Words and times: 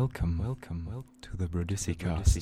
Welcome, 0.00 0.38
welcome, 0.38 0.86
welcome 0.86 1.10
to 1.22 1.36
the 1.36 1.46
Brudisi 1.46 1.98
cast. 1.98 2.40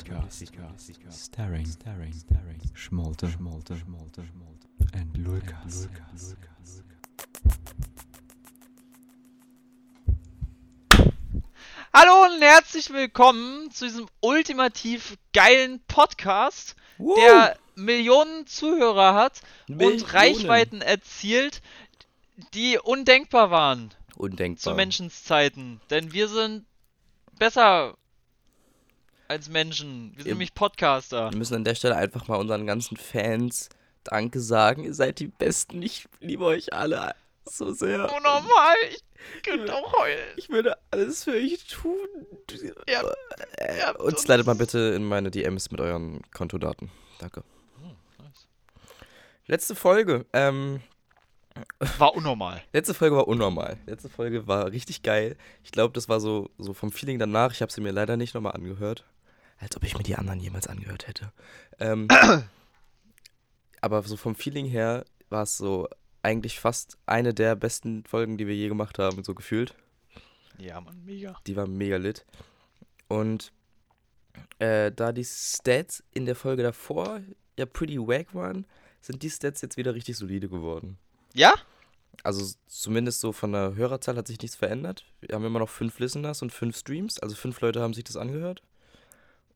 Staring, 1.08 1.64
staring, 1.64 2.12
staring. 2.12 2.60
Schmolte, 2.74 3.30
schmolte, 3.30 3.74
schmolte, 3.78 4.26
schmolte. 4.26 4.68
And 4.92 5.16
Lukas. 5.16 5.88
Hallo 11.94 12.26
und 12.26 12.42
herzlich 12.42 12.90
willkommen 12.90 13.70
zu 13.70 13.86
diesem 13.86 14.06
ultimativ 14.20 15.16
geilen 15.32 15.80
Podcast, 15.88 16.76
der 16.98 17.56
Millionen 17.74 18.46
Zuhörer 18.46 19.14
hat 19.14 19.40
Millionen. 19.66 20.02
und 20.02 20.12
Reichweiten 20.12 20.82
erzielt, 20.82 21.62
die 22.52 22.78
undenkbar 22.78 23.50
waren 23.50 23.94
Undenkbar. 24.14 24.60
zu 24.60 24.74
Menschenszeiten. 24.74 25.80
Denn 25.88 26.12
wir 26.12 26.28
sind 26.28 26.66
besser 27.38 27.96
als 29.28 29.48
Menschen. 29.48 30.12
Wir 30.14 30.24
sind 30.24 30.32
nämlich 30.32 30.54
Podcaster. 30.54 31.30
Wir 31.30 31.38
müssen 31.38 31.54
an 31.54 31.64
der 31.64 31.74
Stelle 31.74 31.96
einfach 31.96 32.28
mal 32.28 32.36
unseren 32.36 32.66
ganzen 32.66 32.96
Fans 32.96 33.68
Danke 34.04 34.40
sagen. 34.40 34.84
Ihr 34.84 34.94
seid 34.94 35.18
die 35.18 35.28
Besten. 35.28 35.82
Ich 35.82 36.06
liebe 36.20 36.44
euch 36.44 36.72
alle 36.72 37.14
so 37.44 37.72
sehr. 37.72 38.04
Oh 38.04 38.20
normal, 38.20 38.76
ich 38.90 39.02
könnte 39.42 39.74
auch 39.74 39.92
heulen. 39.94 40.18
Ich 40.36 40.48
würde 40.48 40.76
alles 40.90 41.24
für 41.24 41.32
euch 41.32 41.66
tun. 41.66 42.08
Ja, 42.88 43.02
habt 43.84 44.00
uns 44.00 44.26
mal 44.28 44.54
bitte 44.54 44.78
in 44.78 45.04
meine 45.04 45.30
DMs 45.30 45.70
mit 45.70 45.80
euren 45.80 46.22
Kontodaten. 46.32 46.90
Danke. 47.18 47.42
Letzte 49.46 49.74
Folge. 49.76 50.26
Ähm, 50.32 50.80
War 51.98 52.14
unnormal. 52.14 52.62
letzte 52.72 52.94
Folge 52.94 53.16
war 53.16 53.28
unnormal. 53.28 53.78
Letzte 53.86 54.08
Folge 54.08 54.46
war 54.46 54.72
richtig 54.72 55.02
geil. 55.02 55.36
Ich 55.64 55.72
glaube, 55.72 55.92
das 55.94 56.08
war 56.08 56.20
so, 56.20 56.50
so 56.58 56.74
vom 56.74 56.92
Feeling 56.92 57.18
danach. 57.18 57.52
Ich 57.52 57.62
habe 57.62 57.72
sie 57.72 57.80
mir 57.80 57.92
leider 57.92 58.16
nicht 58.16 58.34
nochmal 58.34 58.52
angehört. 58.52 59.04
Als 59.58 59.76
ob 59.76 59.84
ich 59.84 59.96
mir 59.96 60.02
die 60.02 60.16
anderen 60.16 60.40
jemals 60.40 60.66
angehört 60.66 61.06
hätte. 61.06 61.32
Ähm, 61.78 62.08
aber 63.80 64.02
so 64.02 64.16
vom 64.16 64.34
Feeling 64.34 64.66
her 64.66 65.04
war 65.30 65.42
es 65.44 65.56
so 65.56 65.88
eigentlich 66.22 66.60
fast 66.60 66.98
eine 67.06 67.32
der 67.32 67.56
besten 67.56 68.04
Folgen, 68.04 68.36
die 68.36 68.46
wir 68.46 68.54
je 68.54 68.68
gemacht 68.68 68.98
haben, 68.98 69.22
so 69.22 69.34
gefühlt. 69.34 69.74
Ja, 70.58 70.80
Mann, 70.80 71.04
mega. 71.04 71.36
Die 71.46 71.56
war 71.56 71.66
mega 71.66 71.96
lit. 71.96 72.26
Und 73.08 73.52
äh, 74.58 74.90
da 74.92 75.12
die 75.12 75.24
Stats 75.24 76.02
in 76.12 76.26
der 76.26 76.34
Folge 76.34 76.62
davor 76.62 77.20
ja 77.58 77.66
pretty 77.66 77.98
wack 77.98 78.34
waren, 78.34 78.66
sind 79.00 79.22
die 79.22 79.30
Stats 79.30 79.60
jetzt 79.62 79.76
wieder 79.76 79.94
richtig 79.94 80.16
solide 80.16 80.48
geworden. 80.48 80.98
Ja? 81.36 81.54
Also 82.22 82.44
zumindest 82.66 83.20
so 83.20 83.32
von 83.32 83.52
der 83.52 83.74
Hörerzahl 83.76 84.16
hat 84.16 84.26
sich 84.26 84.40
nichts 84.40 84.56
verändert. 84.56 85.04
Wir 85.20 85.34
haben 85.34 85.44
immer 85.44 85.58
noch 85.58 85.68
fünf 85.68 85.98
Listeners 85.98 86.42
und 86.42 86.50
fünf 86.50 86.76
Streams. 86.76 87.18
Also 87.20 87.36
fünf 87.36 87.60
Leute 87.60 87.80
haben 87.80 87.94
sich 87.94 88.04
das 88.04 88.16
angehört. 88.16 88.62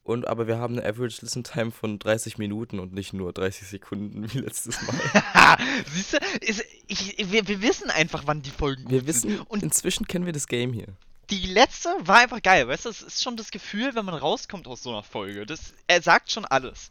Und 0.03 0.27
aber 0.27 0.47
wir 0.47 0.59
haben 0.59 0.79
eine 0.79 0.87
Average 0.87 1.21
Listen 1.23 1.45
Time 1.45 1.71
von 1.71 1.99
30 1.99 2.39
Minuten 2.39 2.79
und 2.79 2.93
nicht 2.93 3.13
nur 3.13 3.33
30 3.33 3.69
Sekunden 3.69 4.33
wie 4.33 4.39
letztes 4.39 4.81
Mal. 4.83 4.95
Siehst 5.93 6.15
du, 6.15 6.19
ist, 6.41 6.65
ich, 6.87 7.31
wir, 7.31 7.47
wir 7.49 7.63
wissen 7.63 7.91
einfach, 7.91 8.23
wann 8.27 8.43
die 8.43 8.51
Folgen 8.51 8.89
Wir 8.89 9.07
wissen, 9.07 9.31
sind. 9.31 9.51
Und 9.51 9.63
inzwischen 9.63 10.07
kennen 10.07 10.27
wir 10.27 10.33
das 10.33 10.47
Game 10.47 10.73
hier. 10.73 10.89
die 11.31 11.47
letzte 11.47 11.91
war 12.01 12.19
einfach 12.19 12.43
geil, 12.43 12.67
weißt 12.69 12.87
du? 12.87 12.89
Das 12.89 13.03
ist 13.03 13.23
schon 13.23 13.37
das 13.37 13.51
Gefühl, 13.51 13.95
wenn 13.95 14.05
man 14.05 14.15
rauskommt 14.15 14.67
aus 14.69 14.83
so 14.83 14.91
einer 14.91 15.03
Folge. 15.03 15.47
Das, 15.47 15.75
er 15.87 16.03
sagt 16.03 16.31
schon 16.31 16.45
alles. 16.45 16.91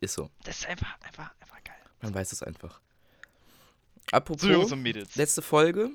Ist 0.00 0.14
so. 0.14 0.30
Das 0.44 0.60
ist 0.60 0.66
einfach, 0.68 0.94
einfach, 1.02 1.30
einfach 1.40 1.64
geil. 1.64 1.76
Man 2.02 2.14
weiß 2.14 2.32
es 2.32 2.42
einfach. 2.42 2.80
Apropos, 4.12 4.70
letzte 5.14 5.42
Folge. 5.42 5.90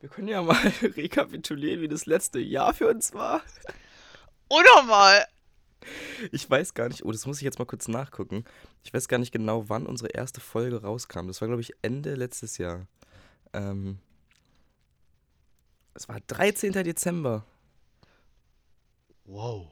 Wir 0.00 0.08
können 0.08 0.28
ja 0.28 0.42
mal 0.42 0.56
rekapitulieren, 0.82 1.80
wie 1.80 1.88
das 1.88 2.06
letzte 2.06 2.38
Jahr 2.38 2.74
für 2.74 2.88
uns 2.88 3.14
war. 3.14 3.42
Unnormal! 4.48 5.24
Ich 6.32 6.48
weiß 6.48 6.74
gar 6.74 6.88
nicht, 6.88 7.04
oh, 7.04 7.12
das 7.12 7.26
muss 7.26 7.38
ich 7.38 7.42
jetzt 7.42 7.58
mal 7.58 7.66
kurz 7.66 7.88
nachgucken. 7.88 8.44
Ich 8.82 8.94
weiß 8.94 9.08
gar 9.08 9.18
nicht 9.18 9.32
genau, 9.32 9.68
wann 9.68 9.86
unsere 9.86 10.10
erste 10.10 10.40
Folge 10.40 10.82
rauskam. 10.82 11.26
Das 11.26 11.40
war, 11.40 11.48
glaube 11.48 11.60
ich, 11.60 11.72
Ende 11.82 12.14
letztes 12.14 12.58
Jahr. 12.58 12.86
Ähm, 13.52 13.98
es 15.94 16.08
war 16.08 16.20
13. 16.26 16.72
Dezember. 16.72 17.44
Wow. 19.24 19.70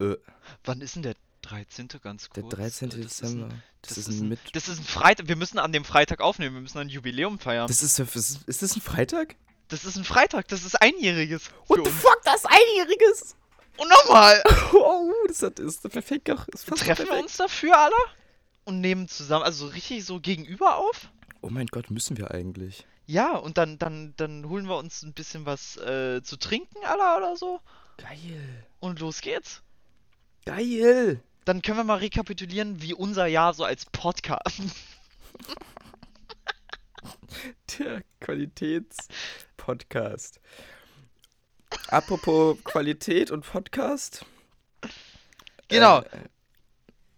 Äh, 0.00 0.16
Wann 0.64 0.80
ist 0.80 0.96
denn 0.96 1.02
der 1.02 1.14
13. 1.52 1.88
ganz 2.02 2.28
der 2.30 2.42
kurz? 2.42 2.54
13. 2.54 2.90
Das 2.90 2.98
ist 2.98 3.20
Dezember. 3.22 3.46
ein- 3.46 3.62
das, 3.82 3.98
ist 3.98 4.08
ein 4.08 4.28
Mit. 4.28 4.38
Das 4.54 4.68
ist 4.68 4.78
ein 4.78 4.84
Freitag. 4.84 5.28
Wir 5.28 5.36
müssen 5.36 5.58
an 5.58 5.72
dem 5.72 5.84
Freitag 5.84 6.20
aufnehmen. 6.20 6.54
Wir 6.56 6.62
müssen 6.62 6.78
ein 6.78 6.88
Jubiläum 6.88 7.38
feiern. 7.38 7.66
Das, 7.68 7.80
Das 7.80 7.98
ist, 7.98 7.98
das 7.98 8.16
ist, 8.16 8.48
ist 8.48 8.62
das 8.62 8.76
ein 8.76 8.80
Freitag? 8.80 9.36
ist 9.84 9.96
ein 9.96 10.04
Freitag. 10.04 10.48
Das 10.48 10.64
ist 10.64 10.80
einjähriges. 10.80 11.50
What 11.66 11.80
the 11.84 11.90
uns. 11.90 12.00
fuck, 12.00 12.20
das 12.24 12.36
ist 12.36 12.46
einjähriges! 12.46 13.36
Unnormal! 13.78 14.42
Oh, 14.74 15.12
das 15.28 15.42
hat- 15.42 15.58
ist 15.58 15.82
perfekt. 15.90 16.30
Auch, 16.30 16.46
ist 16.48 16.66
Treffen 16.66 16.86
wir 16.88 16.94
perfekt. 16.94 17.22
uns 17.22 17.36
dafür 17.38 17.78
alle? 17.78 17.94
Und 18.64 18.80
nehmen 18.80 19.08
zusammen, 19.08 19.44
also 19.44 19.66
richtig 19.66 20.04
so 20.04 20.20
gegenüber 20.20 20.76
auf? 20.76 21.08
Oh 21.40 21.48
mein 21.50 21.66
Gott, 21.66 21.90
müssen 21.90 22.16
wir 22.18 22.30
eigentlich? 22.32 22.86
Ja, 23.06 23.32
und 23.36 23.58
dann, 23.58 23.78
dann, 23.78 24.14
dann 24.16 24.48
holen 24.48 24.66
wir 24.66 24.76
uns 24.76 25.02
ein 25.02 25.12
bisschen 25.14 25.44
was 25.46 25.76
äh, 25.78 26.22
zu 26.22 26.36
trinken, 26.36 26.76
aller 26.84 27.16
oder 27.16 27.36
so. 27.36 27.60
Geil. 27.96 28.66
Und 28.78 29.00
los 29.00 29.20
geht's. 29.20 29.62
Geil. 30.44 31.22
Dann 31.44 31.62
können 31.62 31.78
wir 31.78 31.84
mal 31.84 31.98
rekapitulieren, 31.98 32.82
wie 32.82 32.94
unser 32.94 33.26
Jahr 33.26 33.54
so 33.54 33.64
als 33.64 33.86
Podcast. 33.86 34.62
Der 37.78 38.02
Qualitätspodcast. 38.20 40.40
Apropos 41.88 42.62
Qualität 42.62 43.32
und 43.32 43.44
Podcast. 43.44 44.24
Genau. 45.68 46.00
Äh, 46.00 46.28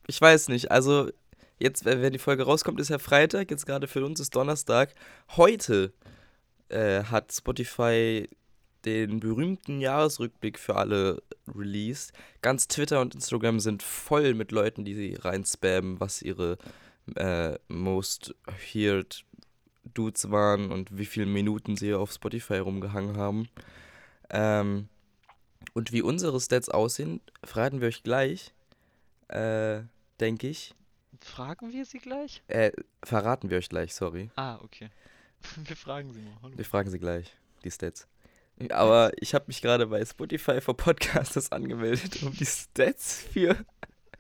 ich 0.06 0.20
weiß 0.20 0.48
nicht, 0.48 0.70
also 0.70 1.10
jetzt, 1.58 1.86
äh, 1.86 2.00
wenn 2.00 2.12
die 2.12 2.18
Folge 2.18 2.44
rauskommt, 2.44 2.80
ist 2.80 2.88
ja 2.88 2.98
Freitag, 2.98 3.50
jetzt 3.50 3.66
gerade 3.66 3.88
für 3.88 4.04
uns 4.04 4.20
ist 4.20 4.34
Donnerstag. 4.34 4.94
Heute 5.36 5.92
äh, 6.68 7.04
hat 7.04 7.32
Spotify 7.32 8.28
den 8.84 9.20
berühmten 9.20 9.80
Jahresrückblick 9.80 10.58
für 10.58 10.76
alle 10.76 11.22
released. 11.54 12.12
Ganz 12.42 12.68
Twitter 12.68 13.00
und 13.00 13.14
Instagram 13.14 13.60
sind 13.60 13.82
voll 13.82 14.34
mit 14.34 14.52
Leuten, 14.52 14.84
die 14.84 14.94
sie 14.94 15.14
reinspammen, 15.14 16.00
was 16.00 16.22
ihre 16.22 16.58
äh, 17.16 17.58
most 17.68 18.34
heard 18.72 19.24
Dudes 19.92 20.30
waren 20.30 20.70
und 20.70 20.96
wie 20.96 21.06
viele 21.06 21.26
Minuten 21.26 21.76
sie 21.76 21.94
auf 21.94 22.12
Spotify 22.12 22.58
rumgehangen 22.58 23.16
haben. 23.16 23.48
Ähm, 24.30 24.88
und 25.72 25.92
wie 25.92 26.02
unsere 26.02 26.40
Stats 26.40 26.68
aussehen, 26.68 27.20
verraten 27.42 27.80
wir 27.80 27.88
euch 27.88 28.02
gleich, 28.02 28.52
äh, 29.28 29.82
denke 30.20 30.48
ich. 30.48 30.74
Fragen 31.20 31.72
wir 31.72 31.84
sie 31.84 31.98
gleich? 31.98 32.42
Äh, 32.48 32.72
verraten 33.02 33.50
wir 33.50 33.58
euch 33.58 33.68
gleich, 33.68 33.94
sorry. 33.94 34.30
Ah, 34.36 34.58
okay. 34.62 34.90
Wir 35.56 35.76
fragen 35.76 36.12
sie 36.12 36.22
mal. 36.22 36.32
Hallo. 36.42 36.56
Wir 36.56 36.64
fragen 36.64 36.90
sie 36.90 36.98
gleich, 36.98 37.36
die 37.64 37.70
Stats. 37.70 38.08
Aber 38.70 39.10
ich 39.20 39.34
habe 39.34 39.46
mich 39.48 39.60
gerade 39.62 39.86
bei 39.88 40.04
Spotify 40.04 40.60
for 40.60 40.76
Podcasters 40.76 41.50
angemeldet, 41.52 42.22
um 42.22 42.32
die 42.32 42.46
Stats 42.46 43.24
für, 43.32 43.56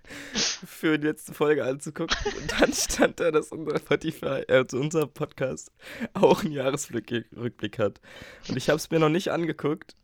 für 0.04 0.98
die 0.98 1.06
letzte 1.06 1.32
Folge 1.34 1.64
anzugucken. 1.64 2.16
Und 2.40 2.60
dann 2.60 2.72
stand 2.72 3.20
da, 3.20 3.30
dass 3.30 3.52
unser 3.52 3.78
Spotify, 3.78 4.42
äh, 4.48 4.56
also 4.56 4.78
unser 4.78 5.06
Podcast 5.06 5.70
auch 6.14 6.42
einen 6.42 6.52
Jahresrückblick 6.52 7.26
Rückblick 7.36 7.78
hat. 7.78 8.00
Und 8.48 8.56
ich 8.56 8.68
habe 8.68 8.76
es 8.76 8.90
mir 8.90 8.98
noch 8.98 9.08
nicht 9.08 9.30
angeguckt. 9.30 9.94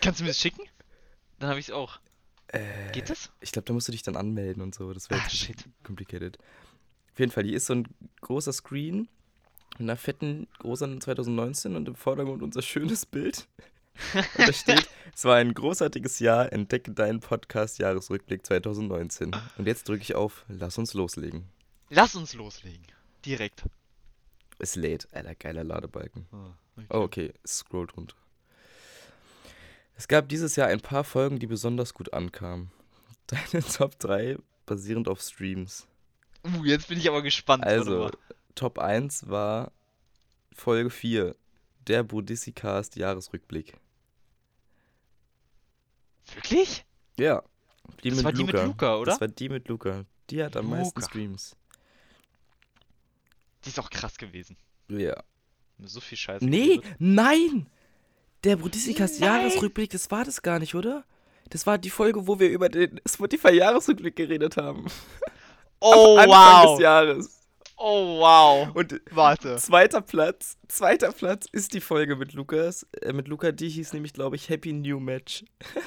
Kannst 0.00 0.20
du 0.20 0.24
mir 0.24 0.30
das 0.30 0.38
schicken? 0.40 0.62
Dann 1.38 1.50
habe 1.50 1.60
ich 1.60 1.68
es 1.68 1.74
auch. 1.74 2.00
Äh, 2.48 2.60
Geht 2.92 3.10
das? 3.10 3.30
Ich 3.40 3.52
glaube, 3.52 3.66
da 3.66 3.72
musst 3.72 3.88
du 3.88 3.92
dich 3.92 4.02
dann 4.02 4.16
anmelden 4.16 4.62
und 4.62 4.74
so. 4.74 4.92
Das 4.92 5.10
wäre 5.10 5.20
Ah, 5.20 5.52
complicated. 5.84 6.38
Auf 7.12 7.18
jeden 7.20 7.32
Fall, 7.32 7.44
hier 7.44 7.56
ist 7.56 7.66
so 7.66 7.74
ein 7.74 7.88
großer 8.20 8.52
Screen 8.52 9.08
mit 9.78 9.82
einer 9.90 9.96
fetten 9.96 10.46
großen 10.58 11.00
2019 11.00 11.76
und 11.76 11.88
im 11.88 11.94
Vordergrund 11.94 12.42
unser 12.42 12.62
schönes 12.62 13.04
Bild. 13.04 13.46
Und 14.14 14.48
da 14.48 14.52
steht, 14.52 14.88
es 15.14 15.24
war 15.24 15.36
ein 15.36 15.54
großartiges 15.54 16.18
Jahr, 16.18 16.52
entdecke 16.52 16.92
deinen 16.92 17.20
Podcast 17.20 17.78
Jahresrückblick 17.78 18.44
2019. 18.44 19.34
Und 19.56 19.66
jetzt 19.66 19.88
drücke 19.88 20.02
ich 20.02 20.14
auf, 20.14 20.44
lass 20.48 20.78
uns 20.78 20.94
loslegen. 20.94 21.46
Lass 21.90 22.14
uns 22.14 22.34
loslegen. 22.34 22.86
Direkt. 23.24 23.64
Es 24.58 24.76
lädt, 24.76 25.08
alter, 25.12 25.34
geiler 25.34 25.64
Ladebalken. 25.64 26.26
Ah, 26.32 26.54
okay. 26.76 26.86
Oh, 26.90 27.00
okay, 27.00 27.32
es 27.42 27.58
scrollt 27.58 27.96
runter. 27.96 28.16
Es 29.96 30.08
gab 30.08 30.28
dieses 30.28 30.56
Jahr 30.56 30.68
ein 30.68 30.80
paar 30.80 31.04
Folgen, 31.04 31.38
die 31.38 31.46
besonders 31.46 31.94
gut 31.94 32.12
ankamen. 32.12 32.70
Deine 33.26 33.64
Top 33.64 33.98
3 33.98 34.38
basierend 34.66 35.08
auf 35.08 35.20
Streams. 35.20 35.86
Uh, 36.44 36.64
jetzt 36.64 36.88
bin 36.88 36.98
ich 36.98 37.08
aber 37.08 37.22
gespannt. 37.22 37.64
Also. 37.64 38.10
Top 38.56 38.78
1 38.80 39.28
war 39.28 39.70
Folge 40.52 40.90
4, 40.90 41.36
der 41.86 42.02
Budissicast 42.02 42.96
Jahresrückblick. 42.96 43.74
Wirklich? 46.34 46.84
Ja, 47.18 47.42
die 48.02 48.08
Das 48.10 48.16
mit 48.16 48.24
war 48.24 48.32
die 48.32 48.44
mit 48.44 48.54
Luca. 48.54 48.64
Luca, 48.64 48.96
oder? 48.96 49.12
Das 49.12 49.20
war 49.20 49.28
die 49.28 49.48
mit 49.48 49.68
Luca. 49.68 50.04
Die 50.30 50.42
hat 50.42 50.56
am 50.56 50.70
meisten 50.70 50.98
Luca. 50.98 51.08
Streams. 51.08 51.56
Die 53.64 53.68
ist 53.68 53.78
auch 53.78 53.90
krass 53.90 54.16
gewesen. 54.16 54.56
Ja. 54.88 55.22
So 55.84 56.00
viel 56.00 56.18
Scheiße. 56.18 56.44
Nee, 56.44 56.76
geredet. 56.78 56.96
nein! 56.98 57.66
Der 58.44 58.56
Brudisticast 58.56 59.20
Nein. 59.20 59.28
Jahresrückblick, 59.44 59.90
das 59.90 60.10
war 60.10 60.24
das 60.24 60.40
gar 60.40 60.58
nicht, 60.58 60.74
oder? 60.74 61.04
Das 61.50 61.66
war 61.66 61.78
die 61.78 61.90
Folge, 61.90 62.26
wo 62.26 62.38
wir 62.38 62.48
über 62.48 62.68
den 62.68 63.00
Spotify-Jahresrückblick 63.06 64.16
geredet 64.16 64.56
haben. 64.56 64.86
Oh, 65.78 66.16
Anfang 66.16 66.30
wow. 66.30 66.70
des 66.76 66.82
Jahres. 66.82 67.35
Oh, 67.76 68.20
wow. 68.20 68.74
Und 68.74 69.00
Warte. 69.10 69.56
zweiter 69.56 70.00
Platz, 70.00 70.56
zweiter 70.68 71.12
Platz 71.12 71.46
ist 71.52 71.74
die 71.74 71.80
Folge 71.80 72.16
mit 72.16 72.32
Lukas, 72.32 72.86
äh, 73.02 73.12
mit 73.12 73.28
Luca, 73.28 73.52
die 73.52 73.68
hieß 73.68 73.92
nämlich, 73.92 74.14
glaube 74.14 74.36
ich, 74.36 74.48
Happy 74.48 74.72
New 74.72 75.00
Match. 75.00 75.44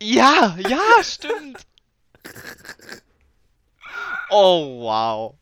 Ja, 0.00 0.56
ja, 0.60 1.02
stimmt. 1.02 1.66
Oh, 4.30 4.82
wow. 4.82 5.34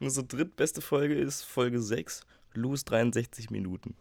Und 0.00 0.06
unsere 0.06 0.26
drittbeste 0.26 0.80
Folge 0.80 1.14
ist 1.14 1.44
Folge 1.44 1.80
6, 1.80 2.26
Lou's 2.54 2.84
63 2.84 3.50
Minuten. 3.50 3.94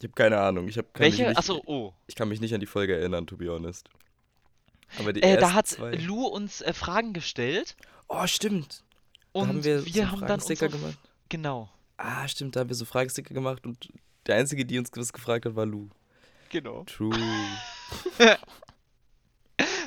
Ich 0.00 0.04
habe 0.06 0.14
keine 0.14 0.40
Ahnung, 0.40 0.66
ich, 0.66 0.76
hab, 0.76 0.92
kann 0.92 1.06
mich 1.06 1.18
Welche? 1.18 1.28
nicht, 1.28 1.38
Achso, 1.38 1.62
oh. 1.66 1.94
ich 2.08 2.16
kann 2.16 2.28
mich 2.28 2.40
nicht 2.40 2.52
an 2.52 2.58
die 2.58 2.66
Folge 2.66 2.96
erinnern, 2.96 3.28
to 3.28 3.36
be 3.36 3.48
honest. 3.48 3.88
Aber 4.98 5.12
die 5.12 5.22
Äh, 5.22 5.38
da 5.38 5.52
hat 5.52 5.68
zwei... 5.68 5.92
Lou 5.92 6.26
uns 6.26 6.60
äh, 6.60 6.72
Fragen 6.72 7.12
gestellt 7.12 7.76
Oh, 8.08 8.26
stimmt. 8.26 8.84
Und 9.34 9.48
haben 9.48 9.64
wir, 9.64 9.84
wir, 9.84 9.92
so 10.04 10.10
haben 10.10 10.20
dann 10.22 10.40
unsere- 10.40 10.68
gemacht. 10.70 10.98
Genau, 11.28 11.68
Ah, 11.96 12.26
stimmt, 12.26 12.56
da 12.56 12.60
haben 12.60 12.68
wir 12.68 12.74
so 12.76 12.84
Fragesticker 12.84 13.34
gemacht 13.34 13.64
und 13.66 13.88
der 14.26 14.36
Einzige, 14.36 14.64
die 14.64 14.78
uns 14.78 14.90
was 14.96 15.12
gefragt 15.12 15.44
hat, 15.46 15.54
war 15.54 15.64
Lou. 15.66 15.88
genau. 16.50 16.84
True. 16.84 17.14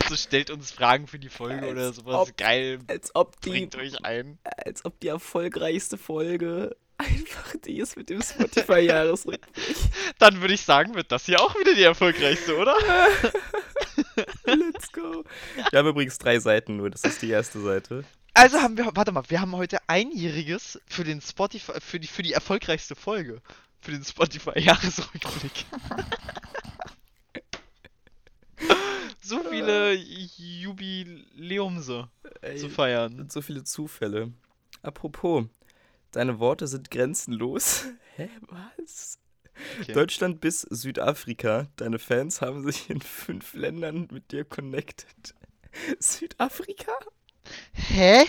So 0.09 0.15
stellt 0.15 0.49
uns 0.51 0.71
Fragen 0.71 1.05
für 1.07 1.19
die 1.19 1.27
Folge 1.27 1.67
oder 1.69 1.87
Als 1.87 1.97
sowas. 1.97 2.29
ob- 2.29 2.37
Geil, 2.37 2.79
Als 2.87 3.13
ob 3.13 3.41
die, 3.41 3.49
bringt 3.49 3.75
euch 3.75 4.05
ein. 4.05 4.37
als 4.65 4.85
ob 4.85 4.97
die 5.01 5.09
erfolgreichste 5.09 5.97
Folge 5.97 6.77
einfach 6.97 7.53
die 7.65 7.77
ist 7.79 7.97
mit 7.97 8.09
dem 8.09 8.21
Spotify-Jahresrückblick. 8.21 9.75
Dann 10.19 10.39
würde 10.39 10.53
ich 10.53 10.61
sagen, 10.61 10.95
wird 10.95 11.11
das 11.11 11.25
hier 11.25 11.41
auch 11.41 11.53
wieder 11.59 11.75
die 11.75 11.83
erfolgreichste, 11.83 12.55
oder? 12.55 12.77
Let's 14.45 14.89
go. 14.93 15.25
Wir 15.71 15.79
haben 15.79 15.87
übrigens 15.89 16.17
drei 16.17 16.39
Seiten 16.39 16.77
nur, 16.77 16.89
das 16.89 17.03
ist 17.03 17.21
die 17.21 17.29
erste 17.29 17.59
Seite. 17.59 18.05
Also 18.37 18.61
haben 18.61 18.77
wir, 18.77 18.95
warte 18.95 19.11
mal, 19.11 19.23
wir 19.29 19.41
haben 19.41 19.55
heute 19.55 19.79
einjähriges 19.87 20.79
für 20.85 21.03
den 21.03 21.21
Spotify, 21.21 21.71
für 21.79 21.99
die, 21.99 22.05
für 22.05 22.21
die 22.21 22.33
erfolgreichste 22.33 22.95
Folge. 22.95 23.41
Für 23.81 23.89
den 23.89 24.03
Spotify-Jahresrückblick. 24.03 25.65
so 29.23 29.39
viele 29.49 29.95
Jubiläumse 29.95 32.09
Ey, 32.41 32.57
zu 32.57 32.69
feiern. 32.69 33.15
sind 33.15 33.31
so 33.31 33.41
viele 33.41 33.63
Zufälle. 33.63 34.31
Apropos, 34.83 35.45
deine 36.11 36.37
Worte 36.37 36.67
sind 36.67 36.91
grenzenlos. 36.91 37.85
Hä, 38.17 38.29
was? 38.41 39.17
Okay. 39.81 39.93
Deutschland 39.93 40.41
bis 40.41 40.61
Südafrika. 40.61 41.69
Deine 41.75 41.97
Fans 41.97 42.41
haben 42.41 42.63
sich 42.63 42.91
in 42.91 43.01
fünf 43.01 43.55
Ländern 43.55 44.07
mit 44.11 44.31
dir 44.31 44.45
connected. 44.45 45.33
Südafrika? 45.99 46.93
Hä? 47.73 48.25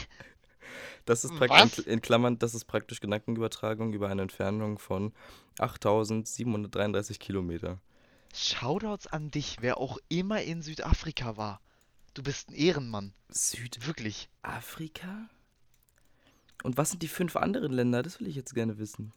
Das 1.04 1.24
ist 1.24 1.34
praktisch 1.36 1.86
in 1.86 2.02
Klammern, 2.02 2.38
das 2.38 2.54
ist 2.54 2.66
praktisch 2.66 3.00
Gedankenübertragung 3.00 3.94
über 3.94 4.08
eine 4.08 4.20
Entfernung 4.20 4.78
von 4.78 5.14
8733 5.58 7.18
Kilometer. 7.18 7.80
Shoutouts 8.34 9.06
an 9.06 9.30
dich, 9.30 9.56
wer 9.60 9.78
auch 9.78 9.96
immer 10.10 10.42
in 10.42 10.60
Südafrika 10.60 11.38
war. 11.38 11.62
Du 12.12 12.22
bist 12.22 12.50
ein 12.50 12.54
Ehrenmann. 12.54 13.14
Wirklich. 13.28 14.28
Südafrika? 14.42 15.30
Und 16.62 16.76
was 16.76 16.90
sind 16.90 17.02
die 17.02 17.08
fünf 17.08 17.36
anderen 17.36 17.72
Länder? 17.72 18.02
Das 18.02 18.20
will 18.20 18.26
ich 18.26 18.36
jetzt 18.36 18.54
gerne 18.54 18.78
wissen. 18.78 19.12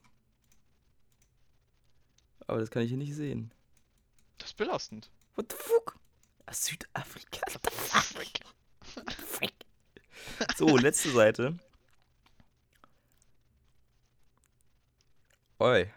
Aber 2.48 2.60
das 2.60 2.72
kann 2.72 2.84
ich 2.84 2.90
hier 2.90 2.98
nicht 2.98 3.16
sehen. 3.16 3.52
Das 4.38 4.52
ist 4.52 4.58
belastend. 4.58 5.10
What 5.36 5.52
the 5.52 5.58
fuck? 5.60 5.98
Ah, 6.46 6.54
Südafrika? 6.54 7.42
What 7.52 7.62
the 7.66 7.72
fuck? 7.72 9.61
So, 10.58 10.78
letzte 10.78 11.12
Seite. 11.12 11.60
Oi. 15.60 15.88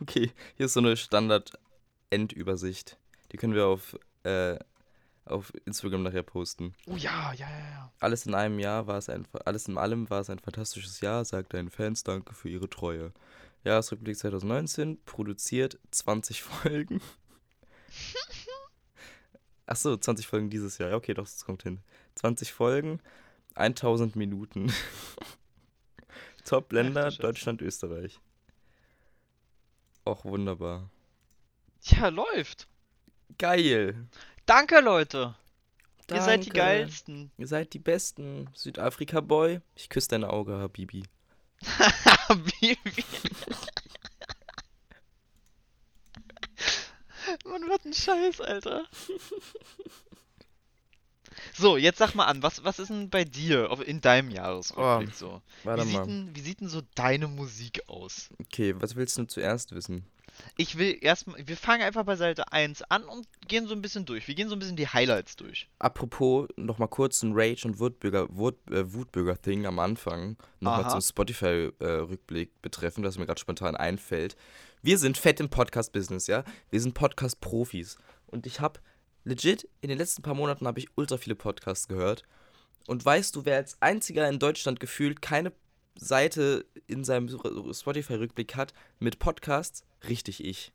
Okay, 0.00 0.30
hier 0.56 0.66
ist 0.66 0.74
so 0.74 0.80
eine 0.80 0.96
Standard-Endübersicht. 0.96 2.96
Die 3.32 3.36
können 3.36 3.54
wir 3.54 3.66
auf, 3.66 3.98
äh, 4.24 4.58
auf 5.24 5.52
Instagram 5.64 6.02
nachher 6.02 6.22
posten. 6.22 6.74
Oh 6.86 6.96
ja, 6.96 7.32
ja, 7.32 7.48
ja, 7.48 7.70
ja. 7.70 7.92
Alles 8.00 8.26
in 8.26 8.34
einem 8.34 8.58
Jahr 8.58 8.86
war 8.86 8.98
es 8.98 9.08
ein, 9.08 9.26
alles 9.44 9.68
in 9.68 9.78
allem 9.78 10.10
war 10.10 10.20
es 10.20 10.30
ein 10.30 10.38
fantastisches 10.38 11.00
Jahr, 11.00 11.24
sagt 11.24 11.54
deinen 11.54 11.70
Fans 11.70 12.04
danke 12.04 12.34
für 12.34 12.48
ihre 12.48 12.68
Treue. 12.68 13.12
Jahresrückblick 13.64 14.16
2019, 14.16 15.02
produziert 15.04 15.78
20 15.90 16.42
Folgen. 16.42 17.00
Achso, 19.66 19.96
20 19.96 20.26
Folgen 20.26 20.50
dieses 20.50 20.78
Jahr. 20.78 20.90
Ja, 20.90 20.96
okay, 20.96 21.14
doch, 21.14 21.24
das 21.24 21.44
kommt 21.44 21.62
hin. 21.62 21.80
20 22.16 22.52
Folgen, 22.52 23.00
1000 23.54 24.16
Minuten. 24.16 24.72
Top-Länder. 26.44 27.10
Deutschland, 27.10 27.62
Österreich. 27.62 28.18
Och, 30.04 30.24
wunderbar. 30.24 30.90
Ja, 31.82 32.08
läuft. 32.08 32.68
Geil. 33.38 34.08
Danke, 34.46 34.80
Leute. 34.80 35.34
Ihr 36.10 36.20
seid 36.20 36.44
die 36.44 36.50
Danke. 36.50 36.60
geilsten. 36.60 37.30
Ihr 37.38 37.46
seid 37.46 37.72
die 37.72 37.78
Besten. 37.78 38.50
Südafrika-Boy. 38.54 39.60
Ich 39.76 39.88
küsse 39.88 40.08
dein 40.08 40.24
Auge, 40.24 40.58
Habibi. 40.58 41.04
wie. 42.60 42.76
Man 47.44 47.68
wird 47.68 47.84
ein 47.84 47.94
Scheiß, 47.94 48.40
Alter. 48.40 48.84
So, 51.54 51.76
jetzt 51.76 51.98
sag 51.98 52.14
mal 52.14 52.24
an, 52.26 52.42
was, 52.42 52.64
was 52.64 52.78
ist 52.78 52.88
denn 52.88 53.10
bei 53.10 53.24
dir 53.24 53.70
auf, 53.70 53.86
in 53.86 54.00
deinem 54.00 54.30
Jahresrückblick 54.30 55.10
Oh, 55.12 55.16
so? 55.16 55.42
Warte 55.64 55.82
Wie 55.82 55.86
sieht, 55.88 55.96
mal. 55.96 56.06
denn, 56.06 56.30
wie 56.34 56.40
sieht 56.40 56.60
denn 56.60 56.68
so 56.68 56.80
deine 56.94 57.28
Musik 57.28 57.82
aus? 57.88 58.30
Okay, 58.40 58.74
was 58.78 58.96
willst 58.96 59.18
du 59.18 59.24
zuerst 59.24 59.74
wissen? 59.74 60.06
Ich 60.56 60.78
will 60.78 60.96
erstmal, 61.02 61.46
wir 61.46 61.58
fangen 61.58 61.82
einfach 61.82 62.04
bei 62.04 62.16
Seite 62.16 62.50
1 62.52 62.82
an 62.84 63.04
und 63.04 63.26
gehen 63.48 63.66
so 63.66 63.74
ein 63.74 63.82
bisschen 63.82 64.06
durch. 64.06 64.26
Wir 64.28 64.34
gehen 64.34 64.48
so 64.48 64.56
ein 64.56 64.58
bisschen 64.60 64.76
die 64.76 64.88
Highlights 64.88 65.36
durch. 65.36 65.68
Apropos, 65.78 66.48
nochmal 66.56 66.88
kurz 66.88 67.22
ein 67.22 67.32
Rage- 67.34 67.66
und 67.68 67.78
Wutbürger, 67.78 68.26
Wut, 68.34 68.56
äh, 68.70 68.90
Wutbürger-Thing 68.94 69.66
am 69.66 69.78
Anfang. 69.78 70.38
Nochmal 70.60 70.90
zum 70.90 71.02
Spotify-Rückblick 71.02 72.62
betreffend, 72.62 73.06
was 73.06 73.18
mir 73.18 73.26
gerade 73.26 73.40
spontan 73.40 73.76
einfällt. 73.76 74.36
Wir 74.80 74.96
sind 74.98 75.18
fett 75.18 75.38
im 75.38 75.50
Podcast-Business, 75.50 76.26
ja? 76.28 76.44
Wir 76.70 76.80
sind 76.80 76.94
Podcast-Profis. 76.94 77.98
Und 78.26 78.46
ich 78.46 78.60
habe 78.60 78.80
legit, 79.24 79.68
in 79.80 79.88
den 79.88 79.98
letzten 79.98 80.22
paar 80.22 80.34
Monaten 80.34 80.66
habe 80.66 80.78
ich 80.80 80.88
ultra 80.96 81.16
viele 81.18 81.34
Podcasts 81.34 81.88
gehört. 81.88 82.24
Und 82.86 83.04
weißt 83.04 83.36
du, 83.36 83.44
wer 83.44 83.56
als 83.56 83.76
einziger 83.80 84.28
in 84.28 84.38
Deutschland 84.38 84.80
gefühlt 84.80 85.22
keine 85.22 85.52
Seite 85.96 86.64
in 86.88 87.04
seinem 87.04 87.28
Spotify-Rückblick 87.72 88.56
hat 88.56 88.72
mit 88.98 89.18
Podcasts? 89.18 89.84
Richtig 90.08 90.44
ich. 90.44 90.72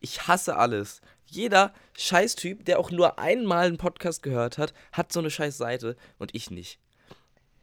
Ich 0.00 0.28
hasse 0.28 0.56
alles. 0.56 1.00
Jeder 1.24 1.72
Scheißtyp, 1.96 2.64
der 2.66 2.78
auch 2.78 2.90
nur 2.90 3.18
einmal 3.18 3.66
einen 3.66 3.78
Podcast 3.78 4.22
gehört 4.22 4.58
hat, 4.58 4.74
hat 4.92 5.12
so 5.12 5.20
eine 5.20 5.30
scheiß 5.30 5.56
Seite 5.56 5.96
und 6.18 6.34
ich 6.34 6.50
nicht. 6.50 6.78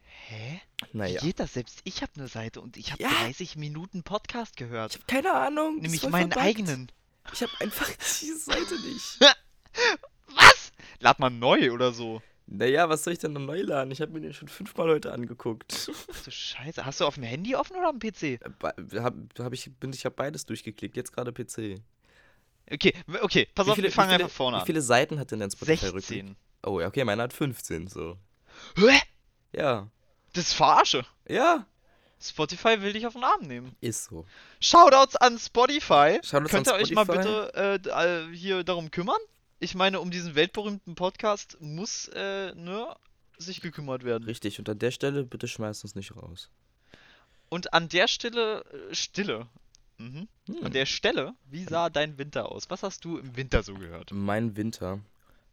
Hä? 0.01 0.61
Naja. 0.93 1.21
Wie 1.21 1.27
geht 1.27 1.39
das? 1.39 1.53
Selbst 1.53 1.81
ich 1.83 2.01
habe 2.01 2.11
eine 2.17 2.27
Seite 2.27 2.59
und 2.59 2.75
ich 2.75 2.91
habe 2.91 3.03
Ja. 3.03 3.09
30 3.09 3.55
Minuten 3.55 4.03
Podcast 4.03 4.57
gehört. 4.57 4.93
Ich 4.95 4.97
habe 5.01 5.05
keine 5.07 5.33
Ahnung. 5.33 5.77
Nämlich 5.79 6.01
meinen 6.09 6.31
verbuggt. 6.31 6.37
eigenen. 6.37 6.91
Ich 7.33 7.41
habe 7.41 7.51
einfach 7.59 7.87
diese 8.21 8.37
Seite 8.39 8.75
nicht. 8.81 9.19
Was? 10.35 10.71
Lad 10.99 11.19
mal 11.19 11.29
neu 11.29 11.71
oder 11.71 11.91
so. 11.93 12.21
Naja, 12.45 12.89
was 12.89 13.03
soll 13.03 13.13
ich 13.13 13.19
denn 13.19 13.33
noch 13.33 13.41
neu 13.41 13.61
laden? 13.61 13.91
Ich 13.91 14.01
habe 14.01 14.11
mir 14.11 14.19
den 14.19 14.33
schon 14.33 14.47
fünfmal 14.49 14.89
heute 14.89 15.13
angeguckt. 15.13 15.89
Ach 16.13 16.23
du 16.23 16.29
Scheiße. 16.31 16.85
Hast 16.85 16.99
du 17.01 17.05
auf 17.05 17.15
dem 17.15 17.23
Handy 17.23 17.55
offen 17.55 17.75
oder 17.77 17.87
am 17.89 17.99
PC? 17.99 18.39
Ba- 18.59 18.73
hab, 19.01 19.13
hab 19.39 19.53
ich 19.53 19.71
bin, 19.79 19.93
ich 19.93 20.03
habe 20.05 20.15
beides 20.15 20.45
durchgeklickt, 20.45 20.95
jetzt 20.97 21.13
gerade 21.13 21.31
PC. 21.31 21.81
Okay, 22.71 22.93
okay, 23.21 23.47
pass 23.55 23.67
auf, 23.67 23.77
wir 23.77 23.91
fangen 23.91 24.09
wie 24.09 24.13
viele, 24.15 24.23
einfach 24.25 24.35
vorne 24.35 24.57
Wie 24.57 24.61
an. 24.61 24.65
viele 24.65 24.81
Seiten 24.81 25.19
hat 25.19 25.31
denn 25.31 25.39
dein 25.39 25.51
Spotify-Rückblick? 25.51 26.03
16. 26.25 26.35
Oh, 26.65 26.79
ja, 26.79 26.87
okay, 26.87 27.03
meiner 27.03 27.23
hat 27.23 27.33
15, 27.33 27.87
so. 27.87 28.17
Hä? 28.77 28.99
Ja. 29.53 29.89
Das 30.33 30.45
ist 30.47 30.53
Verarsche. 30.53 31.05
Ja, 31.27 31.65
Spotify 32.21 32.81
will 32.81 32.93
dich 32.93 33.05
auf 33.05 33.13
den 33.13 33.23
Arm 33.23 33.41
nehmen. 33.41 33.75
ist 33.81 34.05
so. 34.05 34.25
Shoutouts 34.61 35.15
an 35.17 35.37
Spotify. 35.37 36.19
Shoutouts 36.23 36.51
Könnt 36.51 36.67
ihr 36.67 36.73
euch 36.75 36.91
mal 36.91 37.03
Spotify. 37.03 37.27
bitte 37.51 37.89
äh, 37.93 38.27
äh, 38.29 38.35
hier 38.35 38.63
darum 38.63 38.91
kümmern? 38.91 39.19
Ich 39.63 39.75
meine, 39.75 40.01
um 40.01 40.11
diesen 40.11 40.35
weltberühmten 40.35 40.93
Podcast 40.95 41.55
muss 41.61 42.09
äh, 42.09 42.53
ne, 42.53 42.93
sich 43.37 43.61
gekümmert 43.61 44.03
werden. 44.03 44.25
Richtig, 44.25 44.59
und 44.59 44.67
an 44.67 44.77
der 44.77 44.91
Stelle 44.91 45.23
bitte 45.23 45.47
schmeißt 45.47 45.85
uns 45.85 45.95
nicht 45.95 46.17
raus. 46.17 46.49
Und 47.47 47.73
an 47.73 47.87
der 47.87 48.09
Stelle, 48.09 48.65
äh, 48.65 48.93
Stille. 48.93 49.47
Mhm. 49.99 50.27
Hm. 50.47 50.65
An 50.65 50.73
der 50.73 50.85
Stelle, 50.85 51.33
wie 51.49 51.63
sah 51.63 51.89
dein 51.89 52.17
Winter 52.17 52.51
aus? 52.51 52.69
Was 52.69 52.83
hast 52.83 53.05
du 53.05 53.17
im 53.17 53.37
Winter 53.37 53.63
so 53.63 53.75
gehört? 53.75 54.11
Mein 54.11 54.57
Winter. 54.57 54.99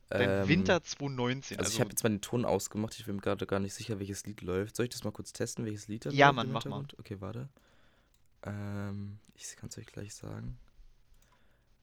Dein 0.08 0.42
ähm, 0.42 0.48
Winter 0.48 0.82
2019. 0.82 1.58
Also, 1.60 1.72
ich 1.72 1.78
habe 1.78 1.90
jetzt 1.90 2.02
mal 2.02 2.10
den 2.10 2.20
Ton 2.20 2.44
ausgemacht. 2.44 2.98
Ich 2.98 3.06
bin 3.06 3.14
mir 3.14 3.22
gerade 3.22 3.46
gar 3.46 3.60
nicht 3.60 3.74
sicher, 3.74 4.00
welches 4.00 4.26
Lied 4.26 4.40
läuft. 4.40 4.74
Soll 4.74 4.86
ich 4.86 4.90
das 4.90 5.04
mal 5.04 5.12
kurz 5.12 5.32
testen, 5.32 5.64
welches 5.64 5.86
Lied 5.86 6.04
da 6.04 6.10
Ja, 6.10 6.30
läuft 6.30 6.36
Mann, 6.36 6.50
mach 6.50 6.64
mal. 6.64 6.84
Okay, 6.98 7.20
warte. 7.20 7.48
Ähm, 8.42 9.20
ich 9.36 9.54
kann 9.54 9.68
es 9.68 9.78
euch 9.78 9.86
gleich 9.86 10.14
sagen. 10.14 10.58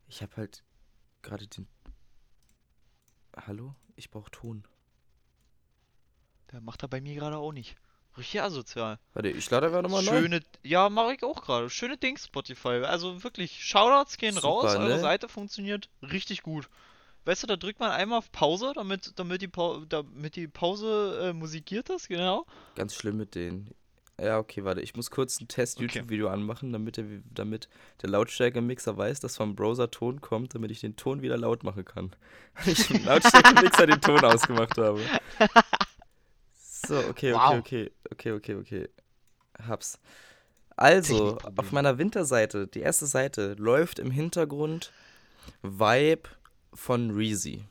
Ich 0.09 0.21
habe 0.21 0.35
halt 0.35 0.65
gerade 1.21 1.47
den. 1.47 1.67
Hallo? 3.45 3.75
Ich 3.95 4.09
brauche 4.09 4.31
Ton. 4.31 4.63
Der 6.51 6.61
macht 6.61 6.83
er 6.83 6.87
bei 6.87 7.01
mir 7.01 7.15
gerade 7.15 7.37
auch 7.37 7.51
nicht. 7.51 7.75
Richtig 8.17 8.41
asozial. 8.41 8.97
Warte, 9.13 9.29
ich 9.29 9.49
lade 9.51 9.67
einfach 9.67 9.83
nochmal 9.83 10.03
neu. 10.03 10.21
Schöne, 10.21 10.41
ja, 10.63 10.89
mache 10.89 11.13
ich 11.13 11.23
auch 11.23 11.43
gerade. 11.43 11.69
Schöne 11.69 11.97
Dings, 11.97 12.25
Spotify. 12.25 12.83
Also 12.83 13.23
wirklich, 13.23 13.63
Shoutouts 13.63 14.17
gehen 14.17 14.33
Super, 14.33 14.47
raus. 14.47 14.75
Eure 14.75 14.87
ne? 14.87 14.99
Seite 14.99 15.29
funktioniert 15.29 15.89
richtig 16.01 16.41
gut. 16.41 16.67
Weißt 17.25 17.43
du, 17.43 17.47
da 17.47 17.57
drückt 17.57 17.79
man 17.79 17.91
einmal 17.91 18.19
auf 18.19 18.31
Pause, 18.31 18.71
damit, 18.73 19.13
damit 19.17 19.41
die, 19.41 19.49
Pau 19.49 19.85
damit 19.85 20.35
die 20.35 20.47
Pause 20.47 21.29
äh, 21.29 21.33
musikiert 21.33 21.89
ist, 21.89 22.07
genau. 22.07 22.45
Ganz 22.75 22.95
schlimm 22.95 23.17
mit 23.17 23.35
denen. 23.35 23.69
Ja, 24.19 24.39
okay, 24.39 24.63
warte. 24.63 24.81
Ich 24.81 24.95
muss 24.95 25.11
kurz 25.11 25.39
ein 25.39 25.43
Okay. 25.43 25.55
Test-YouTube-Video 25.61 26.27
anmachen, 26.29 26.73
damit 26.73 26.97
der, 26.97 27.05
damit 27.33 27.69
der 28.01 28.09
Lautstärke-Mixer 28.09 28.97
weiß, 28.97 29.19
dass 29.19 29.37
vom 29.37 29.55
Browser 29.55 29.91
Ton 29.91 30.21
kommt, 30.21 30.55
damit 30.55 30.71
ich 30.71 30.79
den 30.79 30.95
Ton 30.95 31.21
wieder 31.21 31.37
laut 31.37 31.63
machen 31.63 31.85
kann. 31.85 32.11
Weil 32.55 32.73
ich 32.73 32.89
im 32.89 33.05
Lautstärke-Mixer 33.05 33.85
den 33.85 34.01
Ton 34.01 34.23
ausgemacht 34.25 34.77
habe. 34.77 35.01
So, 36.59 36.97
okay, 36.97 37.31
okay, 37.31 37.33
Wow. 37.33 37.59
okay, 37.59 37.91
okay, 38.11 38.31
okay, 38.31 38.55
okay. 38.55 38.89
Hab's. 39.67 39.99
Also, 40.75 41.37
auf 41.55 41.71
meiner 41.71 41.97
Winterseite, 41.97 42.67
die 42.67 42.81
erste 42.81 43.07
Seite, 43.07 43.55
läuft 43.57 43.97
im 43.99 44.11
Hintergrund 44.11 44.91
Vibe 45.63 46.29
von 46.73 47.11
Reezy. 47.11 47.63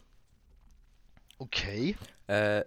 Okay. 1.39 1.97
Äh, 2.27 2.65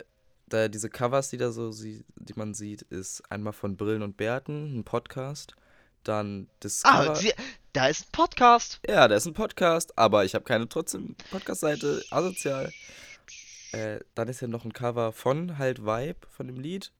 da 0.49 0.67
diese 0.67 0.89
Covers, 0.89 1.29
die 1.29 1.37
da 1.37 1.51
so, 1.51 1.71
sie, 1.71 2.03
die 2.15 2.33
man 2.35 2.53
sieht, 2.53 2.81
ist 2.83 3.21
einmal 3.31 3.53
von 3.53 3.77
Brillen 3.77 4.01
und 4.01 4.17
Bärten, 4.17 4.77
ein 4.79 4.83
Podcast. 4.83 5.55
Dann 6.03 6.47
das 6.61 6.83
Ah, 6.85 7.03
Cover. 7.03 7.15
sie, 7.15 7.33
da 7.73 7.87
ist 7.87 8.07
ein 8.07 8.11
Podcast. 8.11 8.79
Ja, 8.87 9.07
da 9.07 9.15
ist 9.15 9.25
ein 9.27 9.33
Podcast, 9.33 9.97
aber 9.97 10.25
ich 10.25 10.33
habe 10.35 10.45
keine 10.45 10.67
trotzdem 10.69 11.15
Podcast-Seite, 11.31 12.03
asozial. 12.09 12.71
Äh, 13.73 13.99
dann 14.15 14.27
ist 14.27 14.41
ja 14.41 14.47
noch 14.47 14.65
ein 14.65 14.73
Cover 14.73 15.11
von 15.11 15.57
halt 15.57 15.83
Vibe, 15.85 16.19
von 16.29 16.47
dem 16.47 16.59
Lied. 16.59 16.91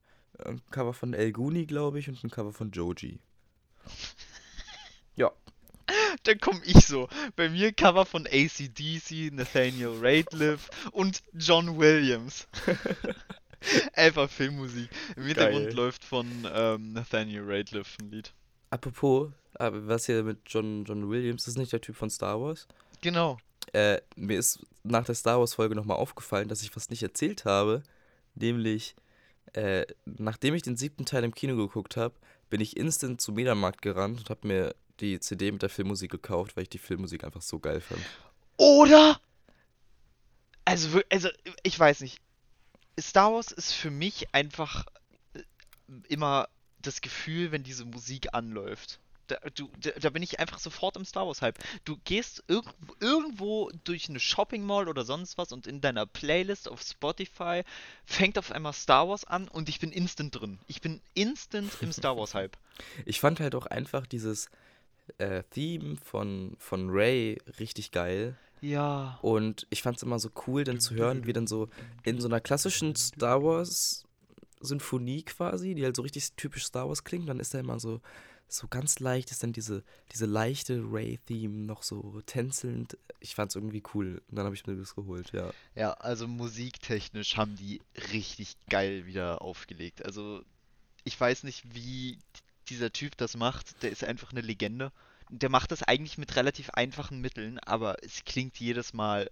Ein 0.44 0.60
Cover 0.70 0.94
von 0.94 1.12
El 1.14 1.32
Guni, 1.32 1.66
glaube 1.66 1.98
ich, 1.98 2.08
und 2.08 2.22
ein 2.22 2.30
Cover 2.30 2.52
von 2.52 2.70
Joji. 2.70 3.20
Ja, 5.16 5.32
Da 6.22 6.34
komm 6.34 6.62
ich 6.64 6.86
so. 6.86 7.08
Bei 7.36 7.48
mir 7.50 7.72
Cover 7.72 8.06
von 8.06 8.26
ACDC, 8.26 9.32
Nathaniel 9.32 9.96
Rateliff 10.00 10.70
und 10.92 11.22
John 11.34 11.78
Williams. 11.78 12.46
Einfach 13.94 14.30
Filmmusik. 14.30 14.88
Im 15.16 15.24
Hintergrund 15.24 15.66
Geil. 15.66 15.74
läuft 15.74 16.04
von 16.04 16.26
ähm, 16.52 16.92
Nathaniel 16.92 17.42
Rateliff 17.44 17.96
ein 18.00 18.10
Lied. 18.10 18.32
apropos, 18.70 19.30
aber 19.54 19.86
was 19.86 20.06
hier 20.06 20.22
mit 20.22 20.38
John, 20.46 20.84
John 20.84 21.10
Williams, 21.10 21.44
das 21.44 21.54
ist 21.54 21.58
nicht 21.58 21.72
der 21.72 21.80
Typ 21.80 21.96
von 21.96 22.10
Star 22.10 22.40
Wars. 22.40 22.66
Genau. 23.02 23.38
Äh, 23.72 24.00
mir 24.16 24.38
ist 24.38 24.60
nach 24.82 25.04
der 25.04 25.14
Star 25.14 25.38
Wars-Folge 25.38 25.74
nochmal 25.74 25.98
aufgefallen, 25.98 26.48
dass 26.48 26.62
ich 26.62 26.74
was 26.74 26.90
nicht 26.90 27.02
erzählt 27.02 27.44
habe. 27.44 27.82
Nämlich, 28.34 28.94
äh, 29.52 29.84
nachdem 30.06 30.54
ich 30.54 30.62
den 30.62 30.76
siebten 30.76 31.04
Teil 31.04 31.24
im 31.24 31.34
Kino 31.34 31.56
geguckt 31.56 31.96
habe, 31.96 32.14
bin 32.48 32.60
ich 32.60 32.76
instant 32.76 33.20
zum 33.20 33.34
Mediamarkt 33.34 33.82
gerannt 33.82 34.18
und 34.18 34.30
habe 34.30 34.46
mir 34.46 34.74
die 35.00 35.20
CD 35.20 35.50
mit 35.52 35.62
der 35.62 35.68
Filmmusik 35.68 36.10
gekauft, 36.10 36.56
weil 36.56 36.64
ich 36.64 36.68
die 36.68 36.78
Filmmusik 36.78 37.24
einfach 37.24 37.42
so 37.42 37.58
geil 37.58 37.80
fand. 37.80 38.00
Oder? 38.56 39.20
Also, 40.64 41.00
also, 41.10 41.28
ich 41.62 41.78
weiß 41.78 42.00
nicht. 42.00 42.20
Star 43.00 43.32
Wars 43.32 43.52
ist 43.52 43.72
für 43.72 43.90
mich 43.90 44.34
einfach 44.34 44.86
äh, 45.34 45.42
immer 46.08 46.48
das 46.82 47.00
Gefühl, 47.00 47.52
wenn 47.52 47.62
diese 47.62 47.84
Musik 47.84 48.32
anläuft. 48.32 49.00
Da, 49.26 49.36
du, 49.54 49.70
da, 49.80 49.90
da 49.90 50.10
bin 50.10 50.24
ich 50.24 50.40
einfach 50.40 50.58
sofort 50.58 50.96
im 50.96 51.04
Star 51.04 51.26
Wars-Hype. 51.26 51.58
Du 51.84 51.98
gehst 52.04 52.42
irg 52.48 52.64
irgendwo 52.98 53.70
durch 53.84 54.08
eine 54.08 54.18
Shopping 54.18 54.64
Mall 54.64 54.88
oder 54.88 55.04
sonst 55.04 55.38
was 55.38 55.52
und 55.52 55.68
in 55.68 55.80
deiner 55.80 56.04
Playlist 56.04 56.68
auf 56.68 56.82
Spotify 56.82 57.62
fängt 58.04 58.38
auf 58.38 58.50
einmal 58.50 58.72
Star 58.72 59.08
Wars 59.08 59.24
an 59.24 59.46
und 59.46 59.68
ich 59.68 59.78
bin 59.78 59.92
instant 59.92 60.34
drin. 60.40 60.58
Ich 60.66 60.80
bin 60.80 61.00
instant 61.14 61.70
im 61.80 61.92
Star 61.92 62.16
Wars-Hype. 62.16 62.56
Ich 63.04 63.20
fand 63.20 63.40
halt 63.40 63.54
auch 63.54 63.66
einfach 63.66 64.06
dieses 64.06 64.48
äh, 65.18 65.42
Theme 65.50 65.96
von, 66.02 66.56
von 66.58 66.88
Ray 66.88 67.38
richtig 67.58 67.90
geil. 67.90 68.38
Ja. 68.60 69.18
Und 69.22 69.66
ich 69.70 69.82
fand 69.82 69.96
es 69.96 70.02
immer 70.02 70.18
so 70.18 70.30
cool, 70.46 70.64
dann 70.64 70.80
zu 70.80 70.94
hören, 70.94 71.26
wie 71.26 71.32
dann 71.32 71.46
so 71.46 71.68
in 72.02 72.20
so 72.20 72.28
einer 72.28 72.40
klassischen 72.40 72.94
Star 72.96 73.42
Wars 73.42 74.04
Sinfonie 74.60 75.22
quasi, 75.22 75.74
die 75.74 75.84
halt 75.84 75.96
so 75.96 76.02
richtig 76.02 76.32
typisch 76.34 76.66
Star 76.66 76.88
Wars 76.88 77.04
klingt, 77.04 77.28
dann 77.28 77.40
ist 77.40 77.54
da 77.54 77.60
immer 77.60 77.80
so, 77.80 78.00
so 78.46 78.68
ganz 78.68 78.98
leicht, 79.00 79.30
ist 79.30 79.42
dann 79.42 79.52
diese, 79.52 79.82
diese 80.12 80.26
leichte 80.26 80.82
Ray-Theme 80.84 81.66
noch 81.66 81.82
so 81.82 82.20
tänzelnd. 82.26 82.98
Ich 83.20 83.34
fand 83.34 83.50
es 83.50 83.56
irgendwie 83.56 83.82
cool. 83.94 84.22
Und 84.28 84.36
dann 84.36 84.44
habe 84.44 84.54
ich 84.54 84.66
mir 84.66 84.76
das 84.76 84.94
geholt, 84.94 85.32
ja. 85.32 85.52
Ja, 85.74 85.92
also 85.94 86.28
musiktechnisch 86.28 87.36
haben 87.36 87.56
die 87.56 87.80
richtig 88.12 88.56
geil 88.68 89.06
wieder 89.06 89.42
aufgelegt. 89.42 90.04
Also 90.04 90.42
ich 91.04 91.18
weiß 91.18 91.44
nicht, 91.44 91.74
wie 91.74 92.18
dieser 92.68 92.92
Typ 92.92 93.16
das 93.16 93.36
macht. 93.36 93.82
Der 93.82 93.90
ist 93.90 94.04
einfach 94.04 94.32
eine 94.32 94.42
Legende. 94.42 94.92
Der 95.32 95.48
macht 95.48 95.70
das 95.70 95.82
eigentlich 95.84 96.18
mit 96.18 96.34
relativ 96.36 96.70
einfachen 96.70 97.20
Mitteln, 97.20 97.58
aber 97.60 97.96
es 98.02 98.24
klingt 98.24 98.58
jedes 98.58 98.92
Mal. 98.92 99.30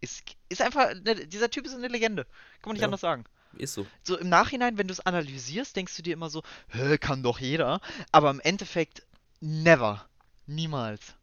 Es 0.00 0.22
ist 0.48 0.60
einfach, 0.60 0.92
ne, 0.94 1.26
dieser 1.26 1.50
Typ 1.50 1.64
ist 1.64 1.74
eine 1.74 1.88
Legende. 1.88 2.24
Kann 2.24 2.66
man 2.66 2.72
nicht 2.74 2.82
Ja. 2.82 2.86
anders 2.88 3.00
sagen. 3.00 3.24
Ist 3.56 3.74
so. 3.74 3.86
So 4.02 4.18
im 4.18 4.28
Nachhinein, 4.28 4.76
wenn 4.78 4.88
du 4.88 4.92
es 4.92 5.00
analysierst, 5.00 5.76
denkst 5.76 5.96
du 5.96 6.02
dir 6.02 6.12
immer 6.14 6.28
so, 6.30 6.42
Hä, 6.68 6.98
kann 6.98 7.22
doch 7.22 7.38
jeder. 7.38 7.80
Aber 8.10 8.30
im 8.30 8.40
Endeffekt, 8.40 9.06
never. 9.40 10.06
Niemals. 10.46 11.14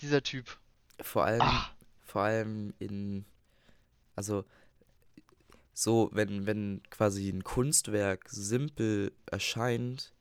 Dieser 0.00 0.22
Typ. 0.22 0.58
Vor 1.00 1.24
allem, 1.24 1.40
Ah. 1.42 1.70
vor 2.04 2.22
allem 2.22 2.74
in, 2.78 3.24
also 4.16 4.44
so, 5.72 6.10
wenn, 6.12 6.46
wenn 6.46 6.82
quasi 6.90 7.28
ein 7.28 7.42
Kunstwerk 7.44 8.28
simpel 8.28 9.12
erscheint, 9.26 10.12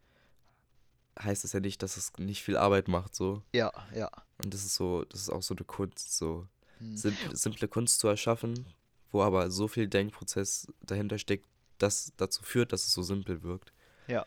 heißt 1.22 1.44
das 1.44 1.54
ja 1.54 1.60
nicht, 1.60 1.82
dass 1.84 1.98
es 1.98 2.12
nicht 2.18 2.44
viel 2.44 2.58
Arbeit 2.58 2.88
macht, 2.88 3.16
so. 3.16 3.42
Ja, 3.54 3.72
ja. 3.96 4.10
Und 4.44 4.54
das 4.54 4.64
ist 4.66 4.76
so, 4.76 5.06
das 5.06 5.22
ist 5.22 5.30
auch 5.30 5.44
so 5.44 5.54
eine 5.56 5.64
Kunst, 5.66 6.18
so 6.18 6.48
Hm. 6.80 6.98
simple, 6.98 7.36
simple 7.36 7.68
Kunst 7.68 8.00
zu 8.00 8.08
erschaffen, 8.08 8.66
wo 9.12 9.22
aber 9.22 9.52
so 9.52 9.68
viel 9.68 9.88
Denkprozess 9.88 10.68
dahinter 10.82 11.18
steckt, 11.20 11.46
das 11.78 12.12
dazu 12.18 12.44
führt, 12.44 12.72
dass 12.74 12.86
es 12.86 12.94
so 12.94 13.04
simpel 13.04 13.44
wirkt. 13.44 13.72
Ja. 14.08 14.26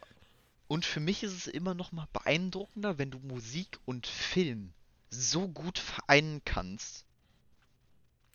Und 0.69 0.85
für 0.85 1.01
mich 1.01 1.23
ist 1.23 1.33
es 1.33 1.47
immer 1.47 1.75
noch 1.75 1.93
mal 1.93 2.07
beeindruckender, 2.13 2.99
wenn 2.99 3.11
du 3.11 3.19
Musik 3.19 3.79
und 3.85 4.07
Film 4.07 4.73
so 5.11 5.49
gut 5.49 5.79
vereinen 5.79 6.43
kannst, 6.45 7.05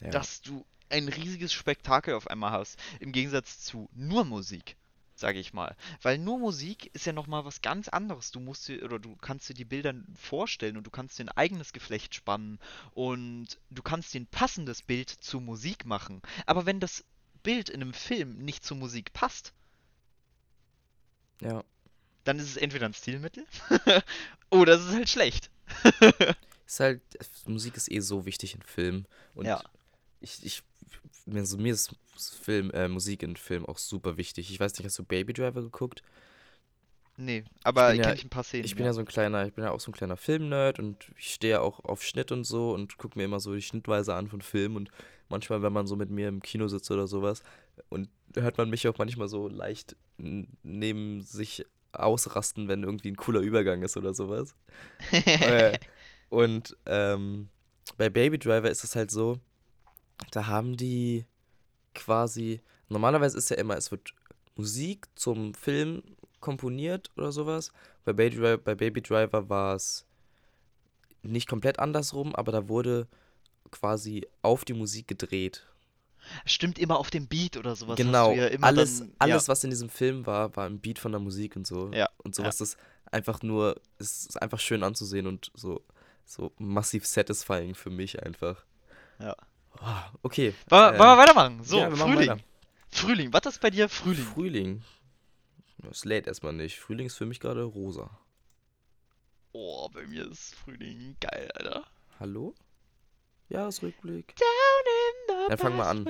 Ja. 0.01 0.09
dass 0.09 0.41
du 0.41 0.65
ein 0.89 1.07
riesiges 1.07 1.53
Spektakel 1.53 2.13
auf 2.15 2.27
einmal 2.27 2.51
hast. 2.51 2.77
Im 2.99 3.11
Gegensatz 3.11 3.61
zu 3.61 3.89
nur 3.93 4.25
Musik, 4.25 4.75
sage 5.21 5.39
ich 5.39 5.53
mal. 5.53 5.77
Weil 6.01 6.17
nur 6.17 6.37
Musik 6.37 6.93
ist 6.93 7.05
ja 7.05 7.13
noch 7.13 7.27
mal 7.27 7.45
was 7.45 7.61
ganz 7.61 7.87
anderes. 7.87 8.31
Du 8.31 8.41
musst 8.41 8.67
dir 8.67 8.83
oder 8.83 8.99
du 8.99 9.15
kannst 9.15 9.47
dir 9.47 9.53
die 9.53 9.63
Bilder 9.63 9.93
vorstellen 10.15 10.75
und 10.75 10.85
du 10.85 10.91
kannst 10.91 11.17
dir 11.17 11.23
ein 11.23 11.29
eigenes 11.29 11.71
Geflecht 11.71 12.13
spannen 12.13 12.59
und 12.93 13.57
du 13.69 13.81
kannst 13.81 14.13
dir 14.13 14.19
ein 14.19 14.27
passendes 14.27 14.81
Bild 14.81 15.09
zur 15.09 15.39
Musik 15.39 15.85
machen. 15.85 16.21
Aber 16.45 16.65
wenn 16.65 16.81
das 16.81 17.05
Bild 17.43 17.69
in 17.69 17.81
einem 17.81 17.93
Film 17.93 18.39
nicht 18.39 18.65
zur 18.65 18.77
Musik 18.77 19.13
passt, 19.13 19.53
ja. 21.39 21.63
dann 22.25 22.37
ist 22.37 22.49
es 22.49 22.57
entweder 22.57 22.85
ein 22.85 22.93
Stilmittel 22.93 23.45
oder 24.49 24.73
es 24.73 24.85
ist 24.85 24.93
halt 24.93 25.09
schlecht. 25.09 25.49
Ist 26.67 26.79
halt, 26.79 27.01
Musik 27.47 27.75
ist 27.75 27.91
eh 27.91 27.99
so 27.99 28.25
wichtig 28.25 28.55
in 28.55 28.61
Filmen. 28.61 29.05
Und 29.35 29.45
Ja. 29.45 29.61
Ich, 30.21 30.45
ich, 30.45 30.63
mir, 31.25 31.45
so, 31.45 31.57
mir 31.57 31.73
ist 31.73 31.95
Film, 32.41 32.71
äh, 32.71 32.87
Musik 32.87 33.23
in 33.23 33.35
Film 33.35 33.65
auch 33.65 33.77
super 33.77 34.17
wichtig. 34.17 34.51
Ich 34.51 34.59
weiß 34.59 34.77
nicht, 34.77 34.85
hast 34.85 34.99
du 34.99 35.03
Baby 35.03 35.33
Driver 35.33 35.61
geguckt? 35.61 36.03
Nee, 37.17 37.43
aber 37.63 37.89
bin 37.89 37.97
ja- 37.97 38.03
kenne 38.05 38.15
ich 38.15 38.23
ein 38.25 38.29
paar 38.29 38.43
Szenen. 38.43 38.65
Ich 38.65 38.75
bin 38.75 38.85
ja 38.85 38.93
so 38.93 38.99
ein 39.01 39.05
kleiner, 39.05 39.45
ich 39.45 39.53
bin 39.53 39.63
ja 39.63 39.71
auch 39.71 39.79
so 39.79 39.91
ein 39.91 39.93
kleiner 39.93 40.17
Filmnerd 40.17 40.79
und 40.79 41.11
ich 41.17 41.33
stehe 41.33 41.61
auch 41.61 41.83
auf 41.83 42.03
Schnitt 42.03 42.31
und 42.31 42.45
so 42.45 42.73
und 42.73 42.97
gucke 42.97 43.17
mir 43.17 43.25
immer 43.25 43.39
so 43.39 43.53
die 43.53 43.61
Schnittweise 43.61 44.15
an 44.15 44.27
von 44.27 44.41
Filmen 44.41 44.75
und 44.75 44.91
manchmal, 45.29 45.61
wenn 45.61 45.73
man 45.73 45.87
so 45.87 45.95
mit 45.95 46.09
mir 46.09 46.27
im 46.27 46.41
Kino 46.41 46.67
sitzt 46.67 46.89
oder 46.89 47.07
sowas 47.07 47.43
und 47.89 48.09
hört 48.35 48.57
man 48.57 48.69
mich 48.69 48.87
auch 48.87 48.97
manchmal 48.97 49.27
so 49.27 49.47
leicht 49.47 49.95
neben 50.17 51.21
sich 51.21 51.65
ausrasten, 51.91 52.67
wenn 52.67 52.83
irgendwie 52.83 53.09
ein 53.11 53.17
cooler 53.17 53.41
Übergang 53.41 53.83
ist 53.83 53.97
oder 53.97 54.13
sowas. 54.13 54.55
äh, 55.25 55.77
und 56.29 56.77
ähm, 56.85 57.49
bei 57.97 58.09
Baby 58.09 58.39
Driver 58.39 58.69
ist 58.69 58.83
es 58.83 58.95
halt 58.95 59.11
so, 59.11 59.39
da 60.31 60.47
haben 60.47 60.77
die 60.77 61.25
quasi, 61.95 62.61
normalerweise 62.89 63.37
ist 63.37 63.49
ja 63.49 63.57
immer, 63.57 63.77
es 63.77 63.91
wird 63.91 64.13
Musik 64.55 65.07
zum 65.15 65.53
Film 65.53 66.03
komponiert 66.39 67.09
oder 67.17 67.31
sowas. 67.31 67.71
Bei 68.05 68.13
Baby 68.13 68.37
Driver, 68.37 68.57
bei 68.57 68.75
Baby 68.75 69.01
Driver 69.01 69.49
war 69.49 69.75
es 69.75 70.05
nicht 71.23 71.47
komplett 71.47 71.79
andersrum, 71.79 72.35
aber 72.35 72.51
da 72.51 72.67
wurde 72.67 73.07
quasi 73.71 74.27
auf 74.41 74.65
die 74.65 74.73
Musik 74.73 75.07
gedreht. 75.07 75.65
Stimmt 76.45 76.77
immer 76.77 76.99
auf 76.99 77.09
dem 77.09 77.27
Beat 77.27 77.57
oder 77.57 77.75
sowas. 77.75 77.97
genau, 77.97 78.33
ja 78.33 78.47
immer 78.47 78.67
alles, 78.67 78.99
dann, 78.99 79.13
alles, 79.17 79.47
was 79.47 79.63
in 79.63 79.71
diesem 79.71 79.89
Film 79.89 80.25
war, 80.27 80.55
war 80.55 80.67
im 80.67 80.79
Beat 80.79 80.99
von 80.99 81.11
der 81.11 81.21
Musik 81.21 81.55
und 81.55 81.65
so. 81.65 81.91
Ja, 81.93 82.09
Und 82.17 82.35
sowas 82.35 82.61
ist 82.61 82.77
einfach 83.05 83.41
nur, 83.41 83.81
es 83.97 84.27
ist 84.27 84.41
einfach 84.41 84.59
schön 84.59 84.83
anzusehen 84.83 85.25
und 85.25 85.51
so 85.55 85.81
so 86.31 86.51
massiv 86.57 87.05
satisfying 87.05 87.75
für 87.75 87.89
mich 87.89 88.23
einfach. 88.23 88.65
Ja. 89.19 89.35
Ah, 89.81 90.11
okay. 90.21 90.53
Wollen 90.69 90.81
wir, 90.81 90.93
ähm, 90.93 90.99
wollen 90.99 91.09
wir 91.09 91.17
weitermachen? 91.17 91.63
So, 91.63 91.79
ja, 91.79 91.89
wir 91.89 91.97
Frühling. 91.97 92.29
weiter. 92.29 92.39
Frühling. 92.89 93.33
Was 93.33 93.45
ist 93.47 93.61
bei 93.61 93.71
dir 93.71 93.89
Frühling? 93.89 94.25
Frühling. 94.25 94.83
Das 95.79 96.05
lädt 96.05 96.27
erstmal 96.27 96.53
nicht. 96.53 96.79
Frühling 96.79 97.07
ist 97.07 97.17
für 97.17 97.25
mich 97.25 97.39
gerade 97.39 97.63
rosa. 97.63 98.09
Oh, 99.53 99.89
bei 99.89 100.05
mir 100.05 100.29
ist 100.29 100.55
Frühling 100.55 101.17
geil, 101.19 101.49
Alter. 101.55 101.83
Hallo? 102.19 102.53
Jahresrückblick. 103.49 104.35
Down 104.35 104.85
in 104.85 105.15
the 105.27 105.49
Dann 105.49 105.57
fang 105.57 105.75
mal 105.75 105.89
an. 105.89 106.05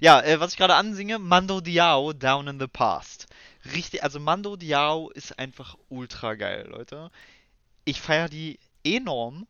Ja, 0.00 0.20
äh, 0.22 0.40
was 0.40 0.52
ich 0.52 0.58
gerade 0.58 0.74
ansinge, 0.74 1.18
Mando 1.18 1.60
Diao, 1.60 2.12
Down 2.12 2.48
in 2.48 2.58
the 2.58 2.66
Past. 2.66 3.26
Richtig, 3.74 4.02
also 4.02 4.18
Mando 4.18 4.56
Diao 4.56 5.10
ist 5.10 5.38
einfach 5.38 5.76
ultra 5.88 6.34
geil, 6.34 6.66
Leute. 6.68 7.10
Ich 7.84 8.00
feiere 8.00 8.28
die 8.28 8.58
enorm. 8.84 9.46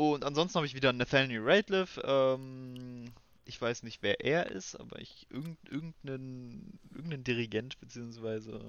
Und 0.00 0.24
ansonsten 0.24 0.56
habe 0.56 0.66
ich 0.66 0.74
wieder 0.74 0.94
Nathaniel 0.94 1.42
Rateliff. 1.44 2.00
Ähm, 2.02 3.12
ich 3.44 3.60
weiß 3.60 3.82
nicht, 3.82 4.02
wer 4.02 4.24
er 4.24 4.50
ist, 4.50 4.74
aber 4.76 4.98
ich 4.98 5.26
irgend, 5.28 5.58
irgendeinen, 5.68 6.78
irgendeinen 6.94 7.22
Dirigent, 7.22 7.78
beziehungsweise, 7.80 8.62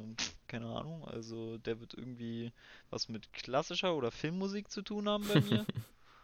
keine 0.50 0.66
Ahnung. 0.66 1.06
Also 1.08 1.58
der 1.60 1.80
wird 1.80 1.94
irgendwie 1.94 2.52
was 2.90 3.08
mit 3.08 3.32
klassischer 3.32 3.96
oder 3.96 4.12
Filmmusik 4.12 4.70
zu 4.70 4.82
tun 4.82 5.08
haben 5.08 5.26
bei 5.26 5.40
mir. 5.40 5.66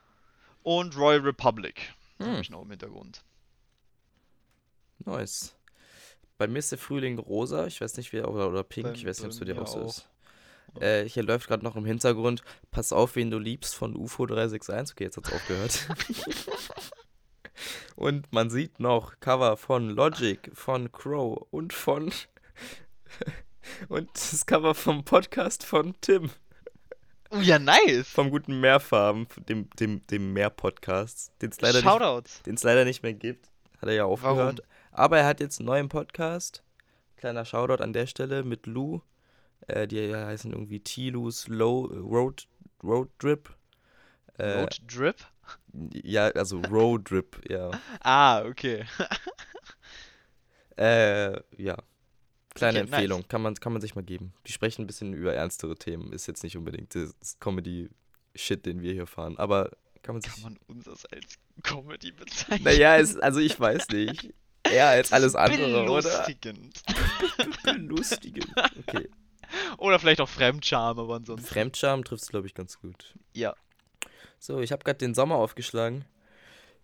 Und 0.64 0.98
Royal 0.98 1.22
Republic. 1.22 1.94
Hm. 2.18 2.28
Habe 2.28 2.42
ich 2.42 2.50
noch 2.50 2.64
im 2.64 2.72
Hintergrund. 2.72 3.24
Nice. 5.06 5.56
Bei 6.38 6.48
mir 6.48 6.60
ist 6.60 6.72
der 6.74 6.80
Frühling 6.80 7.18
rosa. 7.18 7.66
Ich 7.68 7.80
weiß 7.80 7.96
nicht, 7.96 8.12
wie 8.12 8.20
oder, 8.20 8.50
oder 8.50 8.64
pink. 8.66 8.88
Bei- 8.88 8.92
ich 8.94 9.06
weiß 9.06 9.20
nicht, 9.20 9.26
ob 9.28 9.32
es 9.32 9.40
bei 9.40 9.46
dir 9.46 9.62
auch 9.62 9.68
so 9.68 9.86
ist. 9.86 10.10
Äh, 10.82 11.08
hier 11.08 11.24
läuft 11.24 11.48
gerade 11.48 11.64
noch 11.64 11.76
im 11.76 11.86
Hintergrund 11.86 12.42
Pass 12.72 12.92
auf, 12.94 13.16
wen 13.16 13.32
du 13.32 13.40
liebst 13.40 13.76
von 13.76 13.96
UFO 13.96 14.26
361. 14.26 14.96
Okay, 14.96 15.04
jetzt 15.06 15.18
hat's 15.18 15.32
aufgehört. 15.32 15.86
und 17.96 18.32
man 18.32 18.50
sieht 18.50 18.80
noch 18.80 19.20
Cover 19.20 19.58
von 19.58 19.90
Logic, 19.90 20.40
von 20.54 20.92
Crow 20.92 21.46
und 21.52 21.74
von. 21.74 22.12
und 23.90 24.10
das 24.14 24.46
Cover 24.46 24.76
vom 24.76 25.04
Podcast 25.04 25.64
von 25.64 25.96
Tim. 26.02 26.30
Oh 27.30 27.40
ja, 27.40 27.60
nice! 27.60 28.08
Vom 28.08 28.30
guten 28.30 28.62
Meerfarben, 28.62 29.28
dem, 29.50 29.70
dem, 29.72 30.06
dem 30.08 30.32
Meer-Podcast, 30.32 31.34
den 31.42 31.50
es 31.50 31.60
leider, 31.60 31.80
nicht- 31.80 32.64
leider 32.64 32.86
nicht 32.86 33.04
mehr 33.04 33.14
gibt. 33.14 33.50
Hat 33.82 33.90
er 33.90 33.96
ja 33.96 34.06
aufgehört. 34.06 34.64
Aber 34.92 35.18
er 35.18 35.26
hat 35.26 35.42
jetzt 35.42 35.60
einen 35.60 35.68
neuen 35.68 35.90
Podcast. 35.90 36.64
Kleiner 37.18 37.46
Shoutout 37.46 37.84
an 37.84 37.94
der 37.94 38.08
Stelle 38.08 38.44
mit 38.44 38.66
Lou. 38.66 39.02
Äh, 39.68 39.88
die 39.88 40.14
heißen 40.14 40.52
irgendwie 40.52 40.80
T-Lou's 40.80 41.48
Low 41.48 41.86
Road, 41.86 42.48
Road 42.84 43.10
Drip. 43.20 43.50
Äh, 44.38 44.60
Road 44.60 44.82
Drip? 44.88 45.16
Ja, 45.94 46.28
also 46.28 46.60
Road 46.62 47.10
Drip, 47.10 47.42
ja. 47.50 47.72
Ah, 48.02 48.44
okay. 48.44 48.86
Äh, 50.78 51.32
ja. 51.58 51.76
Kleine 52.54 52.80
Okay, 52.80 52.90
nice. 52.90 52.94
Empfehlung, 52.94 53.28
kann, 53.28 53.42
man, 53.42 53.56
kann 53.56 53.74
man 53.74 53.82
sich 53.82 53.96
mal 53.96 54.04
geben. 54.04 54.34
Die 54.46 54.52
sprechen 54.52 54.84
ein 54.84 54.88
bisschen 54.88 55.14
über 55.14 55.34
ernstere 55.34 55.76
Themen. 55.76 56.14
Ist 56.14 56.28
jetzt 56.28 56.44
nicht 56.44 56.56
unbedingt 56.56 56.94
das 56.94 57.40
Comedy-Shit, 57.40 58.66
den 58.66 58.82
wir 58.82 58.94
hier 58.94 59.08
fahren. 59.08 59.38
Aber 59.38 59.72
kann 60.04 60.16
man 60.16 60.22
sich. 60.22 60.34
Kann 60.34 60.44
man 60.44 60.58
uns 60.68 60.86
das 60.86 61.06
als 61.08 61.40
Comedy 61.64 62.12
bezeichnen? 62.12 62.64
Naja, 62.64 62.98
es, 62.98 63.18
also 63.18 63.40
ich 63.40 63.60
weiß 63.60 63.90
nicht. 63.90 64.34
Eher 64.64 64.88
als 64.90 65.12
alles 65.14 65.36
andere, 65.36 65.84
oder? 65.84 66.02
Belustigend. 66.02 66.84
Belustigend. 67.64 68.48
Okay. 68.88 69.10
Oder 69.78 70.00
vielleicht 70.00 70.22
auch 70.22 70.30
Fremdscham, 70.30 71.00
aber 71.00 71.16
ansonsten. 71.16 71.48
Fremdscham 71.48 72.04
trifft 72.04 72.24
es, 72.24 72.30
glaube 72.30 72.48
ich, 72.48 72.54
ganz 72.54 72.80
gut. 72.80 73.16
Ja. 73.34 73.56
So, 74.40 74.60
ich 74.60 74.72
habe 74.72 74.84
gerade 74.84 74.98
den 74.98 75.14
Sommer 75.14 75.36
aufgeschlagen. 75.36 76.06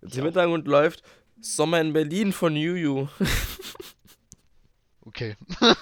Ja. 0.01 0.19
Im 0.19 0.25
Hintergrund 0.25 0.67
läuft 0.67 1.03
Sommer 1.39 1.81
in 1.81 1.93
Berlin 1.93 2.33
von 2.33 2.55
Juju. 2.55 3.07
Okay. 5.05 5.35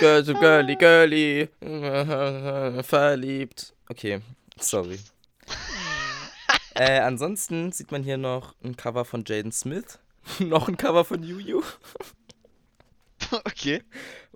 Girl 0.00 0.22
to 0.22 0.34
girly, 0.34 0.76
girly. 0.76 1.48
Verliebt. 2.82 3.74
Okay, 3.88 4.20
sorry. 4.60 4.98
Äh, 6.74 7.00
ansonsten 7.00 7.72
sieht 7.72 7.90
man 7.90 8.02
hier 8.04 8.18
noch 8.18 8.54
ein 8.62 8.76
Cover 8.76 9.04
von 9.04 9.24
Jaden 9.26 9.52
Smith. 9.52 9.98
noch 10.38 10.68
ein 10.68 10.76
Cover 10.76 11.04
von 11.04 11.22
Juju. 11.22 11.62
Okay. 13.30 13.82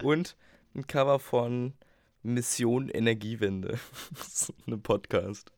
Und 0.02 0.34
ein 0.74 0.86
Cover 0.86 1.18
von 1.18 1.74
Mission 2.22 2.88
Energiewende. 2.88 3.78
das 4.16 4.26
ist 4.28 4.52
ein 4.66 4.82
Podcast. 4.82 5.52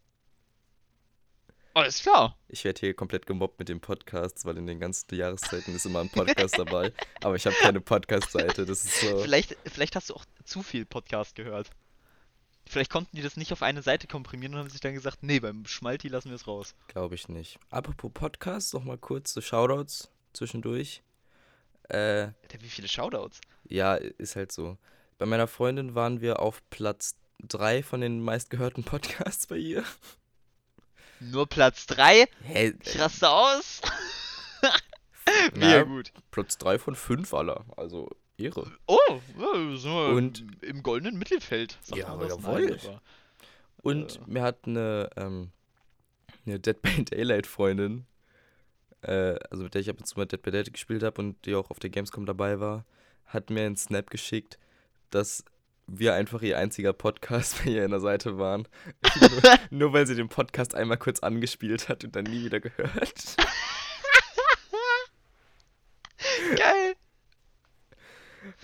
Alles 1.75 2.03
klar. 2.03 2.39
Ich 2.49 2.65
werde 2.65 2.79
hier 2.81 2.95
komplett 2.95 3.27
gemobbt 3.27 3.59
mit 3.59 3.69
den 3.69 3.81
Podcasts, 3.81 4.45
weil 4.45 4.57
in 4.59 4.67
den 4.67 4.79
ganzen 4.79 5.13
Jahreszeiten 5.15 5.75
ist 5.75 5.87
immer 5.87 6.01
ein 6.01 6.09
Podcast 6.09 6.57
dabei. 6.57 6.93
Aber 7.21 7.35
ich 7.35 7.47
habe 7.47 7.57
keine 7.57 7.81
Podcast-Seite. 7.81 8.65
Das 8.65 8.85
ist 8.85 9.01
so. 9.01 9.19
Vielleicht, 9.19 9.57
vielleicht 9.67 9.97
hast 9.97 10.11
du 10.11 10.15
auch 10.15 10.25
zu 10.45 10.63
viel 10.63 10.87
Podcast 10.87 11.35
gehört. 11.35 11.71
Vielleicht 12.67 12.91
konnten 12.91 13.17
die 13.17 13.23
das 13.23 13.37
nicht 13.37 13.53
auf 13.53 13.63
eine 13.63 13.83
Seite 13.83 14.07
komprimieren 14.07 14.55
und 14.55 14.61
haben 14.61 14.71
sich 14.71 14.81
dann 14.81 14.95
gesagt, 14.95 15.23
nee, 15.23 15.41
beim 15.41 15.67
Schmalti 15.67 16.09
lassen 16.09 16.31
wir 16.31 16.37
es 16.37 16.47
raus. 16.47 16.75
Glaube 16.89 17.17
ich 17.17 17.29
nicht. 17.29 17.59
Apropos 17.71 18.11
Podcasts, 18.15 18.73
noch 18.73 18.85
mal 18.85 18.97
kurz 18.97 19.35
so 19.35 19.41
Shoutouts 19.41 20.11
zwischendurch. 20.33 21.03
Äh, 21.89 21.97
Alter, 21.97 22.61
wie 22.61 22.69
viele 22.69 22.89
Shoutouts? 22.89 23.41
ja, 23.69 23.97
ist 23.97 24.37
halt 24.37 24.53
so. 24.53 24.79
Bei 25.19 25.27
meiner 25.27 25.47
Freundin 25.47 25.95
waren 25.95 26.21
wir 26.21 26.41
auf 26.41 26.63
Platz 26.71 27.17
3 27.43 27.83
von 27.83 28.01
den 28.01 28.21
meistgehörten 28.23 28.85
Podcasts 28.85 29.47
bei 29.47 29.57
ihr. 29.57 29.85
Nur 31.21 31.47
Platz 31.47 31.87
3? 31.87 32.27
Hey, 32.43 32.75
Ich 32.83 32.99
raste 32.99 33.29
aus. 33.31 33.81
Mega 35.55 35.83
gut. 35.85 36.13
Platz 36.31 36.59
3 36.59 36.79
von 36.79 36.95
5 36.95 37.33
aller. 37.35 37.65
Also 37.77 38.11
Ehre. 38.37 38.71
Oh, 38.87 38.99
sind 39.77 39.85
wir 39.85 40.09
Und- 40.09 40.45
im 40.65 40.83
goldenen 40.83 41.19
Mittelfeld. 41.19 41.79
Sagt 41.83 41.99
Ja, 42.01 42.17
das? 42.17 42.29
jawohl. 42.31 42.79
Aber- 42.85 43.03
Und 43.83 44.17
Äh. 44.17 44.21
mir 44.27 44.43
hat 44.43 44.67
eine, 44.67 45.09
ähm, 45.17 45.51
eine 46.45 46.59
Dead 46.59 46.81
by 46.83 47.05
Daylight 47.05 47.47
Freundin, 47.47 48.07
äh, 49.03 49.37
also 49.51 49.63
mit 49.65 49.75
der 49.75 49.81
ich 49.83 49.89
ab 49.91 49.99
und 49.99 50.07
zu 50.07 50.19
mal 50.19 50.27
Dead 50.27 50.43
by 50.43 50.51
Daylight 50.51 50.73
gespielt 50.73 51.03
habe 51.03 51.21
und 51.23 51.45
die 51.47 51.55
auch 51.55 51.71
auf 51.71 51.79
der 51.79 51.91
Gamescom 51.91 52.27
dabei 52.27 52.59
war, 52.61 52.85
hat 53.27 53.51
mir 53.51 53.65
einen 53.65 53.77
Snap 53.77 54.11
geschickt, 54.11 54.59
dass 55.15 55.45
wir 55.87 56.15
einfach 56.15 56.41
ihr 56.43 56.59
einziger 56.59 56.93
Podcast 56.93 57.63
bei 57.65 57.71
ihr 57.73 57.85
in 57.85 57.91
der 57.91 58.01
Seite 58.01 58.39
waren. 58.39 58.67
nur, 59.21 59.31
nur 59.71 59.93
weil 59.93 60.07
sie 60.07 60.15
den 60.15 60.29
Podcast 60.29 60.75
einmal 60.75 60.97
kurz 60.97 61.21
angespielt 61.21 61.89
hat 61.89 62.05
und 62.05 62.17
dann 62.17 62.25
nie 62.25 62.45
wieder 62.45 62.61
gehört. 62.61 62.99
Geil. 66.57 66.95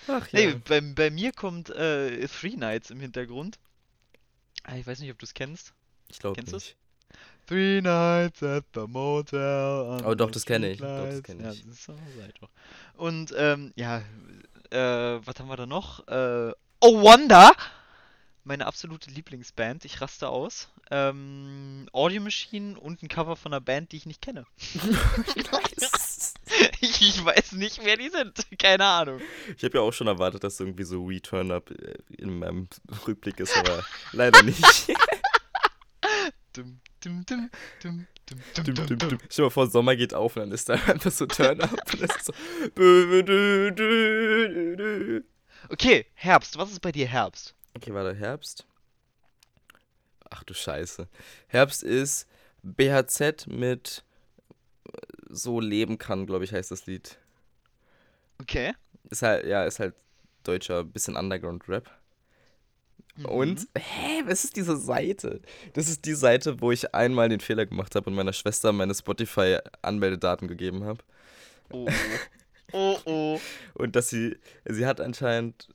Ach 0.09 0.27
Hey, 0.31 0.55
bei, 0.55 0.81
bei 0.81 1.11
mir 1.11 1.33
kommt 1.33 1.71
äh, 1.71 2.27
Three 2.29 2.57
Nights 2.57 2.91
im 2.91 3.01
Hintergrund. 3.01 3.59
Ah, 4.65 4.77
Ich 4.77 4.87
weiß 4.87 5.01
nicht, 5.01 5.11
ob 5.11 5.19
du 5.19 5.25
es 5.25 5.35
kennst. 5.35 5.73
ich 6.09 6.19
glaube 6.19 6.41
nicht. 6.41 6.77
Three 7.47 7.81
Nights 7.81 8.43
at 8.43 8.65
the 8.75 8.87
Motel. 8.87 10.03
Oh, 10.05 10.15
doch, 10.15 10.31
das 10.31 10.47
kenn 10.47 10.63
ich. 10.63 10.79
Doch, 10.79 10.87
das 10.87 11.19
Streetlights. 11.19 11.23
kenn 11.25 11.41
Ja, 11.41 11.53
ich. 11.53 11.63
das 11.65 11.73
ist 11.73 11.87
Seite. 11.87 12.49
Und, 12.97 13.35
ähm, 13.37 13.73
ja, 13.75 14.03
äh, 14.71 15.27
was 15.27 15.39
haben 15.39 15.49
wir 15.49 15.57
da 15.57 15.67
noch? 15.67 16.07
Äh, 16.09 16.53
oh, 16.81 17.01
Wonder! 17.01 17.53
Meine 18.43 18.67
absolute 18.67 19.11
Lieblingsband. 19.11 19.85
Ich 19.85 20.01
raste 20.01 20.29
aus. 20.29 20.69
Ähm, 20.91 21.89
Audio 21.93 22.23
Machine 22.23 22.79
und 22.81 23.03
ein 23.03 23.09
Cover 23.09 23.37
von 23.37 23.53
einer 23.53 23.61
Band, 23.61 23.93
die 23.93 23.99
ich 23.99 24.07
nicht 24.07 24.23
kenne. 24.23 24.47
ich, 26.81 27.01
ich 27.01 27.25
weiß 27.25 27.53
nicht, 27.53 27.85
wer 27.85 27.97
die 27.97 28.09
sind. 28.09 28.47
Keine 28.59 28.87
Ahnung. 28.87 29.21
Ich 29.57 29.63
habe 29.63 29.77
ja 29.79 29.83
auch 29.83 29.93
schon 29.93 30.07
erwartet, 30.07 30.43
dass 30.43 30.59
irgendwie 30.59 30.85
so 30.85 31.05
Return 31.05 31.51
Up 31.53 31.71
äh, 31.71 31.99
in 32.17 32.39
meinem 32.39 32.69
Rückblick 33.07 33.39
ist, 33.41 33.57
aber 33.57 33.85
leider 34.13 34.43
nicht. 34.43 34.65
Dum, 36.55 36.81
dum, 37.05 37.25
dum, 37.27 37.49
dum, 37.81 38.07
dum, 38.55 38.75
dum, 38.75 38.87
Dum. 38.87 38.99
Stell 38.99 39.19
dir 39.19 39.43
mal 39.43 39.51
vor, 39.51 39.67
Sommer 39.69 39.97
geht 39.97 40.15
auf 40.15 40.37
und 40.37 40.43
dann 40.43 40.53
ist 40.53 40.69
da 40.69 40.75
einfach 40.87 41.11
so 41.11 41.27
Turn 41.27 41.61
Up 41.61 41.73
und 41.93 42.03
das 42.03 42.17
ist 42.17 42.27
so. 42.27 42.33
Okay, 45.69 46.07
Herbst. 46.15 46.57
Was 46.59 46.71
ist 46.71 46.81
bei 46.81 46.93
dir 46.93 47.07
Herbst? 47.07 47.55
Okay, 47.77 47.93
warte, 47.95 48.15
Herbst. 48.17 48.67
Ach 50.31 50.43
du 50.45 50.55
Scheiße. 50.55 51.09
Herbst 51.49 51.83
ist 51.83 52.27
BHZ 52.63 53.47
mit 53.49 54.05
So 55.29 55.61
leben 55.61 55.99
kann, 55.99 56.27
glaube 56.27 56.45
ich, 56.45 56.53
heißt 56.53 56.71
das 56.71 56.87
Lied. 56.87 57.19
Okay. 58.41 58.73
Ist 59.11 59.23
halt, 59.23 59.47
ja, 59.47 59.65
ist 59.65 59.81
halt 59.81 59.95
deutscher, 60.45 60.85
bisschen 60.85 61.17
Underground-Rap. 61.17 61.91
Und, 63.25 63.67
hä, 63.77 64.23
was 64.27 64.45
ist 64.45 64.57
diese 64.57 64.77
Seite? 64.77 65.41
Das 65.75 65.89
ist 65.89 66.05
die 66.05 66.15
Seite, 66.15 66.61
wo 66.61 66.73
ich 66.73 66.95
einmal 66.95 67.29
den 67.29 67.41
Fehler 67.41 67.67
gemacht 67.67 67.95
habe 67.95 68.11
und 68.11 68.17
meiner 68.17 68.33
Schwester 68.33 68.73
meine 68.73 68.95
Spotify-Anmeldedaten 68.95 70.49
gegeben 70.49 70.85
habe. 70.85 71.03
Oh, 71.71 71.89
oh. 72.73 72.73
oh, 72.73 72.99
oh. 73.05 73.41
Und 73.75 73.97
dass 73.97 74.11
sie, 74.11 74.37
sie 74.65 74.87
hat 74.87 75.01
anscheinend, 75.01 75.69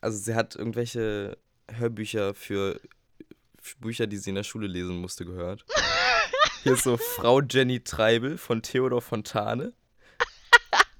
also 0.00 0.18
sie 0.18 0.34
hat 0.34 0.54
irgendwelche 0.56 1.36
Hörbücher 1.70 2.34
für 2.34 2.80
Bücher, 3.78 4.06
die 4.06 4.16
sie 4.16 4.30
in 4.30 4.36
der 4.36 4.44
Schule 4.44 4.66
lesen 4.66 4.96
musste, 4.96 5.24
gehört. 5.24 5.64
Hier 6.62 6.72
ist 6.74 6.84
so 6.84 6.96
Frau 6.96 7.40
Jenny 7.40 7.80
Treibel 7.80 8.36
von 8.38 8.62
Theodor 8.62 9.00
Fontane. 9.00 9.72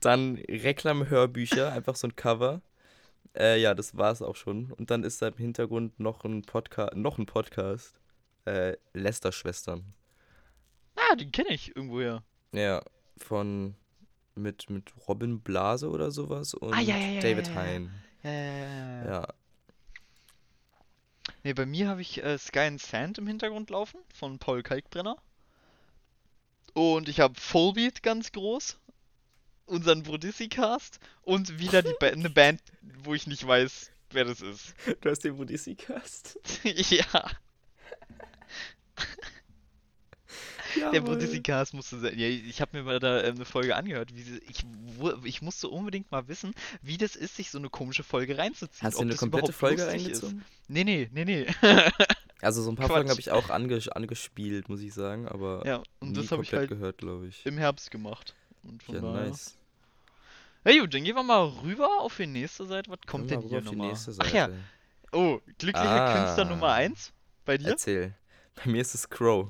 Dann 0.01 0.37
Reklam-Hörbücher, 0.49 1.73
einfach 1.73 1.97
so 1.97 2.09
ein 2.09 2.17
Cover. 2.17 2.63
Äh, 3.37 3.61
ja, 3.61 3.75
das 3.75 3.97
war's 3.97 4.23
auch 4.23 4.37
schon. 4.37 4.73
Und 4.73 4.91
dann 4.91 5.05
ist 5.05 5.23
da 5.23 5.29
im 5.29 5.37
Hintergrund 5.37 5.99
noch 6.01 6.25
ein 6.25 6.43
Podcast, 6.43 6.97
noch 6.97 7.19
ein 7.19 7.27
Podcast. 7.27 7.95
Äh, 8.45 8.77
Lester-Schwestern. 8.95 9.85
Ah, 10.97 11.15
den 11.17 11.31
kenne 11.31 11.51
ich 11.51 11.77
irgendwoher. 11.77 12.23
Ja, 12.53 12.83
von 13.17 13.75
mit, 14.35 14.71
mit 14.71 14.93
Robin 15.07 15.41
Blase 15.41 15.89
oder 15.89 16.11
sowas 16.11 16.55
und 16.55 16.75
Ah, 16.75 16.81
ja, 16.81 16.97
ja, 16.97 17.07
ja, 17.07 17.21
David. 17.21 17.55
Hein. 17.55 17.91
Ja, 18.23 18.31
ja, 18.31 18.57
ja, 18.57 19.05
ja. 19.05 19.05
Ja. 19.05 19.29
Nee, 21.43 21.55
bei 21.55 21.67
mir 21.67 21.89
habe 21.89 22.03
ich 22.03 22.23
äh, 22.23 22.37
Sky 22.39 22.61
and 22.61 22.81
Sand 22.81 23.19
im 23.19 23.27
Hintergrund 23.27 23.71
laufen 23.71 24.01
von 24.13 24.39
Paul 24.39 24.63
Kalkbrenner. 24.63 25.17
Und 26.75 27.09
ich 27.09 27.21
habe 27.21 27.35
Fullbeat 27.39 28.03
ganz 28.03 28.33
groß. 28.33 28.79
Unseren 29.71 30.03
Brodissi-Cast. 30.03 30.99
Und 31.23 31.59
wieder 31.59 31.83
die 31.83 31.95
ba 31.99 32.07
eine 32.09 32.31
Band, 32.31 32.61
wo 33.05 33.15
ich 33.15 33.27
nicht 33.27 33.47
weiß, 33.47 33.91
wer 34.11 34.25
das 34.25 34.41
ist. 34.41 34.75
Du 35.01 35.09
hast 35.11 35.21
den 35.25 35.37
Budissi-Cast. 35.37 36.39
ja, 36.65 37.31
der 40.77 40.85
Jawohl. 40.95 41.01
Brodissi-Cast 41.01 41.75
musste 41.75 41.99
sein. 41.99 42.17
Ja, 42.19 42.27
ich 42.29 42.61
habe 42.61 42.77
mir 42.77 42.85
mal 42.85 43.01
da 43.01 43.23
ähm, 43.25 43.37
eine 43.37 43.45
Folge 43.45 43.75
angehört. 43.75 44.15
Wie 44.15 44.23
sie, 44.23 44.39
ich, 44.49 44.65
wo, 44.97 45.13
ich 45.25 45.43
musste 45.43 45.69
unbedingt 45.69 46.11
mal 46.13 46.29
wissen, 46.29 46.55
wie 46.83 46.97
das 46.97 47.17
ist, 47.17 47.37
sich 47.37 47.51
so 47.51 47.59
eine 47.59 47.69
komische 47.71 48.05
Folge 48.05 48.39
reinzuziehen. 48.39 48.87
Hast 48.87 48.99
du 48.99 49.03
eine 49.03 49.17
komplette 49.17 49.53
Folge 49.53 49.87
reingezogen? 49.87 50.39
Ist. 50.39 50.69
Nee, 50.69 50.85
nee, 50.85 51.09
nee, 51.13 51.25
nee. 51.25 51.47
Also 52.43 52.63
so 52.63 52.71
ein 52.71 52.77
paar 52.77 52.87
Quatsch. 52.87 52.95
Folgen 52.97 53.11
habe 53.11 53.21
ich 53.21 53.31
auch 53.33 53.51
ange 53.51 53.79
angespielt, 53.95 54.71
muss 54.71 54.81
ich 54.81 54.95
sagen, 54.95 55.29
aber 55.29 55.63
ja, 55.67 55.83
und 55.99 56.13
nie 56.13 56.15
das 56.15 56.33
habe 56.33 56.43
ich 56.43 56.49
komplett 56.49 56.71
halt 56.71 56.79
gehört, 56.81 56.97
glaube 56.97 57.27
ich. 57.27 57.45
im 57.45 57.59
Herbst 57.59 57.91
gemacht. 57.91 58.35
Und 58.63 58.83
von 58.83 58.95
Ja, 58.95 59.01
daher- 59.03 59.27
nice. 59.29 59.57
Ja 60.65 60.79
gut, 60.81 60.93
dann 60.93 61.05
gehen 61.05 61.17
wir 61.17 61.23
mal 61.23 61.45
rüber 61.63 61.89
auf 62.01 62.17
die 62.17 62.27
nächste 62.27 62.67
Seite. 62.67 62.91
Was 62.91 62.99
kommt 63.07 63.31
denn 63.31 63.41
hier 63.41 63.63
nochmal? 63.63 63.95
Ach 64.19 64.33
ja, 64.33 64.49
oh, 65.13 65.41
glücklicher 65.59 65.91
Ah. 66.07 66.25
Künstler 66.25 66.45
Nummer 66.45 66.73
1 66.73 67.13
bei 67.45 67.57
dir? 67.57 67.69
Erzähl. 67.69 68.15
Bei 68.57 68.71
mir 68.71 68.83
ist 68.83 68.95
es 68.95 69.09
Crow. 69.09 69.49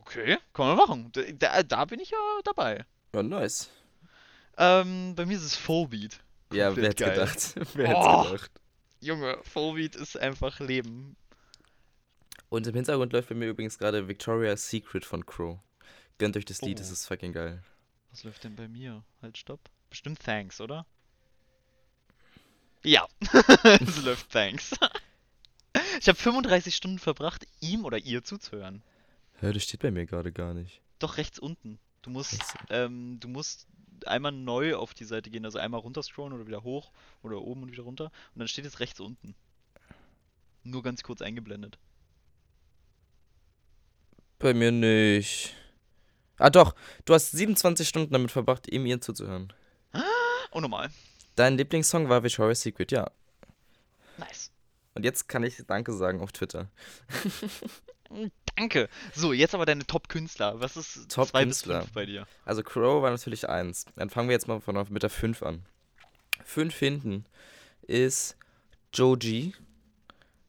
Okay, 0.00 0.38
kann 0.52 0.68
man 0.68 0.76
machen. 0.76 1.12
Da, 1.38 1.62
da, 1.62 1.84
bin 1.84 2.00
ich 2.00 2.10
ja 2.10 2.18
dabei. 2.44 2.84
Ja, 3.14 3.22
nice. 3.22 3.70
Ähm, 4.56 5.14
bei 5.16 5.26
mir 5.26 5.36
ist 5.36 5.42
es 5.44 5.56
Fullbeat. 5.56 6.20
Ja, 6.52 6.74
wer 6.76 6.88
hätte 6.88 7.04
gedacht? 7.04 7.54
wer 7.74 7.88
hätte 7.88 8.00
Oh. 8.00 8.22
gedacht? 8.24 8.50
Junge, 9.00 9.38
Fullbeat 9.42 9.96
ist 9.96 10.16
einfach 10.18 10.60
Leben. 10.60 11.16
Und 12.48 12.66
im 12.66 12.74
Hintergrund 12.74 13.12
läuft 13.12 13.28
bei 13.28 13.34
mir 13.34 13.48
übrigens 13.48 13.78
gerade 13.78 14.06
Victoria's 14.08 14.68
Secret 14.70 15.04
von 15.04 15.26
Crow. 15.26 15.58
Gönnt 16.18 16.36
euch 16.36 16.44
das 16.44 16.62
Lied, 16.62 16.78
Oh. 16.78 16.80
das 16.80 16.90
ist 16.90 17.06
fucking 17.06 17.32
geil. 17.32 17.62
Was 18.16 18.24
läuft 18.24 18.44
denn 18.44 18.56
bei 18.56 18.66
mir? 18.66 19.04
Halt, 19.20 19.36
stopp. 19.36 19.60
Bestimmt 19.90 20.20
Thanks, 20.20 20.62
oder? 20.62 20.86
Ja, 22.82 23.06
es 23.62 24.02
läuft 24.02 24.30
Thanks. 24.30 24.74
Ich 26.00 26.08
habe 26.08 26.16
35 26.16 26.74
Stunden 26.74 26.98
verbracht, 26.98 27.46
ihm 27.60 27.84
oder 27.84 27.98
ihr 27.98 28.24
zuzuhören. 28.24 28.82
Hör, 29.34 29.52
das 29.52 29.64
steht 29.64 29.80
bei 29.80 29.90
mir 29.90 30.06
gerade 30.06 30.32
gar 30.32 30.54
nicht. 30.54 30.80
Doch 30.98 31.18
rechts 31.18 31.38
unten. 31.38 31.78
Du 32.00 32.08
musst, 32.08 32.40
ähm, 32.70 33.20
du 33.20 33.28
musst 33.28 33.66
einmal 34.06 34.32
neu 34.32 34.76
auf 34.76 34.94
die 34.94 35.04
Seite 35.04 35.28
gehen, 35.28 35.44
also 35.44 35.58
einmal 35.58 35.80
runterscrollen 35.80 36.32
oder 36.32 36.46
wieder 36.46 36.62
hoch 36.62 36.92
oder 37.22 37.42
oben 37.42 37.64
und 37.64 37.72
wieder 37.72 37.82
runter. 37.82 38.06
Und 38.34 38.38
dann 38.38 38.48
steht 38.48 38.64
es 38.64 38.80
rechts 38.80 38.98
unten. 38.98 39.34
Nur 40.64 40.82
ganz 40.82 41.02
kurz 41.02 41.20
eingeblendet. 41.20 41.76
Bei 44.38 44.54
mir 44.54 44.72
nicht. 44.72 45.54
Ah 46.38 46.50
doch, 46.50 46.74
du 47.04 47.14
hast 47.14 47.32
27 47.32 47.88
Stunden 47.88 48.12
damit 48.12 48.30
verbracht, 48.30 48.70
ihm 48.70 48.86
ihr 48.86 49.00
zuzuhören. 49.00 49.52
Oh, 50.52 50.60
normal. 50.60 50.90
Dein 51.34 51.56
Lieblingssong 51.56 52.08
war 52.08 52.22
Victoria's 52.22 52.62
Secret, 52.62 52.92
ja. 52.92 53.10
Nice. 54.18 54.50
Und 54.94 55.04
jetzt 55.04 55.28
kann 55.28 55.42
ich 55.44 55.56
Danke 55.66 55.92
sagen 55.92 56.20
auf 56.20 56.32
Twitter. 56.32 56.70
Danke. 58.56 58.88
So, 59.14 59.32
jetzt 59.32 59.54
aber 59.54 59.66
deine 59.66 59.86
Top-Künstler. 59.86 60.60
Was 60.60 60.76
ist 60.76 61.10
Top 61.10 61.28
2 61.28 61.44
bis 61.44 61.62
Künstler. 61.62 61.82
5 61.82 61.92
bei 61.92 62.06
dir? 62.06 62.26
Also 62.44 62.62
Crow 62.62 63.02
war 63.02 63.10
natürlich 63.10 63.48
eins. 63.48 63.84
Dann 63.96 64.08
fangen 64.08 64.28
wir 64.28 64.34
jetzt 64.34 64.48
mal 64.48 64.60
von, 64.60 64.86
mit 64.88 65.02
der 65.02 65.10
5 65.10 65.42
an. 65.42 65.66
5 66.44 66.74
hinten 66.74 67.26
ist 67.82 68.36
Joji. 68.94 69.54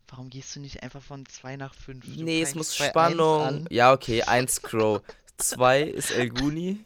Warum 0.08 0.30
gehst 0.30 0.56
du 0.56 0.62
nicht 0.62 0.84
einfach 0.84 1.02
von 1.02 1.26
2 1.26 1.58
nach 1.58 1.73
5? 1.73 2.08
Nee, 2.15 2.41
es 2.41 2.56
muss 2.56 2.73
Spannung. 2.73 3.67
Ja, 3.69 3.91
okay, 3.91 4.23
1 4.23 4.62
Crow. 4.62 5.02
2 5.38 5.82
ist 5.84 6.12
El 6.12 6.30
Guni. 6.30 6.84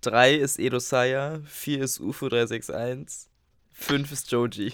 3 0.00 0.34
ist 0.34 0.58
Edo 0.58 0.78
Saya. 0.78 1.40
4 1.46 1.82
ist 1.82 2.00
UFO 2.00 2.28
361. 2.28 3.28
5 3.72 4.12
ist 4.12 4.30
Joji. 4.30 4.72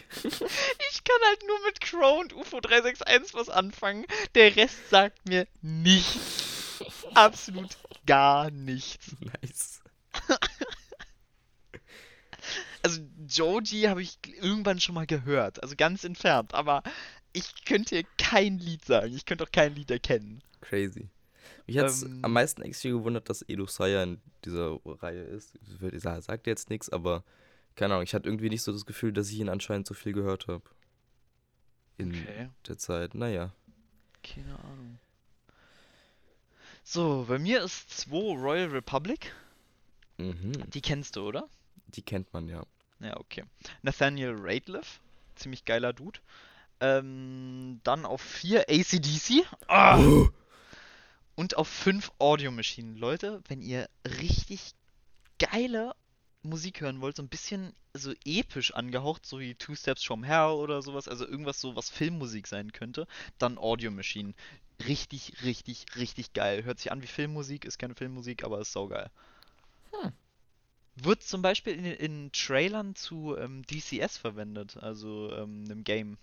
Ich 0.92 1.04
kann 1.04 1.28
halt 1.28 1.42
nur 1.46 1.58
mit 1.64 1.80
Crow 1.80 2.20
und 2.20 2.34
UFO 2.34 2.60
361 2.60 3.34
was 3.34 3.48
anfangen. 3.48 4.04
Der 4.34 4.54
Rest 4.54 4.90
sagt 4.90 5.26
mir 5.28 5.46
nichts. 5.62 6.82
Absolut 7.14 7.76
gar 8.06 8.50
nichts. 8.50 9.16
Nice. 9.20 9.80
Also 12.82 13.00
Joji 13.28 13.82
habe 13.82 14.02
ich 14.02 14.18
irgendwann 14.40 14.80
schon 14.80 14.94
mal 14.94 15.06
gehört, 15.06 15.62
also 15.62 15.76
ganz 15.76 16.04
entfernt, 16.04 16.54
aber 16.54 16.82
ich 17.32 17.64
könnte 17.64 18.04
kein 18.18 18.58
Lied 18.58 18.84
sagen. 18.84 19.14
Ich 19.14 19.26
könnte 19.26 19.44
auch 19.44 19.52
kein 19.52 19.74
Lied 19.74 19.90
erkennen. 19.90 20.42
Crazy. 20.60 21.08
Mich 21.66 21.78
hat 21.78 21.86
es 21.86 22.02
Ähm. 22.02 22.18
am 22.22 22.32
meisten 22.32 22.62
actually 22.62 22.96
gewundert, 22.96 23.28
dass 23.28 23.42
Edo 23.48 23.66
Saya 23.66 24.02
in 24.02 24.20
dieser 24.44 24.78
Reihe 24.84 25.22
ist. 25.22 25.58
Ich 25.92 26.02
sag- 26.02 26.22
sagt 26.22 26.46
jetzt 26.46 26.70
nichts, 26.70 26.88
aber 26.90 27.24
keine 27.76 27.94
Ahnung, 27.94 28.04
ich 28.04 28.14
hatte 28.14 28.28
irgendwie 28.28 28.48
nicht 28.50 28.62
so 28.62 28.72
das 28.72 28.86
Gefühl, 28.86 29.12
dass 29.12 29.30
ich 29.30 29.38
ihn 29.38 29.48
anscheinend 29.48 29.86
so 29.86 29.94
viel 29.94 30.12
gehört 30.12 30.48
habe. 30.48 30.64
In 31.98 32.10
Okay, 32.10 32.48
der 32.66 32.78
Zeit. 32.78 33.14
Naja. 33.14 33.52
keine 34.22 34.58
Ahnung. 34.58 34.98
So, 36.82 37.24
bei 37.28 37.38
mir 37.38 37.62
ist 37.62 37.90
2 37.90 38.36
Royal 38.38 38.68
Republic. 38.70 39.34
Mhm. 40.18 40.52
Die 40.70 40.80
kennst 40.80 41.16
du, 41.16 41.22
oder? 41.26 41.48
Die 41.88 42.02
kennt 42.02 42.32
man 42.32 42.48
ja. 42.48 42.64
Ja, 43.00 43.16
okay. 43.18 43.44
Nathaniel 43.82 44.34
Rateliff, 44.38 45.00
ziemlich 45.36 45.64
geiler 45.64 45.92
Dude. 45.92 46.20
Ähm, 46.80 47.80
dann 47.84 48.04
auf 48.06 48.20
4 48.20 48.62
ACDC. 48.68 49.44
Ah! 49.68 49.98
Und 51.40 51.56
auf 51.56 51.68
5 51.68 52.12
Audio 52.18 52.50
Machine. 52.50 52.98
Leute, 52.98 53.42
wenn 53.48 53.62
ihr 53.62 53.88
richtig 54.04 54.74
geile 55.38 55.96
Musik 56.42 56.82
hören 56.82 57.00
wollt, 57.00 57.16
so 57.16 57.22
ein 57.22 57.30
bisschen 57.30 57.72
so 57.94 58.12
episch 58.26 58.74
angehaucht, 58.74 59.24
so 59.24 59.40
wie 59.40 59.54
Two 59.54 59.74
Steps 59.74 60.04
from 60.04 60.22
Hell 60.22 60.50
oder 60.50 60.82
sowas, 60.82 61.08
also 61.08 61.26
irgendwas 61.26 61.58
so, 61.58 61.74
was 61.76 61.88
Filmmusik 61.88 62.46
sein 62.46 62.72
könnte, 62.72 63.06
dann 63.38 63.56
Audio 63.56 63.90
Machine. 63.90 64.34
Richtig, 64.86 65.42
richtig, 65.42 65.86
richtig 65.96 66.34
geil. 66.34 66.62
Hört 66.64 66.78
sich 66.78 66.92
an 66.92 67.00
wie 67.00 67.06
Filmmusik, 67.06 67.64
ist 67.64 67.78
keine 67.78 67.94
Filmmusik, 67.94 68.44
aber 68.44 68.60
ist 68.60 68.72
saugeil. 68.72 69.10
Hm. 69.92 70.12
Wird 70.96 71.22
zum 71.22 71.40
Beispiel 71.40 71.72
in, 71.72 71.86
in 71.86 72.32
Trailern 72.32 72.94
zu 72.96 73.34
ähm, 73.38 73.62
DCS 73.62 74.18
verwendet, 74.18 74.76
also 74.76 75.32
ähm, 75.32 75.64
einem 75.64 75.84
Game. 75.84 76.18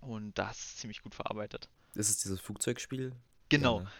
Und 0.00 0.36
das 0.36 0.58
ist 0.58 0.78
ziemlich 0.80 1.02
gut 1.02 1.14
verarbeitet. 1.14 1.68
Ist 1.94 2.08
es 2.08 2.16
dieses 2.16 2.40
Flugzeugspiel? 2.40 3.12
Genau. 3.48 3.78
Ja, 3.78 3.84
ne? 3.84 3.92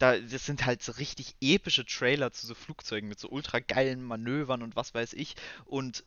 Da, 0.00 0.18
das 0.18 0.46
sind 0.46 0.64
halt 0.66 0.82
so 0.82 0.92
richtig 0.92 1.36
epische 1.40 1.84
Trailer 1.84 2.32
zu 2.32 2.46
so 2.46 2.54
Flugzeugen 2.54 3.08
mit 3.08 3.20
so 3.20 3.28
ultra 3.28 3.60
geilen 3.60 4.02
Manövern 4.02 4.62
und 4.62 4.74
was 4.74 4.94
weiß 4.94 5.12
ich. 5.12 5.36
Und 5.66 6.04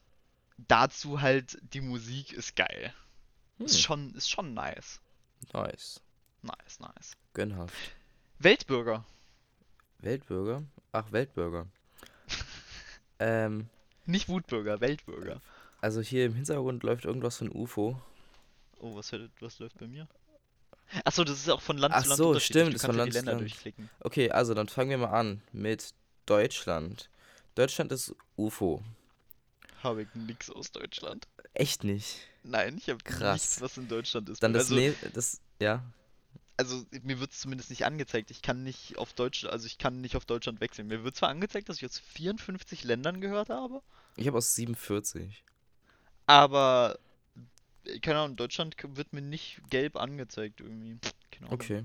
dazu 0.58 1.22
halt 1.22 1.58
die 1.74 1.82
Musik 1.82 2.34
ist 2.34 2.56
geil. 2.56 2.94
Ist 3.60 3.76
Hm. 3.76 3.82
schon, 3.82 4.16
ist 4.16 4.30
schon 4.30 4.54
nice. 4.54 5.00
Nice. 5.54 6.02
Nice, 6.42 6.80
nice. 6.80 7.16
Gönnhaft. 7.34 7.74
Weltbürger. 8.40 9.06
Weltbürger? 10.00 10.64
Ach, 10.92 11.12
Weltbürger. 11.12 11.68
ähm, 13.20 13.70
Nicht 14.06 14.28
Wutbürger, 14.28 14.82
Weltbürger. 14.82 15.40
also 15.82 16.02
hier 16.02 16.26
im 16.26 16.34
Hintergrund 16.34 16.84
läuft 16.84 17.06
irgendwas 17.06 17.38
von 17.38 17.50
UFO. 17.50 18.02
Oh, 18.80 18.96
was, 18.96 19.12
was 19.40 19.60
läuft 19.60 19.78
bei 19.78 19.88
mir? 19.88 20.08
Achso, 21.06 21.24
das 21.24 21.40
ist 21.40 21.50
auch 21.50 21.62
von 21.62 21.78
Land 21.78 21.94
Ach 21.96 22.04
zu 22.04 22.10
Land 22.10 22.18
so, 22.18 22.28
unterschiedlich. 22.30 22.64
stimmt, 22.64 22.76
ist 22.76 22.86
von 22.86 22.96
Land 22.96 23.12
zu 23.14 23.18
Länder 23.20 23.32
Land. 23.34 23.42
durchklicken. 23.42 23.90
Okay, 24.02 24.30
also 24.32 24.54
dann 24.54 24.68
fangen 24.68 24.90
wir 24.92 24.98
mal 24.98 25.12
an 25.12 25.42
mit 25.52 25.94
Deutschland. 26.26 27.10
Deutschland 27.56 27.92
ist 27.92 28.16
UFO. 28.38 28.82
Habe 29.82 30.04
ich 30.04 30.08
nix 30.14 30.50
aus 30.50 30.72
Deutschland. 30.72 31.28
Echt 31.54 31.84
nicht. 31.84 32.18
Nein, 32.44 32.78
ich 32.78 32.90
habe 32.90 33.04
Krass. 33.04 33.34
nichts, 33.42 33.62
was 33.62 33.78
in 33.78 33.88
Deutschland 33.88 34.30
ist. 34.30 34.42
Dann 34.42 34.54
das, 34.54 34.64
also, 34.64 34.76
ne 34.76 34.96
das 35.14 35.42
ja. 35.60 35.84
also 36.58 36.84
mir 37.04 37.20
wird 37.20 37.32
es 37.32 37.40
zumindest 37.42 37.70
nicht 37.70 37.86
angezeigt. 37.86 38.32
Ich 38.32 38.42
kann 38.42 38.64
nicht 38.64 38.98
auf 38.98 39.14
Deutsch, 39.14 39.46
also 39.46 39.66
ich 39.68 39.78
kann 39.78 40.02
nicht 40.02 40.16
auf 40.16 40.26
Deutschland 40.26 40.62
wechseln. 40.62 40.88
Mir 40.88 41.04
wird 41.04 41.16
zwar 41.16 41.30
angezeigt, 41.30 41.70
dass 41.70 41.78
ich 41.78 41.86
aus 41.86 42.00
54 42.00 42.84
Ländern 42.84 43.22
gehört 43.22 43.50
habe, 43.50 43.82
Ich 44.16 44.28
habe 44.28 44.38
aus 44.38 44.56
47. 44.56 45.44
aber 46.26 46.98
keine 48.02 48.20
Ahnung, 48.20 48.32
in 48.32 48.38
Deutschland 48.38 48.76
wird 48.82 49.14
mir 49.14 49.22
nicht 49.22 49.62
gelb 49.70 49.96
angezeigt 49.96 50.62
irgendwie. 50.62 51.00
Okay. 51.50 51.84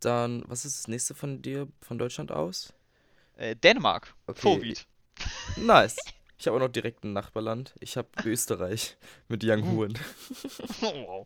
Dann, 0.00 0.42
was 0.46 0.64
ist 0.64 0.78
das 0.78 0.88
nächste 0.88 1.14
von 1.14 1.42
dir, 1.42 1.68
von 1.80 1.98
Deutschland 1.98 2.32
aus? 2.32 2.72
Äh, 3.36 3.56
Dänemark. 3.56 4.14
Okay. 4.26 4.40
Vorwied. 4.40 4.86
Nice. 5.56 5.96
Ich 6.38 6.48
habe 6.48 6.56
auch 6.56 6.62
noch 6.62 6.72
direkt 6.72 7.04
ein 7.04 7.12
Nachbarland. 7.12 7.72
Ich 7.78 7.96
habe 7.96 8.08
Österreich 8.24 8.96
mit 9.28 9.44
Young. 9.44 9.62
Huren. 9.70 9.96
wow. 10.80 11.24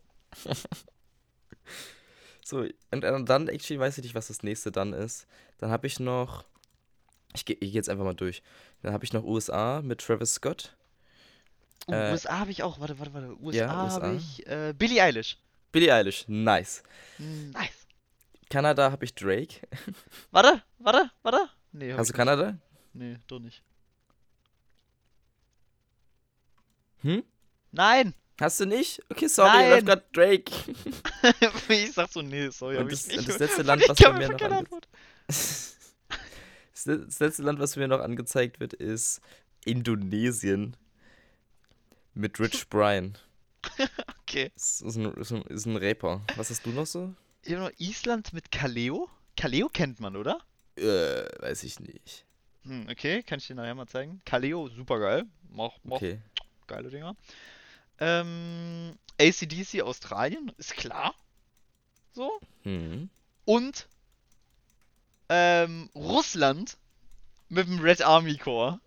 So, 2.45 2.67
und 2.91 3.01
dann, 3.01 3.47
actually, 3.47 3.79
weiß 3.79 3.97
ich 3.97 4.03
nicht, 4.03 4.13
was 4.13 4.27
das 4.27 4.43
nächste 4.43 4.71
dann 4.71 4.93
ist. 4.93 5.25
Dann 5.57 5.71
habe 5.71 5.87
ich 5.87 5.99
noch, 5.99 6.45
ich 7.33 7.45
gehe 7.45 7.55
geh 7.55 7.65
jetzt 7.65 7.89
einfach 7.89 8.05
mal 8.05 8.13
durch. 8.13 8.43
Dann 8.83 8.93
habe 8.93 9.05
ich 9.05 9.11
noch 9.11 9.23
USA 9.23 9.81
mit 9.81 10.01
Travis 10.01 10.35
Scott. 10.35 10.77
Uh, 11.87 11.93
Äh, 11.93 12.11
USA 12.11 12.39
habe 12.39 12.51
ich 12.51 12.63
auch. 12.63 12.79
Warte, 12.79 12.97
warte, 12.99 13.13
warte. 13.13 13.37
USA, 13.41 13.57
ja, 13.59 13.67
habe 13.69 13.85
USA. 13.87 14.13
ich 14.13 14.47
äh, 14.47 14.73
Billie 14.77 15.01
Eilish. 15.01 15.37
Billie 15.71 15.93
Eilish, 15.93 16.25
nice. 16.27 16.81
Nice. 17.17 17.87
Kanada 18.49 18.91
habe 18.91 19.03
ich 19.05 19.13
Drake. 19.13 19.59
Warte, 20.31 20.63
warte, 20.79 21.11
warte. 21.21 21.49
Nee, 21.73 21.91
Hast 21.93 21.97
du 21.97 22.01
nicht. 22.03 22.13
Kanada? 22.15 22.57
Nee, 22.93 23.17
doch 23.27 23.39
nicht. 23.39 23.61
Hm? 27.01 27.23
Nein! 27.71 28.13
Hast 28.39 28.59
du 28.59 28.65
nicht? 28.65 29.01
Okay, 29.09 29.27
sorry, 29.27 29.49
Nein. 29.49 29.69
läuft 29.71 29.85
grad 29.87 30.15
Drake. 30.15 30.51
ich 31.69 31.91
sag 31.91 32.09
so, 32.11 32.21
nee, 32.21 32.49
sorry, 32.49 32.77
Und 32.77 32.83
hab 32.83 32.89
das- 32.89 33.07
ich 33.07 33.17
nicht. 33.17 33.29
das 33.29 33.39
letzte 33.39 33.61
Land, 33.63 33.83
was 33.87 33.99
mir 33.99 34.13
mir 34.13 34.29
noch 34.29 34.37
das 36.85 37.19
letzte 37.19 37.43
Land, 37.43 37.59
was 37.59 37.75
mir 37.75 37.87
noch 37.87 37.99
angezeigt 37.99 38.59
wird, 38.59 38.73
ist 38.73 39.19
Indonesien 39.65 40.77
mit 42.17 42.39
Rich 42.39 42.67
Brian. 42.69 43.17
Okay. 44.29 44.51
Das 44.55 44.81
ist 44.81 44.97
ein, 44.97 45.05
ist, 45.13 45.31
ein, 45.31 45.41
ist 45.43 45.65
ein 45.65 45.77
Rapper. 45.77 46.21
Was 46.35 46.49
hast 46.49 46.65
du 46.65 46.71
noch 46.71 46.85
so? 46.85 47.13
Ich 47.43 47.53
hab 47.53 47.61
noch 47.61 47.79
Island 47.79 48.33
mit 48.33 48.51
Kaleo. 48.51 49.09
Kaleo 49.37 49.69
kennt 49.69 50.01
man, 50.01 50.17
oder? 50.17 50.41
Äh, 50.75 50.83
weiß 51.41 51.63
ich 51.63 51.79
nicht. 51.79 52.25
Hm, 52.63 52.87
okay, 52.91 53.23
kann 53.23 53.39
ich 53.39 53.47
dir 53.47 53.55
nachher 53.55 53.73
mal 53.73 53.87
zeigen. 53.87 54.21
Kaleo, 54.25 54.67
super 54.67 54.99
geil. 54.99 55.23
Mach, 55.49 55.71
mach 55.83 55.95
Okay. 55.95 56.19
geile 56.67 56.89
Dinger. 56.89 57.15
Ähm, 57.99 58.97
ACDC 59.17 59.81
Australien, 59.81 60.51
ist 60.57 60.73
klar. 60.75 61.15
So. 62.11 62.29
Hm. 62.63 63.09
Und 63.45 63.87
ähm, 65.29 65.89
Russland 65.95 66.77
mit 67.47 67.65
dem 67.67 67.79
Red 67.79 68.01
Army 68.01 68.37
Corps. 68.37 68.81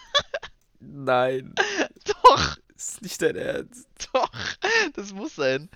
Nein, 0.80 1.54
Doch, 2.28 2.56
ist 2.76 3.02
nicht 3.02 3.20
dein 3.22 3.36
Ernst. 3.36 3.88
doch, 4.12 4.30
das 4.94 5.12
muss 5.12 5.36
sein. 5.36 5.68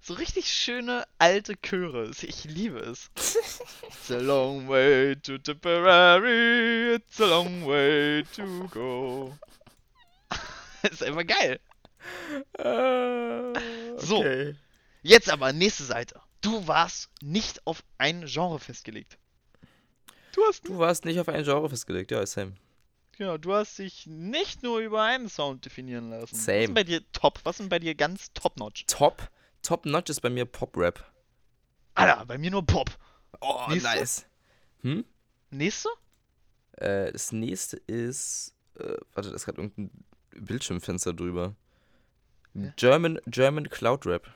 So 0.00 0.14
richtig 0.14 0.52
schöne 0.52 1.04
alte 1.18 1.54
Chöre. 1.56 2.10
Ich 2.20 2.44
liebe 2.44 2.78
es. 2.78 3.10
It's 3.16 4.10
a 4.10 4.18
long 4.18 4.68
way 4.68 5.16
to 5.16 5.38
Tipperary, 5.38 6.96
it's 6.96 7.20
a 7.20 7.26
long 7.26 7.66
way 7.66 8.22
to 8.36 8.68
go. 8.68 9.32
ist 10.82 11.02
einfach 11.02 11.26
geil. 11.26 11.58
So. 13.96 14.18
okay. 14.18 14.56
Jetzt 15.02 15.30
aber 15.30 15.52
nächste 15.52 15.84
Seite. 15.84 16.20
Du 16.42 16.66
warst 16.66 17.08
nicht 17.22 17.66
auf 17.66 17.82
ein 17.96 18.26
Genre 18.26 18.58
festgelegt. 18.58 19.16
Du 20.34 20.42
hast, 20.46 20.66
Du 20.66 20.78
warst 20.78 21.04
nicht 21.06 21.18
auf 21.18 21.28
ein 21.28 21.44
Genre 21.44 21.68
festgelegt, 21.70 22.10
ja, 22.10 22.26
Sam. 22.26 22.54
Genau, 23.16 23.38
du 23.38 23.54
hast 23.54 23.78
dich 23.78 24.06
nicht 24.06 24.62
nur 24.62 24.78
über 24.80 25.02
einen 25.02 25.28
Sound 25.28 25.64
definieren 25.64 26.10
lassen. 26.10 26.32
Was 26.32 26.32
ist 26.32 26.44
Same. 26.44 26.68
bei 26.68 26.84
dir 26.84 27.00
top? 27.12 27.40
Was 27.44 27.58
denn 27.58 27.68
bei 27.68 27.78
dir 27.78 27.94
ganz 27.94 28.32
top-notch? 28.32 28.86
Top, 28.86 29.30
Top 29.64 29.86
Notch 29.86 30.10
ist 30.10 30.20
bei 30.20 30.30
mir 30.30 30.44
Pop-Rap. 30.44 31.02
Alter, 31.94 32.26
bei 32.26 32.36
mir 32.38 32.50
nur 32.50 32.64
Pop. 32.64 32.90
Oh, 33.40 33.64
Nächste? 33.68 33.88
nice. 33.88 34.26
Hm? 34.82 35.04
Nächste? 35.50 35.88
Äh, 36.72 37.12
das 37.12 37.32
nächste 37.32 37.78
ist. 37.78 38.54
Äh, 38.78 38.96
warte, 39.14 39.30
da 39.30 39.36
ist 39.36 39.46
gerade 39.46 39.62
irgendein 39.62 39.90
Bildschirmfenster 40.32 41.14
drüber. 41.14 41.54
Ja. 42.54 42.72
German, 42.76 43.20
German 43.26 43.68
Cloud 43.70 44.06
Rap. 44.06 44.28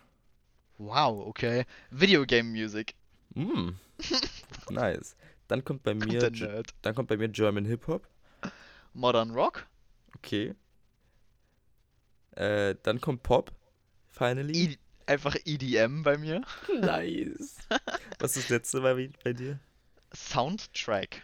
Wow, 0.79 1.27
okay. 1.27 1.67
Videogame 1.91 2.49
Music. 2.49 2.95
Mm. 3.35 3.71
nice. 4.71 5.15
Dann 5.49 5.65
kommt 5.65 5.83
bei 5.83 5.95
mir, 5.95 6.31
dann 6.83 6.95
kommt 6.95 7.09
bei 7.09 7.17
mir 7.17 7.29
German 7.29 7.65
Hip 7.65 7.87
Hop. 7.87 8.07
Modern 8.99 9.31
Rock. 9.31 9.67
Okay. 10.17 10.55
Äh, 12.33 12.75
dann 12.83 13.01
kommt 13.01 13.23
Pop. 13.23 13.53
Finally. 14.09 14.57
I 14.57 14.79
einfach 15.07 15.37
EDM 15.45 16.03
bei 16.03 16.19
mir. 16.19 16.43
nice. 16.81 17.57
Was 18.19 18.37
ist 18.37 18.45
das 18.45 18.49
letzte 18.51 18.81
bei, 18.81 19.11
bei 19.25 19.33
dir? 19.33 19.61
Soundtrack. 20.15 21.23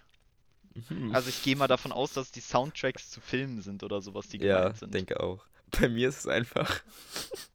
Mhm. 0.89 1.15
Also 1.15 1.29
ich 1.29 1.43
gehe 1.43 1.57
mal 1.57 1.67
davon 1.67 1.93
aus, 1.93 2.13
dass 2.13 2.31
die 2.31 2.41
Soundtracks 2.41 3.11
zu 3.11 3.21
Filmen 3.21 3.61
sind 3.61 3.83
oder 3.83 4.01
sowas, 4.01 4.29
die 4.29 4.39
ja, 4.39 4.59
gemeint 4.59 4.79
sind. 4.79 4.95
denke 4.95 5.21
auch. 5.21 5.45
Bei 5.79 5.89
mir 5.89 6.09
ist 6.09 6.21
es 6.21 6.27
einfach 6.27 6.81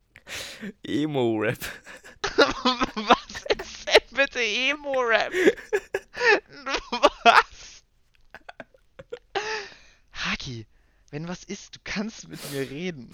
Emo-Rap. 0.84 1.60
Was 2.24 3.46
ist 3.58 3.88
denn 3.88 4.16
bitte 4.18 4.42
Emo-Rap? 4.44 5.34
was? 7.24 7.59
Haki, 10.30 10.65
wenn 11.12 11.28
was 11.28 11.44
ist, 11.44 11.76
du 11.76 11.80
kannst 11.84 12.28
mit 12.28 12.39
mir 12.52 12.70
reden. 12.70 13.12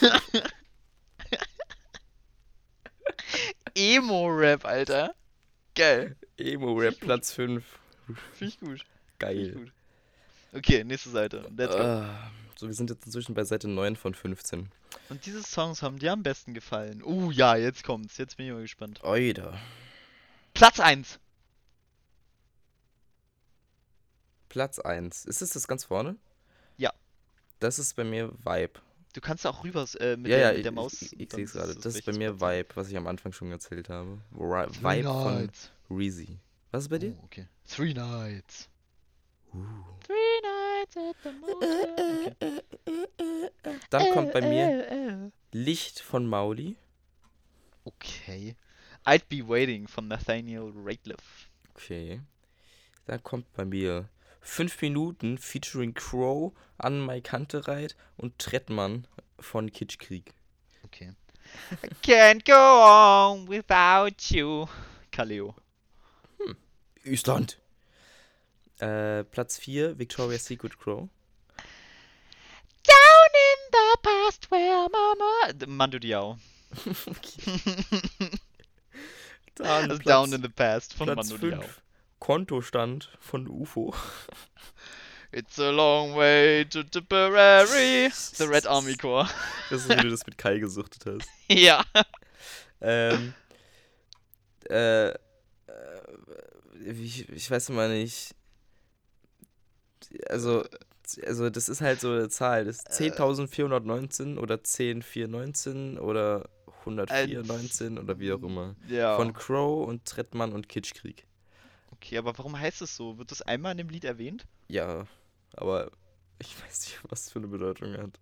Emo-Rap, 3.74 4.64
Alter. 4.64 5.14
Geil. 5.74 6.16
Emo-Rap 6.36 7.00
Platz 7.00 7.32
5. 7.32 7.64
Finde 8.32 8.52
ich 8.52 8.60
gut. 8.60 8.68
Finde 8.68 8.76
ich 8.76 8.86
Geil. 9.18 9.52
gut. 9.52 9.72
Okay, 10.52 10.84
nächste 10.84 11.10
Seite. 11.10 11.50
Let's 11.56 11.76
go. 11.76 11.82
Ah, 11.82 12.30
so, 12.56 12.66
wir 12.66 12.74
sind 12.74 12.90
jetzt 12.90 13.06
inzwischen 13.06 13.34
bei 13.34 13.44
Seite 13.44 13.68
9 13.68 13.96
von 13.96 14.14
15. 14.14 14.70
Und 15.08 15.26
diese 15.26 15.42
Songs 15.42 15.82
haben 15.82 15.98
dir 15.98 16.12
am 16.12 16.22
besten 16.22 16.54
gefallen. 16.54 17.02
Uh, 17.02 17.30
ja, 17.30 17.56
jetzt 17.56 17.84
kommt's. 17.84 18.16
Jetzt 18.18 18.36
bin 18.36 18.46
ich 18.46 18.52
mal 18.52 18.62
gespannt. 18.62 19.04
Oida. 19.04 19.58
Platz 20.54 20.80
1. 20.80 21.18
Platz 24.48 24.78
1. 24.78 25.26
Ist 25.26 25.42
es 25.42 25.50
das 25.50 25.68
ganz 25.68 25.84
vorne? 25.84 26.16
Das 27.60 27.78
ist 27.78 27.94
bei 27.96 28.04
mir 28.04 28.32
Vibe. 28.44 28.80
Du 29.14 29.20
kannst 29.20 29.46
auch 29.46 29.64
rüber 29.64 29.86
äh, 30.00 30.16
mit, 30.16 30.30
ja, 30.30 30.36
der, 30.38 30.50
ja, 30.50 30.52
mit 30.56 30.64
der 30.64 30.72
Maus. 30.72 31.00
Ich, 31.02 31.18
ich 31.18 31.32
sehe 31.32 31.44
es 31.44 31.52
gerade. 31.52 31.74
Das 31.74 31.94
ist 31.94 32.04
bei 32.04 32.12
mir. 32.12 32.40
Vibe, 32.40 32.68
was 32.74 32.88
ich 32.90 32.96
am 32.96 33.06
Anfang 33.06 33.32
schon 33.32 33.50
erzählt 33.50 33.88
habe. 33.88 34.18
Ri- 34.36 34.66
Three 34.80 34.98
Vibe 35.02 35.08
von. 35.08 35.50
Reezy. 35.90 36.38
Was 36.70 36.84
ist 36.84 36.88
bei 36.90 36.98
dir? 36.98 37.16
Oh, 37.18 37.24
okay. 37.24 37.46
Three 37.66 37.94
Nights. 37.94 38.68
Uh. 39.54 39.58
Three 40.06 40.40
Nights 40.42 40.96
at 40.96 41.16
the 41.24 41.30
Motel. 41.40 42.62
Okay. 42.82 43.80
Dann 43.90 44.12
kommt 44.12 44.32
bei 44.32 44.40
mir 44.42 44.90
Äh, 44.90 45.08
äh. 45.26 45.30
Licht 45.52 46.00
von 46.00 46.26
Mauli. 46.26 46.76
Okay. 47.84 48.54
I'd 49.06 49.22
Be 49.30 49.48
Waiting 49.48 49.88
von 49.88 50.06
Nathaniel 50.08 50.70
Rateliff. 50.76 51.48
Okay. 51.74 52.20
Dann 53.06 53.22
kommt 53.22 53.50
bei 53.54 53.64
mir 53.64 54.08
5 54.48 54.80
Minuten 54.80 55.36
featuring 55.38 55.92
Crow, 55.94 56.52
An 56.78 57.00
Mai 57.00 57.20
Kantereit 57.20 57.94
und 58.16 58.38
Trettmann 58.38 59.06
von 59.38 59.70
Kitschkrieg. 59.70 60.34
Okay. 60.84 61.12
I 61.82 61.88
can't 62.02 62.44
go 62.44 62.54
on 62.54 63.46
without 63.46 64.30
you. 64.30 64.66
Kaleo. 65.12 65.54
Island. 67.04 67.58
Äh, 68.78 69.24
Platz 69.24 69.58
4, 69.58 69.98
Victoria's 69.98 70.46
Secret 70.46 70.78
Crow. 70.78 71.08
Down 72.84 73.30
in 73.34 73.70
the 73.72 73.98
past 74.02 74.50
where 74.50 74.88
mama... 74.90 75.52
Mando 75.66 75.98
Diao. 75.98 76.38
Dann 79.56 79.66
Also 79.66 79.88
Platz, 79.88 80.04
Down 80.04 80.32
in 80.32 80.42
the 80.42 80.48
past 80.48 80.94
von 80.94 81.06
Platz 81.06 81.30
Mando 81.30 81.48
Diao. 81.48 81.64
5, 82.18 82.20
Kontostand 82.20 83.10
von 83.20 83.48
UFO. 83.48 83.94
It's 85.30 85.58
a 85.58 85.70
long 85.70 86.16
way 86.16 86.64
to 86.64 86.82
Tipperary. 86.82 88.10
The 88.10 88.44
Red 88.44 88.66
Army 88.66 88.96
Corps. 88.96 89.28
Das 89.70 89.82
ist, 89.82 89.90
wie 89.90 89.96
du 89.96 90.08
das 90.08 90.24
mit 90.26 90.38
Kai 90.38 90.58
gesuchtet 90.58 91.04
hast. 91.04 91.28
ja. 91.48 91.84
Ähm, 92.80 93.34
äh, 94.70 95.08
äh, 95.08 95.18
ich, 96.86 97.28
ich 97.28 97.50
weiß 97.50 97.68
immer 97.68 97.88
nicht. 97.88 98.34
Also, 100.30 100.64
also 101.26 101.50
das 101.50 101.68
ist 101.68 101.82
halt 101.82 102.00
so 102.00 102.12
eine 102.12 102.30
Zahl. 102.30 102.64
Das 102.64 102.76
ist 102.76 102.88
10.419 102.88 104.38
oder 104.38 104.54
10.419 104.54 105.98
oder 105.98 106.48
10419 106.84 107.98
oder 107.98 108.18
wie 108.18 108.32
auch 108.32 108.42
immer. 108.42 108.74
Ja. 108.88 109.16
Von 109.16 109.34
Crow 109.34 109.86
und 109.86 110.06
Trettmann 110.06 110.54
und 110.54 110.70
Kitschkrieg. 110.70 111.27
Okay, 112.00 112.18
aber 112.18 112.36
warum 112.38 112.58
heißt 112.58 112.82
es 112.82 112.96
so? 112.96 113.18
Wird 113.18 113.30
das 113.30 113.42
einmal 113.42 113.72
in 113.72 113.78
dem 113.78 113.88
Lied 113.88 114.04
erwähnt? 114.04 114.46
Ja, 114.68 115.06
aber 115.56 115.90
ich 116.38 116.54
weiß 116.62 116.80
nicht, 116.80 117.00
was 117.08 117.30
für 117.30 117.40
eine 117.40 117.48
Bedeutung 117.48 117.96
hat. 117.96 118.18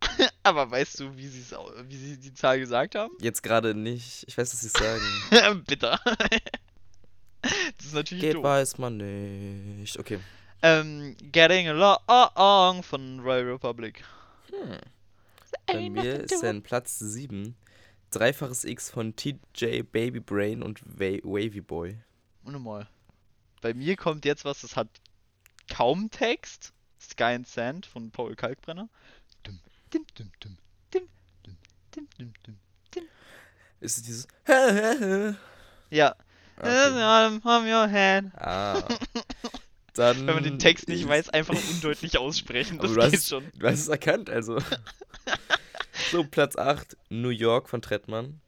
Aber 0.42 0.70
weißt 0.70 1.00
du, 1.00 1.16
wie, 1.16 1.32
wie 1.32 1.96
sie 1.96 2.18
die 2.18 2.32
Zahl 2.32 2.60
gesagt 2.60 2.94
haben? 2.94 3.12
Jetzt 3.20 3.42
gerade 3.42 3.74
nicht. 3.74 4.24
Ich 4.28 4.38
weiß, 4.38 4.52
was 4.52 4.60
sie 4.60 4.68
sagen. 4.68 5.64
Bitter. 5.66 5.98
das 7.40 7.86
ist 7.86 7.94
natürlich 7.94 8.22
Geht 8.22 8.34
doof. 8.36 8.44
weiß 8.44 8.78
man 8.78 8.96
nicht. 8.98 9.98
Okay. 9.98 10.20
Ähm, 10.62 11.16
Getting 11.32 11.68
Along 11.68 12.82
von 12.82 13.20
Royal 13.20 13.50
Republic. 13.50 14.04
Hm. 14.50 14.78
Bei 15.66 15.90
mir 15.90 16.20
ist 16.20 16.42
dann 16.42 16.62
Platz 16.62 16.98
7. 16.98 17.56
Dreifaches 18.10 18.64
X 18.64 18.90
von 18.90 19.16
TJ 19.16 19.82
Baby 19.90 20.20
Brain 20.20 20.62
und 20.62 20.80
Wa 20.84 21.18
Wavy 21.24 21.60
Boy. 21.60 21.98
Und 22.44 22.62
mal. 22.62 22.88
Bei 23.60 23.74
mir 23.74 23.96
kommt 23.96 24.24
jetzt 24.24 24.44
was, 24.44 24.60
das 24.60 24.76
hat 24.76 24.88
kaum 25.68 26.10
Text. 26.10 26.72
Sky 27.00 27.34
and 27.34 27.46
Sand 27.46 27.86
von 27.86 28.10
Paul 28.10 28.34
Kalkbrenner. 28.34 28.88
Ist 33.80 33.98
es 33.98 34.02
dieses 34.02 34.26
Ja. 35.90 36.16
Okay. 36.58 36.68
I'm 36.68 37.66
your 37.66 37.90
hand. 37.90 38.34
Ah. 38.36 38.82
Dann 39.94 40.26
Wenn 40.26 40.34
man 40.34 40.44
den 40.44 40.58
Text 40.58 40.88
nicht 40.88 41.06
weiß, 41.08 41.30
einfach 41.30 41.54
undeutlich 41.54 42.18
aussprechen. 42.18 42.78
Das 42.78 42.90
du 42.92 43.00
geht 43.00 43.12
hast, 43.12 43.28
schon. 43.28 43.50
Du 43.54 43.66
hast 43.66 43.80
es 43.80 43.88
erkannt, 43.88 44.28
also. 44.28 44.58
so, 46.10 46.24
Platz 46.24 46.56
8, 46.56 46.96
New 47.08 47.30
York 47.30 47.68
von 47.68 47.80
Trettmann. 47.80 48.40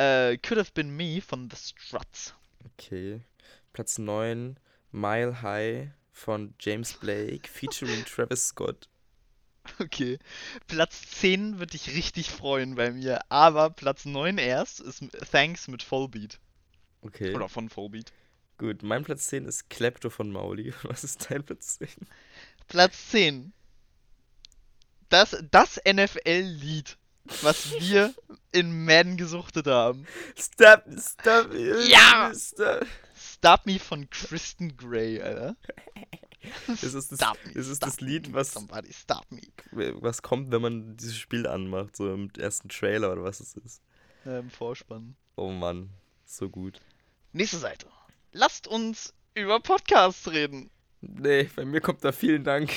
Uh, 0.00 0.36
could 0.42 0.58
have 0.58 0.72
been 0.72 0.94
me 0.94 1.20
von 1.20 1.50
The 1.50 1.56
Struts. 1.56 2.34
Okay. 2.72 3.20
Platz 3.76 3.98
9, 3.98 4.58
Mile 4.90 5.42
High 5.42 5.90
von 6.10 6.54
James 6.58 6.94
Blake 6.94 7.46
featuring 7.46 8.04
Travis 8.06 8.46
Scott. 8.46 8.88
Okay. 9.78 10.18
Platz 10.66 11.02
10 11.10 11.58
würde 11.58 11.76
ich 11.76 11.94
richtig 11.94 12.30
freuen 12.30 12.76
bei 12.76 12.90
mir. 12.90 13.20
Aber 13.28 13.68
Platz 13.68 14.06
9 14.06 14.38
erst 14.38 14.80
ist 14.80 15.04
Thanks 15.30 15.68
mit 15.68 15.82
Fallbeat. 15.82 16.40
Okay. 17.02 17.34
Oder 17.34 17.50
von 17.50 17.68
Fallbeat. 17.68 18.14
Gut, 18.56 18.82
mein 18.82 19.04
Platz 19.04 19.26
10 19.26 19.44
ist 19.44 19.68
Klepto 19.68 20.08
von 20.08 20.30
Mauli. 20.32 20.72
Was 20.84 21.04
ist 21.04 21.30
dein 21.30 21.44
Platz 21.44 21.76
10? 21.76 21.88
Platz 22.68 23.10
10. 23.10 23.52
Das, 25.10 25.36
das 25.50 25.78
NFL-Lied, 25.86 26.96
was 27.42 27.72
wir 27.72 28.14
in 28.52 28.86
Madden 28.86 29.18
gesuchtet 29.18 29.66
haben. 29.66 30.06
Stop, 30.34 30.82
stop, 30.98 31.52
Ja! 31.52 32.32
Stop. 32.34 32.86
Stop 33.46 33.64
Me 33.64 33.78
von 33.78 34.10
Kristen 34.10 34.76
Grey, 34.76 35.22
Alter. 35.22 35.54
Das 36.66 36.82
ist 36.82 37.12
das, 37.12 37.18
Stop 37.20 37.38
me, 37.44 37.52
das, 37.54 37.68
ist 37.68 37.80
das 37.82 38.00
Lied, 38.00 38.32
was, 38.32 38.52
Somebody 38.52 38.92
stop 38.92 39.24
me. 39.30 39.42
was 39.70 40.22
kommt, 40.22 40.50
wenn 40.50 40.62
man 40.62 40.96
dieses 40.96 41.16
Spiel 41.16 41.46
anmacht, 41.46 41.96
so 41.96 42.12
im 42.12 42.28
ersten 42.38 42.68
Trailer 42.68 43.12
oder 43.12 43.22
was 43.22 43.38
es 43.38 43.54
ist. 43.54 43.82
Äh, 44.24 44.40
Im 44.40 44.50
Vorspann. 44.50 45.14
Oh 45.36 45.50
Mann, 45.50 45.90
so 46.24 46.48
gut. 46.48 46.80
Nächste 47.32 47.58
Seite. 47.58 47.86
Lasst 48.32 48.66
uns 48.66 49.14
über 49.34 49.60
Podcasts 49.60 50.28
reden. 50.30 50.70
Nee, 51.00 51.48
bei 51.54 51.64
mir 51.64 51.80
kommt 51.80 52.04
da 52.04 52.10
vielen 52.10 52.42
Dank. 52.42 52.72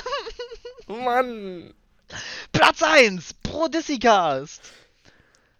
Mann! 0.86 1.72
Platz 2.52 2.82
1, 2.82 3.34
Prodissicast. 3.42 4.70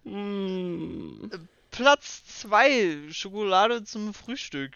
Mm. 0.05 1.31
Platz 1.79 2.25
2, 2.41 3.13
Schokolade 3.13 3.85
zum 3.85 4.13
Frühstück. 4.13 4.73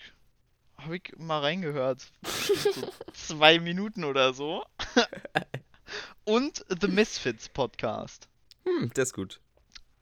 Habe 0.79 0.99
ich 0.99 1.13
mal 1.19 1.41
reingehört. 1.41 2.13
so 2.23 2.93
zwei 3.13 3.59
Minuten 3.59 4.05
oder 4.05 4.33
so. 4.33 4.65
Und 6.25 6.65
The 6.81 6.87
Misfits 6.87 7.49
Podcast. 7.49 8.29
Hm, 8.65 8.93
der 8.95 9.03
ist 9.03 9.15
gut. 9.15 9.41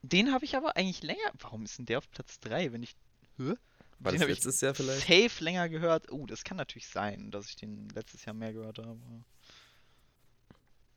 Den 0.02 0.30
habe 0.30 0.44
ich 0.44 0.58
aber 0.58 0.76
eigentlich 0.76 1.02
länger. 1.02 1.32
Warum 1.38 1.64
ist 1.64 1.78
denn 1.78 1.86
der 1.86 1.96
auf 1.96 2.10
Platz 2.10 2.38
3, 2.40 2.70
wenn 2.74 2.82
ich. 2.82 2.94
Hä? 3.38 3.44
War 3.44 4.12
Den 4.12 4.18
das 4.18 4.20
hab 4.20 4.28
ich 4.28 4.34
letztes 4.34 4.60
Jahr 4.60 4.74
vielleicht? 4.74 5.06
Safe 5.06 5.42
länger 5.42 5.70
gehört. 5.70 6.12
Oh, 6.12 6.26
das 6.26 6.44
kann 6.44 6.58
natürlich 6.58 6.88
sein, 6.88 7.30
dass 7.30 7.48
ich 7.48 7.56
den 7.56 7.88
letztes 7.94 8.26
Jahr 8.26 8.34
mehr 8.34 8.52
gehört 8.52 8.76
habe. 8.76 9.00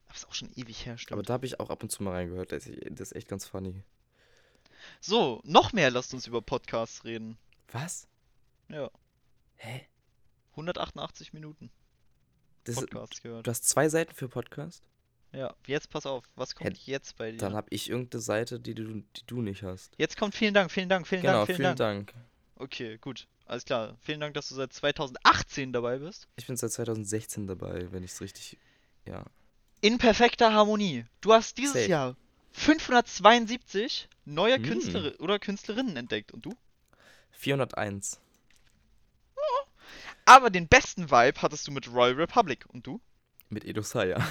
Aber 0.07 0.15
ist 0.15 0.27
auch 0.27 0.33
schon 0.33 0.51
ewig 0.57 0.85
her, 0.85 0.95
Aber 0.95 0.99
stimmt. 0.99 1.29
da 1.29 1.33
habe 1.33 1.45
ich 1.45 1.61
auch 1.61 1.69
ab 1.69 1.81
und 1.81 1.93
zu 1.93 2.03
mal 2.03 2.11
reingehört. 2.11 2.51
Das 2.51 2.67
ist 2.67 3.15
echt 3.15 3.29
ganz 3.29 3.45
funny. 3.47 3.85
So, 5.01 5.41
noch 5.43 5.73
mehr 5.73 5.91
lasst 5.91 6.13
uns 6.13 6.27
über 6.27 6.41
Podcasts 6.41 7.03
reden. 7.05 7.37
Was? 7.71 8.07
Ja, 8.69 8.89
Hä? 9.55 9.87
188 10.51 11.33
Minuten 11.33 11.71
Das 12.65 12.75
ist, 12.75 12.81
Podcasts 12.81 13.21
gehört. 13.21 13.47
du 13.47 13.51
hast 13.51 13.67
zwei 13.67 13.89
Seiten 13.89 14.13
für 14.13 14.27
Podcast? 14.27 14.83
Ja, 15.31 15.55
jetzt 15.65 15.89
pass 15.89 16.05
auf, 16.05 16.25
was 16.35 16.53
kommt 16.53 16.77
jetzt 16.85 17.15
bei 17.17 17.31
dir? 17.31 17.37
Dann 17.37 17.53
habe 17.53 17.67
ich 17.71 17.89
irgendeine 17.89 18.21
Seite, 18.21 18.59
die 18.59 18.75
du, 18.75 18.83
die 18.83 19.25
du 19.25 19.41
nicht 19.41 19.63
hast. 19.63 19.93
Jetzt 19.97 20.17
kommt 20.17 20.35
vielen 20.35 20.53
Dank, 20.53 20.71
vielen 20.71 20.89
Dank, 20.89 21.07
vielen 21.07 21.21
genau, 21.21 21.33
Dank, 21.33 21.47
vielen, 21.47 21.57
vielen 21.57 21.75
Dank. 21.75 22.13
Dank. 22.13 22.25
Okay, 22.57 22.97
gut, 22.99 23.27
alles 23.45 23.65
klar. 23.65 23.97
Vielen 24.01 24.19
Dank, 24.19 24.35
dass 24.35 24.49
du 24.49 24.55
seit 24.55 24.73
2018 24.73 25.73
dabei 25.73 25.97
bist. 25.97 26.27
Ich 26.35 26.45
bin 26.45 26.55
seit 26.55 26.71
2016 26.71 27.47
dabei, 27.47 27.91
wenn 27.91 28.03
ich 28.03 28.11
es 28.11 28.21
richtig. 28.21 28.57
Ja. 29.05 29.25
In 29.81 29.97
perfekter 29.97 30.53
Harmonie. 30.53 31.05
Du 31.21 31.33
hast 31.33 31.57
dieses 31.57 31.73
Safe. 31.73 31.89
Jahr 31.89 32.15
572 32.53 34.07
neue 34.25 34.59
Mm. 34.59 34.63
Künstler 34.63 35.19
oder 35.19 35.39
Künstlerinnen 35.39 35.97
entdeckt. 35.97 36.31
Und 36.31 36.45
du? 36.45 36.55
401. 37.31 38.19
Aber 40.25 40.49
den 40.49 40.67
besten 40.69 41.11
Vibe 41.11 41.41
hattest 41.41 41.67
du 41.67 41.71
mit 41.71 41.91
Royal 41.91 42.13
Republic. 42.13 42.65
Und 42.69 42.87
du? 42.87 43.01
Mit 43.49 43.65
Edo 43.65 43.81
Saya. 43.81 44.25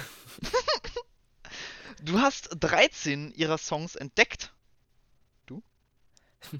Du 2.01 2.19
hast 2.19 2.49
13 2.59 3.31
ihrer 3.31 3.57
Songs 3.57 3.95
entdeckt. 3.95 4.53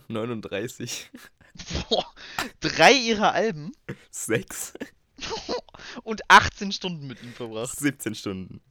39. 0.08 1.12
Boah, 1.90 2.06
drei 2.60 2.94
ihrer 2.94 3.34
Alben 3.34 3.74
6. 4.12 4.74
und 6.04 6.22
18 6.30 6.72
Stunden 6.72 7.08
mit 7.08 7.22
ihm 7.22 7.34
verbracht. 7.34 7.78
17 7.78 8.16
Stunden. 8.16 8.62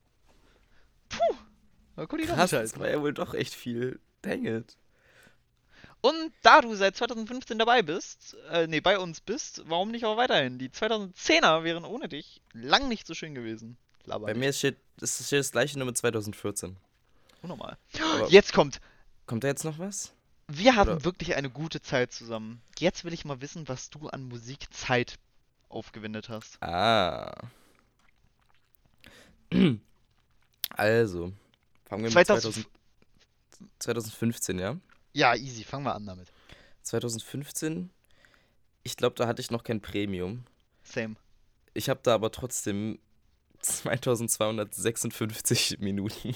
Na, 1.97 2.07
guck 2.07 2.19
dir 2.19 2.27
Krass, 2.27 2.51
das 2.51 2.79
war 2.79 2.89
ja 2.91 3.01
wohl 3.01 3.13
doch 3.13 3.35
echt 3.35 3.55
viel. 3.55 4.01
Dang 4.23 4.45
it. 4.47 4.77
Und 6.01 6.33
da 6.43 6.61
du 6.61 6.75
seit 6.75 6.97
2015 6.97 7.59
dabei 7.59 7.83
bist, 7.83 8.37
äh, 8.51 8.67
nee, 8.67 8.81
bei 8.81 8.99
uns 8.99 9.21
bist, 9.21 9.63
warum 9.67 9.91
nicht 9.93 10.05
auch 10.05 10.17
weiterhin? 10.17 10.59
Die 10.59 10.69
2010er 10.69 11.63
wären 11.63 11.85
ohne 11.85 12.09
dich 12.09 12.41
lang 12.53 12.89
nicht 12.89 13.07
so 13.07 13.15
schön 13.15 13.35
gewesen. 13.35 13.77
Laber 14.05 14.27
Bei 14.27 14.33
nicht. 14.33 14.41
mir 14.41 14.53
steht, 14.53 14.79
es 15.01 15.25
steht 15.27 15.39
das 15.41 15.53
gleiche 15.53 15.79
nur 15.79 15.87
mit 15.87 15.97
2014. 15.97 16.77
Unnormal. 17.43 17.77
Aber 18.01 18.29
Jetzt 18.31 18.53
kommt. 18.53 18.81
kommt 19.27 19.45
da 19.45 19.49
jetzt 19.49 19.65
noch 19.65 19.79
was? 19.79 20.13
Wir 20.49 20.75
haben 20.75 20.91
Oder- 20.91 21.05
wirklich 21.05 21.37
eine 21.37 21.51
gute 21.51 21.81
Zeit 21.83 22.13
zusammen. 22.13 22.61
Jetzt 22.79 23.05
will 23.05 23.13
ich 23.13 23.25
mal 23.25 23.41
wissen, 23.41 23.69
was 23.69 23.91
du 23.91 24.09
an 24.09 24.25
Musikzeit 24.25 25.19
aufgewendet 25.69 26.29
hast. 26.29 26.61
Ah. 26.63 27.33
Also, 30.75 31.33
fangen 31.93 32.05
wir 32.05 32.11
mit 32.11 32.27
2000 32.27 32.55
2000, 32.55 32.67
2015, 33.79 34.59
ja? 34.59 34.79
Ja, 35.13 35.37
easy, 35.37 35.63
fangen 35.63 35.85
wir 35.85 35.95
an 35.95 36.07
damit. 36.07 36.33
2015, 36.83 37.91
ich 38.83 38.97
glaube, 38.97 39.15
da 39.17 39.27
hatte 39.27 39.43
ich 39.43 39.51
noch 39.51 39.63
kein 39.63 39.83
Premium. 39.83 40.45
Same. 40.83 41.17
Ich 41.75 41.91
habe 41.91 42.01
da 42.03 42.15
aber 42.15 42.33
trotzdem 42.33 42.99
2256 43.61 45.79
Minuten. 45.81 46.35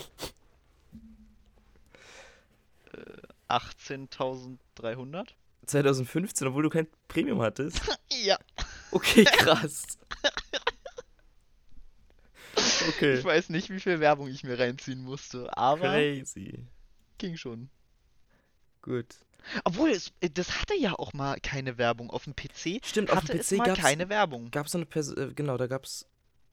18.300? 3.49 5.29
2015, 5.65 6.49
obwohl 6.49 6.65
du 6.65 6.71
kein 6.71 6.87
Premium 7.09 7.41
hattest? 7.41 7.81
Ja. 8.23 8.39
Okay, 8.93 9.25
krass. 9.25 9.99
Okay. 12.89 13.15
Ich 13.19 13.25
weiß 13.25 13.49
nicht, 13.51 13.71
wie 13.71 13.81
viel 13.81 14.01
Werbung 14.01 14.29
ich 14.29 14.45
mir 14.45 14.59
reinziehen 14.59 15.03
musste, 15.03 15.57
aber 15.57 15.89
Crazy. 15.91 16.67
ging 17.19 17.37
schon. 17.37 17.71
Gut. 18.83 19.17
Obwohl, 19.65 19.91
es, 19.91 20.13
äh, 20.21 20.31
das 20.31 20.61
hatte 20.61 20.75
ja 20.77 20.95
auch 20.99 21.13
mal 21.13 21.39
keine 21.41 21.79
Werbung. 21.79 22.11
Auf 22.11 22.25
dem 22.25 22.35
PC 22.35 22.85
Stimmt, 22.85 23.11
auf 23.11 23.25
dem 23.25 23.39
es 23.39 23.49
PC 23.49 23.59
mal 23.59 23.65
gab's, 23.67 23.81
keine 23.81 24.09
Werbung. 24.09 24.51
gab's 24.51 24.73
so 24.73 24.79
eine 24.79 24.87
Pers 24.87 25.13
äh, 25.13 25.33
genau, 25.35 25.57
da 25.57 25.67
gab's 25.67 26.07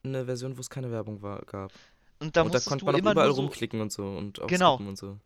eine 0.04 0.26
Version, 0.26 0.58
wo 0.58 0.62
es 0.62 0.70
keine 0.70 0.92
Werbung 0.92 1.22
war, 1.22 1.42
gab. 1.44 1.72
Und 2.20 2.36
da 2.36 2.44
und 2.44 2.54
da 2.54 2.60
konnte 2.60 2.86
man 2.86 2.96
auch 2.96 3.00
immer 3.00 3.12
überall 3.12 3.34
so, 3.34 3.42
rumklicken 3.42 3.82
und 3.82 3.92
so 3.92 4.04
und 4.06 4.40
Genau. 4.48 4.78
Und 4.78 4.98
so. 4.98 5.20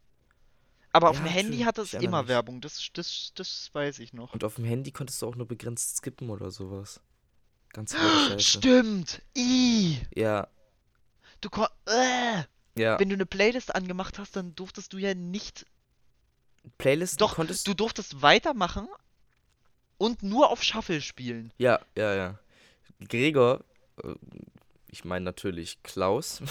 Aber 0.93 1.09
auf 1.09 1.17
Ja, 1.17 1.23
dem 1.23 1.27
Handy 1.29 1.59
hatte 1.59 1.81
es 1.81 1.93
immer 1.93 2.21
mich. 2.21 2.29
Werbung. 2.29 2.61
Das, 2.61 2.89
das, 2.93 3.31
das 3.35 3.69
weiß 3.73 3.99
ich 3.99 4.13
noch. 4.13 4.33
Und 4.33 4.43
auf 4.43 4.55
dem 4.55 4.65
Handy 4.65 4.91
konntest 4.91 5.21
du 5.21 5.27
auch 5.27 5.35
nur 5.35 5.47
begrenzt 5.47 5.97
skippen 5.97 6.29
oder 6.29 6.49
sowas. 6.49 7.01
Ganz. 7.73 7.95
Stimmt. 8.37 9.21
I. 9.37 9.97
Ja, 10.15 10.47
Du 11.41 11.49
äh. 11.87 12.43
ja. 12.75 12.99
Wenn 12.99 13.09
du 13.09 13.15
eine 13.15 13.25
Playlist 13.25 13.73
angemacht 13.75 14.19
hast, 14.19 14.35
dann 14.35 14.55
durftest 14.55 14.93
du 14.93 14.97
ja 14.97 15.13
nicht. 15.13 15.65
Playlist 16.77 17.21
Doch, 17.21 17.35
konntest 17.35 17.67
du 17.67 17.73
durftest 17.73 18.21
weitermachen 18.21 18.87
und 19.97 20.23
nur 20.23 20.49
auf 20.49 20.63
Shuffle 20.63 21.01
spielen. 21.01 21.53
Ja, 21.57 21.79
ja, 21.95 22.13
ja. 22.13 22.39
Gregor, 23.07 23.63
äh, 24.03 24.13
ich 24.89 25.05
meine 25.05 25.25
natürlich 25.25 25.81
Klaus, 25.83 26.41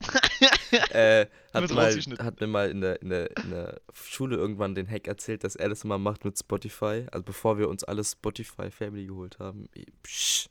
äh, 0.90 1.26
hat, 1.54 1.70
mal, 1.70 1.94
hat 2.18 2.40
mir 2.40 2.46
mal 2.46 2.70
in 2.70 2.80
der, 2.80 3.02
in, 3.02 3.10
der, 3.10 3.36
in 3.36 3.50
der 3.50 3.80
Schule 3.92 4.36
irgendwann 4.36 4.74
den 4.74 4.88
Hack 4.88 5.06
erzählt, 5.06 5.44
dass 5.44 5.56
er 5.56 5.68
das 5.68 5.84
immer 5.84 5.98
macht 5.98 6.24
mit 6.24 6.38
Spotify. 6.38 7.06
Also 7.12 7.24
bevor 7.24 7.58
wir 7.58 7.68
uns 7.68 7.84
alle 7.84 8.04
Spotify 8.04 8.70
Family 8.70 9.06
geholt 9.06 9.38
haben. 9.38 9.68
Psch, 10.02 10.48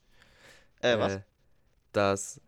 Äh, 0.81 0.97
was? 0.97 1.13
äh, 1.13 1.21
dass 1.91 2.41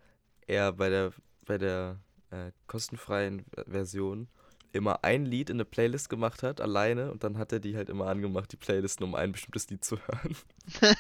er 0.52 0.74
bei 0.74 0.90
der, 0.90 1.14
bei 1.46 1.58
der 1.58 2.00
äh, 2.30 2.52
kostenfreien 2.68 3.46
Version 3.68 4.28
immer 4.74 5.04
ein 5.04 5.26
Lied 5.26 5.50
in 5.50 5.58
eine 5.58 5.66
Playlist 5.66 6.10
gemacht 6.10 6.44
hat, 6.44 6.62
alleine, 6.62 7.12
und 7.12 7.24
dann 7.24 7.38
hat 7.38 7.52
er 7.52 7.60
die 7.60 7.76
halt 7.76 7.90
immer 7.90 8.08
angemacht, 8.08 8.52
die 8.52 8.58
Playlisten, 8.58 9.06
um 9.06 9.16
ein 9.16 9.32
bestimmtes 9.32 9.70
Lied 9.70 9.84
zu 9.84 9.98
hören. 9.98 10.36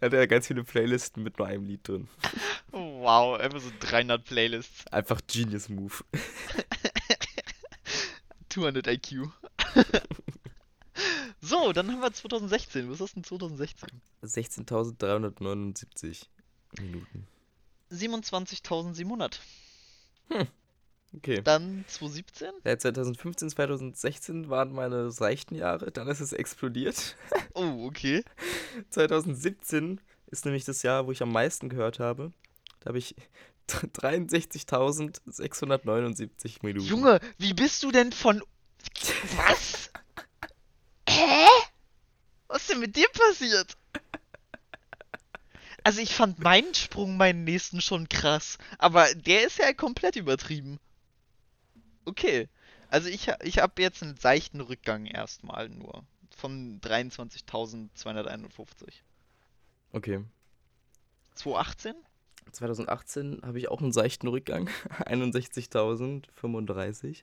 Dann 0.00 0.12
hat 0.12 0.12
er 0.12 0.28
ganz 0.28 0.46
viele 0.46 0.62
Playlisten 0.62 1.24
mit 1.24 1.38
nur 1.38 1.48
einem 1.48 1.64
Lied 1.64 1.88
drin. 1.88 2.08
Wow, 2.70 3.40
einfach 3.40 3.58
so 3.58 3.68
300 3.80 4.24
Playlists. 4.24 4.86
Einfach 4.92 5.20
Genius 5.26 5.68
Move. 5.68 6.04
200 8.48 8.86
IQ. 8.86 9.32
so, 11.40 11.72
dann 11.72 11.90
haben 11.90 12.00
wir 12.00 12.12
2016. 12.12 12.88
Was 12.88 13.00
ist 13.00 13.16
denn 13.16 13.24
2016? 13.24 13.88
16.379 14.22 16.26
Minuten. 16.78 17.26
27.700. 17.90 19.38
Okay. 21.16 21.40
Dann 21.42 21.86
2017? 21.88 22.52
Ja, 22.64 22.78
2015, 22.78 23.48
2016 23.50 24.50
waren 24.50 24.72
meine 24.72 25.10
seichten 25.10 25.54
Jahre, 25.54 25.90
dann 25.90 26.06
ist 26.08 26.20
es 26.20 26.32
explodiert. 26.32 27.16
Oh, 27.54 27.86
okay. 27.86 28.22
2017 28.90 30.00
ist 30.26 30.44
nämlich 30.44 30.64
das 30.64 30.84
Jahr, 30.84 31.08
wo 31.08 31.12
ich 31.12 31.22
am 31.22 31.32
meisten 31.32 31.68
gehört 31.68 31.98
habe. 31.98 32.30
Da 32.78 32.88
habe 32.88 32.98
ich 32.98 33.16
63.679 33.68 36.58
Minuten. 36.62 36.86
Junge, 36.86 37.18
wie 37.38 37.52
bist 37.52 37.82
du 37.82 37.90
denn 37.90 38.12
von. 38.12 38.40
Was? 39.36 39.90
Hä? 41.08 41.48
Was 42.46 42.62
ist 42.62 42.70
denn 42.70 42.78
mit 42.80 42.94
dir 42.94 43.08
passiert? 43.12 43.76
Also 45.88 46.00
ich 46.02 46.14
fand 46.14 46.38
meinen 46.40 46.74
Sprung, 46.74 47.16
meinen 47.16 47.44
nächsten 47.44 47.80
schon 47.80 48.10
krass. 48.10 48.58
Aber 48.76 49.06
der 49.14 49.46
ist 49.46 49.56
ja 49.56 49.72
komplett 49.72 50.16
übertrieben. 50.16 50.78
Okay. 52.04 52.50
Also 52.90 53.08
ich, 53.08 53.28
ich 53.42 53.60
habe 53.60 53.80
jetzt 53.80 54.02
einen 54.02 54.18
seichten 54.18 54.60
Rückgang 54.60 55.06
erstmal 55.06 55.70
nur. 55.70 56.04
Von 56.36 56.78
23.251. 56.82 59.00
Okay. 59.90 60.22
2018? 61.36 61.94
2018 62.52 63.40
habe 63.42 63.58
ich 63.58 63.70
auch 63.70 63.80
einen 63.80 63.92
seichten 63.92 64.28
Rückgang. 64.28 64.68
61.035. 65.06 67.22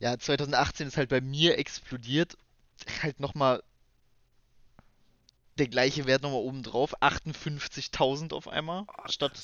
Ja, 0.00 0.18
2018 0.18 0.88
ist 0.88 0.98
halt 0.98 1.08
bei 1.08 1.22
mir 1.22 1.56
explodiert. 1.56 2.36
Halt 3.02 3.20
nochmal 3.20 3.62
der 5.58 5.68
gleiche 5.68 6.06
Wert 6.06 6.22
nochmal 6.22 6.40
oben 6.40 6.62
drauf. 6.62 7.00
58.000 7.02 8.32
auf 8.32 8.48
einmal. 8.48 8.84
Ah, 8.88 9.08
statt. 9.08 9.38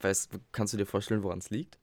Weißt, 0.00 0.30
kannst 0.52 0.72
du 0.72 0.78
dir 0.78 0.86
vorstellen, 0.86 1.22
woran 1.22 1.38
es 1.40 1.50
liegt? 1.50 1.78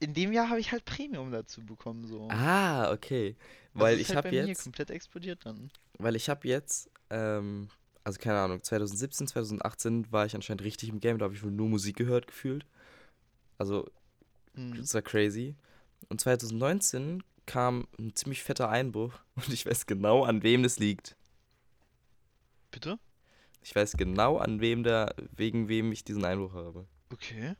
In 0.00 0.12
dem 0.14 0.32
Jahr 0.32 0.50
habe 0.50 0.60
ich 0.60 0.72
halt 0.72 0.84
Premium 0.84 1.30
dazu 1.30 1.64
bekommen, 1.64 2.06
so. 2.06 2.28
Ah, 2.30 2.92
okay. 2.92 3.36
Weil 3.72 3.94
ist 3.96 4.02
ich 4.10 4.16
halt 4.16 4.26
habe 4.26 4.34
jetzt, 4.34 4.64
komplett 4.64 4.90
explodiert 4.90 5.46
dann. 5.46 5.70
weil 5.98 6.16
ich 6.16 6.28
habe 6.28 6.46
jetzt, 6.46 6.90
ähm, 7.10 7.68
also 8.02 8.18
keine 8.20 8.38
Ahnung, 8.40 8.62
2017, 8.62 9.28
2018 9.28 10.10
war 10.12 10.26
ich 10.26 10.34
anscheinend 10.34 10.62
richtig 10.62 10.88
im 10.90 11.00
Game, 11.00 11.18
da 11.18 11.24
habe 11.24 11.34
ich 11.34 11.42
wohl 11.42 11.50
nur 11.50 11.68
Musik 11.68 11.96
gehört 11.96 12.26
gefühlt. 12.26 12.66
Also, 13.58 13.88
Hm. 14.54 14.76
das 14.76 14.92
war 14.94 15.02
crazy. 15.02 15.54
Und 16.08 16.20
2019 16.20 17.22
kam 17.46 17.86
ein 17.98 18.14
ziemlich 18.14 18.42
fetter 18.42 18.68
Einbruch 18.68 19.12
und 19.36 19.48
ich 19.52 19.66
weiß 19.66 19.86
genau, 19.86 20.24
an 20.24 20.42
wem 20.42 20.62
das 20.62 20.78
liegt. 20.78 21.16
Bitte? 22.70 22.98
Ich 23.62 23.74
weiß 23.74 23.92
genau, 23.92 24.36
an 24.38 24.60
wem 24.60 24.82
der, 24.82 25.14
wegen 25.34 25.68
wem 25.68 25.92
ich 25.92 26.04
diesen 26.04 26.24
Einbruch 26.24 26.52
habe. 26.52 26.86
Okay. 27.12 27.54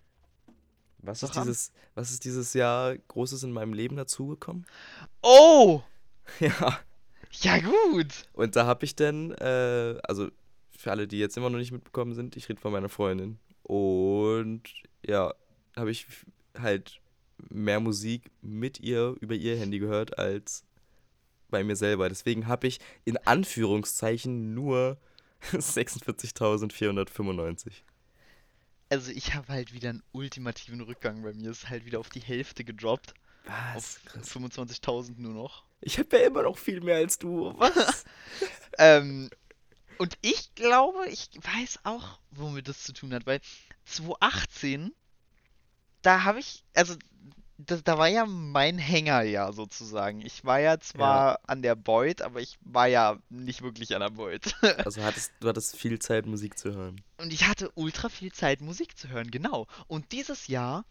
Was 0.99 1.21
Sag 1.21 1.31
ist 1.31 1.37
an. 1.37 1.47
dieses, 1.47 1.73
was 1.95 2.11
ist 2.11 2.25
dieses 2.25 2.55
Jahr 2.55 2.97
Großes 2.97 3.43
in 3.43 3.53
meinem 3.53 3.73
Leben 3.73 3.97
dazugekommen? 3.97 4.67
Oh! 5.23 5.83
ja. 6.41 6.79
Ja, 7.41 7.59
gut! 7.59 8.29
Und 8.33 8.57
da 8.57 8.67
habe 8.67 8.85
ich 8.85 8.95
dann, 8.97 9.33
äh, 9.33 9.99
also 10.03 10.29
für 10.71 10.91
alle, 10.91 11.09
die 11.09 11.19
jetzt 11.19 11.37
immer 11.37 11.51
noch 11.51 11.59
nicht 11.59 11.73
mitbekommen 11.73 12.15
sind, 12.15 12.37
ich 12.37 12.49
rede 12.49 12.61
von 12.61 12.73
meiner 12.73 12.89
Freundin. 12.89 13.39
Und 13.63 14.63
ja, 15.05 15.35
habe 15.77 15.91
ich 15.91 16.07
halt 16.59 17.01
mehr 17.51 17.81
Musik 17.81 18.31
mit 18.43 18.81
ihr 18.81 19.17
über 19.21 19.35
ihr 19.35 19.59
Handy 19.59 19.79
gehört 19.79 20.19
als 20.19 20.65
bei 21.51 21.65
mir 21.65 21.77
selber. 21.77 22.09
Deswegen 22.09 22.47
habe 22.47 22.67
ich 22.67 22.81
in 23.05 23.19
Anführungszeichen 23.19 24.55
nur 24.55 24.99
46.495. 25.53 27.73
Also, 28.91 29.11
ich 29.11 29.35
habe 29.35 29.49
halt 29.49 29.73
wieder 29.73 29.89
einen 29.91 30.03
ultimativen 30.13 30.81
Rückgang 30.81 31.23
bei 31.23 31.33
mir. 31.33 31.51
Ist 31.51 31.69
halt 31.69 31.85
wieder 31.85 32.01
auf 32.01 32.11
die 32.11 32.21
Hälfte 32.21 32.65
gedroppt. 32.65 33.15
Was? 33.47 34.01
Auf 34.17 34.37
25.000 34.37 35.15
nur 35.19 35.33
noch. 35.33 35.65
Ich 35.81 35.99
habe 35.99 36.17
ja 36.17 36.27
immer 36.27 36.43
noch 36.43 36.59
viel 36.59 36.81
mehr 36.81 36.97
als 36.97 37.19
du. 37.19 37.55
Was? 37.59 38.05
Ähm, 38.77 39.31
und 39.99 40.19
ich 40.21 40.53
glaube, 40.57 41.07
ich 41.09 41.31
weiß 41.41 41.79
auch, 41.85 42.19
womit 42.33 42.67
das 42.67 42.83
zu 42.83 42.93
tun 42.93 43.15
hat, 43.15 43.25
weil 43.25 43.41
2018, 43.85 44.93
da 46.03 46.25
habe 46.25 46.41
ich, 46.41 46.65
also 46.75 46.97
das, 47.57 47.85
da 47.85 47.99
war 47.99 48.09
ja 48.09 48.27
mein 48.27 48.79
Hängerjahr 48.79 49.53
sozusagen. 49.53 50.21
Ich 50.21 50.45
war 50.45 50.59
ja 50.61 50.79
zwar 50.81 51.39
an 51.47 51.63
der 51.63 51.77
Beut, 51.77 52.21
aber 52.21 52.41
ich 52.41 52.59
war 52.63 52.89
ja 52.89 53.19
nicht 53.31 53.63
wirklich 53.63 53.95
an 53.95 54.01
der 54.01 54.11
Beut. 54.11 54.55
Also 54.85 55.03
hattest, 55.03 55.33
du 55.41 55.49
hattest 55.49 55.77
viel 55.77 55.99
Zeit, 55.99 56.27
Musik 56.27 56.59
zu 56.59 56.75
hören. 56.75 57.01
Und 57.19 57.33
ich 57.33 57.47
hatte 57.47 57.71
ultra 57.75 58.09
viel 58.09 58.33
Zeit, 58.33 58.61
Musik 58.61 58.99
zu 58.99 59.09
hören, 59.09 59.31
genau. 59.31 59.67
Und 59.87 60.13
dieses 60.13 60.49
Jahr 60.49 60.85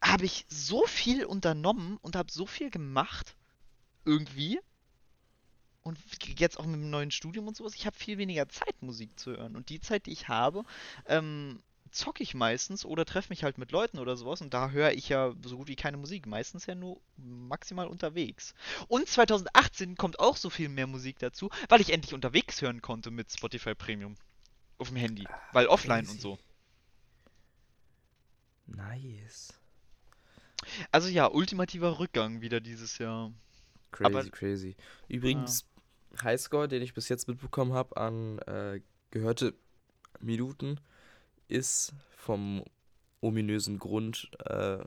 habe 0.00 0.24
ich 0.24 0.46
so 0.48 0.86
viel 0.86 1.24
unternommen 1.24 1.98
und 2.02 2.14
habe 2.14 2.30
so 2.30 2.46
viel 2.46 2.70
gemacht, 2.70 3.34
irgendwie. 4.04 4.60
Und 5.82 5.98
jetzt 6.38 6.58
auch 6.58 6.66
mit 6.66 6.74
dem 6.74 6.90
neuen 6.90 7.10
Studium 7.10 7.48
und 7.48 7.56
sowas, 7.56 7.74
ich 7.74 7.86
habe 7.86 7.96
viel 7.96 8.18
weniger 8.18 8.48
Zeit, 8.48 8.80
Musik 8.80 9.18
zu 9.18 9.32
hören. 9.32 9.56
Und 9.56 9.68
die 9.68 9.80
Zeit, 9.80 10.06
die 10.06 10.12
ich 10.12 10.28
habe, 10.28 10.64
ähm, 11.06 11.62
zocke 11.90 12.22
ich 12.22 12.34
meistens 12.34 12.84
oder 12.84 13.04
treffe 13.04 13.30
mich 13.30 13.44
halt 13.44 13.58
mit 13.58 13.70
Leuten 13.72 13.98
oder 13.98 14.16
sowas. 14.16 14.40
Und 14.40 14.54
da 14.54 14.70
höre 14.70 14.92
ich 14.92 15.08
ja 15.08 15.34
so 15.44 15.56
gut 15.56 15.68
wie 15.68 15.76
keine 15.76 15.96
Musik. 15.96 16.26
Meistens 16.26 16.66
ja 16.66 16.74
nur 16.74 17.00
maximal 17.16 17.86
unterwegs. 17.88 18.54
Und 18.88 19.08
2018 19.08 19.96
kommt 19.96 20.18
auch 20.18 20.36
so 20.36 20.50
viel 20.50 20.68
mehr 20.68 20.86
Musik 20.86 21.18
dazu, 21.18 21.50
weil 21.68 21.80
ich 21.80 21.92
endlich 21.92 22.14
unterwegs 22.14 22.60
hören 22.62 22.82
konnte 22.82 23.10
mit 23.10 23.32
Spotify 23.32 23.74
Premium. 23.74 24.16
Auf 24.78 24.88
dem 24.88 24.96
Handy. 24.96 25.26
Weil 25.52 25.66
offline 25.68 26.00
und 26.00 26.06
crazy. 26.06 26.20
so. 26.20 26.38
Nice. 28.66 29.54
Also 30.90 31.08
ja, 31.08 31.26
ultimativer 31.30 31.98
Rückgang 31.98 32.40
wieder 32.40 32.60
dieses 32.60 32.98
Jahr. 32.98 33.32
Crazy, 33.92 34.06
Aber- 34.06 34.24
crazy. 34.30 34.76
Übrigens, 35.08 35.64
Highscore, 36.22 36.68
den 36.68 36.82
ich 36.82 36.94
bis 36.94 37.08
jetzt 37.08 37.28
mitbekommen 37.28 37.72
habe 37.72 37.96
an 37.96 38.38
äh, 38.40 38.80
gehörte 39.10 39.54
Minuten, 40.20 40.80
ist 41.48 41.92
vom 42.16 42.64
ominösen 43.20 43.78
Grund, 43.78 44.30
äh, 44.44 44.78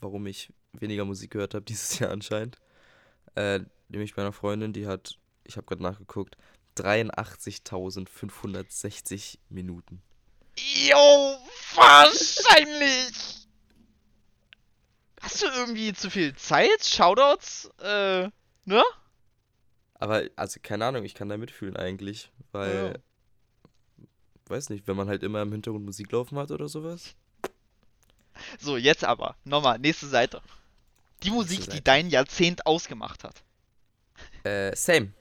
warum 0.00 0.26
ich 0.26 0.52
weniger 0.72 1.04
Musik 1.04 1.32
gehört 1.32 1.52
habe 1.54 1.64
dieses 1.66 1.98
Jahr 1.98 2.10
anscheinend. 2.10 2.58
Äh, 3.34 3.60
nämlich 3.88 4.16
meiner 4.16 4.32
Freundin, 4.32 4.72
die 4.72 4.86
hat, 4.86 5.18
ich 5.44 5.56
habe 5.56 5.66
gerade 5.66 5.82
nachgeguckt, 5.82 6.36
83.560 6.76 9.38
Minuten. 9.48 10.00
Jo, 10.56 11.36
wahrscheinlich! 11.74 13.48
Hast 15.20 15.42
du 15.42 15.46
irgendwie 15.46 15.92
zu 15.92 16.10
viel 16.10 16.34
Zeit? 16.34 16.84
Shoutouts? 16.84 17.70
Äh, 17.82 18.28
ne? 18.64 18.82
Aber, 19.94 20.22
also 20.36 20.60
keine 20.62 20.86
Ahnung, 20.86 21.04
ich 21.04 21.14
kann 21.14 21.28
da 21.28 21.36
mitfühlen 21.36 21.76
eigentlich, 21.76 22.32
weil, 22.52 22.94
Ja. 22.94 23.00
Weiß 24.50 24.70
nicht, 24.70 24.86
wenn 24.86 24.96
man 24.96 25.08
halt 25.08 25.22
immer 25.22 25.42
im 25.42 25.52
Hintergrund 25.52 25.84
Musik 25.84 26.10
laufen 26.12 26.38
hat 26.38 26.50
oder 26.50 26.68
sowas. 26.68 27.14
So, 28.58 28.76
jetzt 28.76 29.04
aber. 29.04 29.36
Nochmal, 29.44 29.78
nächste 29.78 30.06
Seite. 30.06 30.42
Die 31.22 31.30
Musik, 31.30 31.60
die 31.60 31.70
Seite. 31.70 31.82
dein 31.82 32.08
Jahrzehnt 32.10 32.66
ausgemacht 32.66 33.24
hat. 33.24 33.42
Äh, 34.44 34.74
same. 34.74 35.12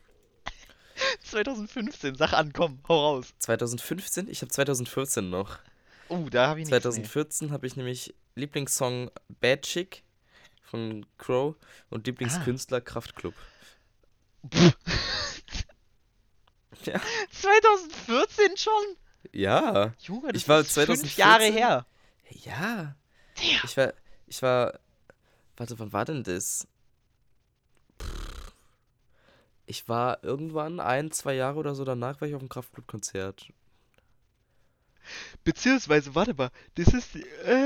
2015, 1.24 2.16
sag 2.16 2.34
an, 2.34 2.54
komm, 2.54 2.80
hau 2.88 3.16
raus. 3.16 3.34
2015? 3.40 4.30
Ich 4.30 4.42
habe 4.42 4.52
2014 4.52 5.30
noch. 5.30 5.60
Oh, 6.08 6.28
da 6.30 6.48
habe 6.48 6.62
ich 6.62 6.68
nichts. 6.68 6.84
2014 6.84 7.52
habe 7.52 7.68
ich 7.68 7.76
nämlich 7.76 8.16
Lieblingssong 8.36 9.12
Bad 9.40 9.62
Chick 9.64 10.04
von 10.64 11.06
Crow 11.18 11.56
und 11.90 12.08
Lieblingskünstler 12.08 12.82
Kraftklub. 12.82 13.34
Nee. 14.54 14.72
Ja. 16.86 17.02
2014 17.32 18.58
schon? 18.58 18.74
Ja. 19.32 19.93
Junge, 19.99 20.32
das 20.34 20.41
Ich 20.43 20.49
war 20.49 20.59
ist 20.59 20.74
fünf 20.74 20.88
2014 20.88 21.17
Jahre 21.17 21.43
her. 21.45 21.86
Ja. 22.30 22.95
Digga. 23.38 23.61
Ich 23.63 23.78
war, 23.78 23.93
ich 24.28 24.41
war, 24.41 24.80
warte, 25.57 25.80
wann 25.80 25.93
war 25.93 26.05
denn 26.05 26.24
das? 26.24 26.67
Pff. 28.01 28.53
Ich 29.65 29.88
war 29.88 30.24
irgendwann 30.24 30.80
ein, 30.80 31.11
zwei 31.11 31.34
Jahre 31.36 31.59
oder 31.59 31.76
so 31.76 31.86
danach 31.86 32.22
war 32.22 32.28
ich 32.28 32.34
auf 32.36 32.41
dem 32.41 32.49
Kraftblutkonzert. 32.49 33.53
Beziehungsweise, 35.43 36.15
warte 36.15 36.34
mal, 36.34 36.49
das 36.76 36.88
ist. 36.93 37.15
Äh, 37.15 37.59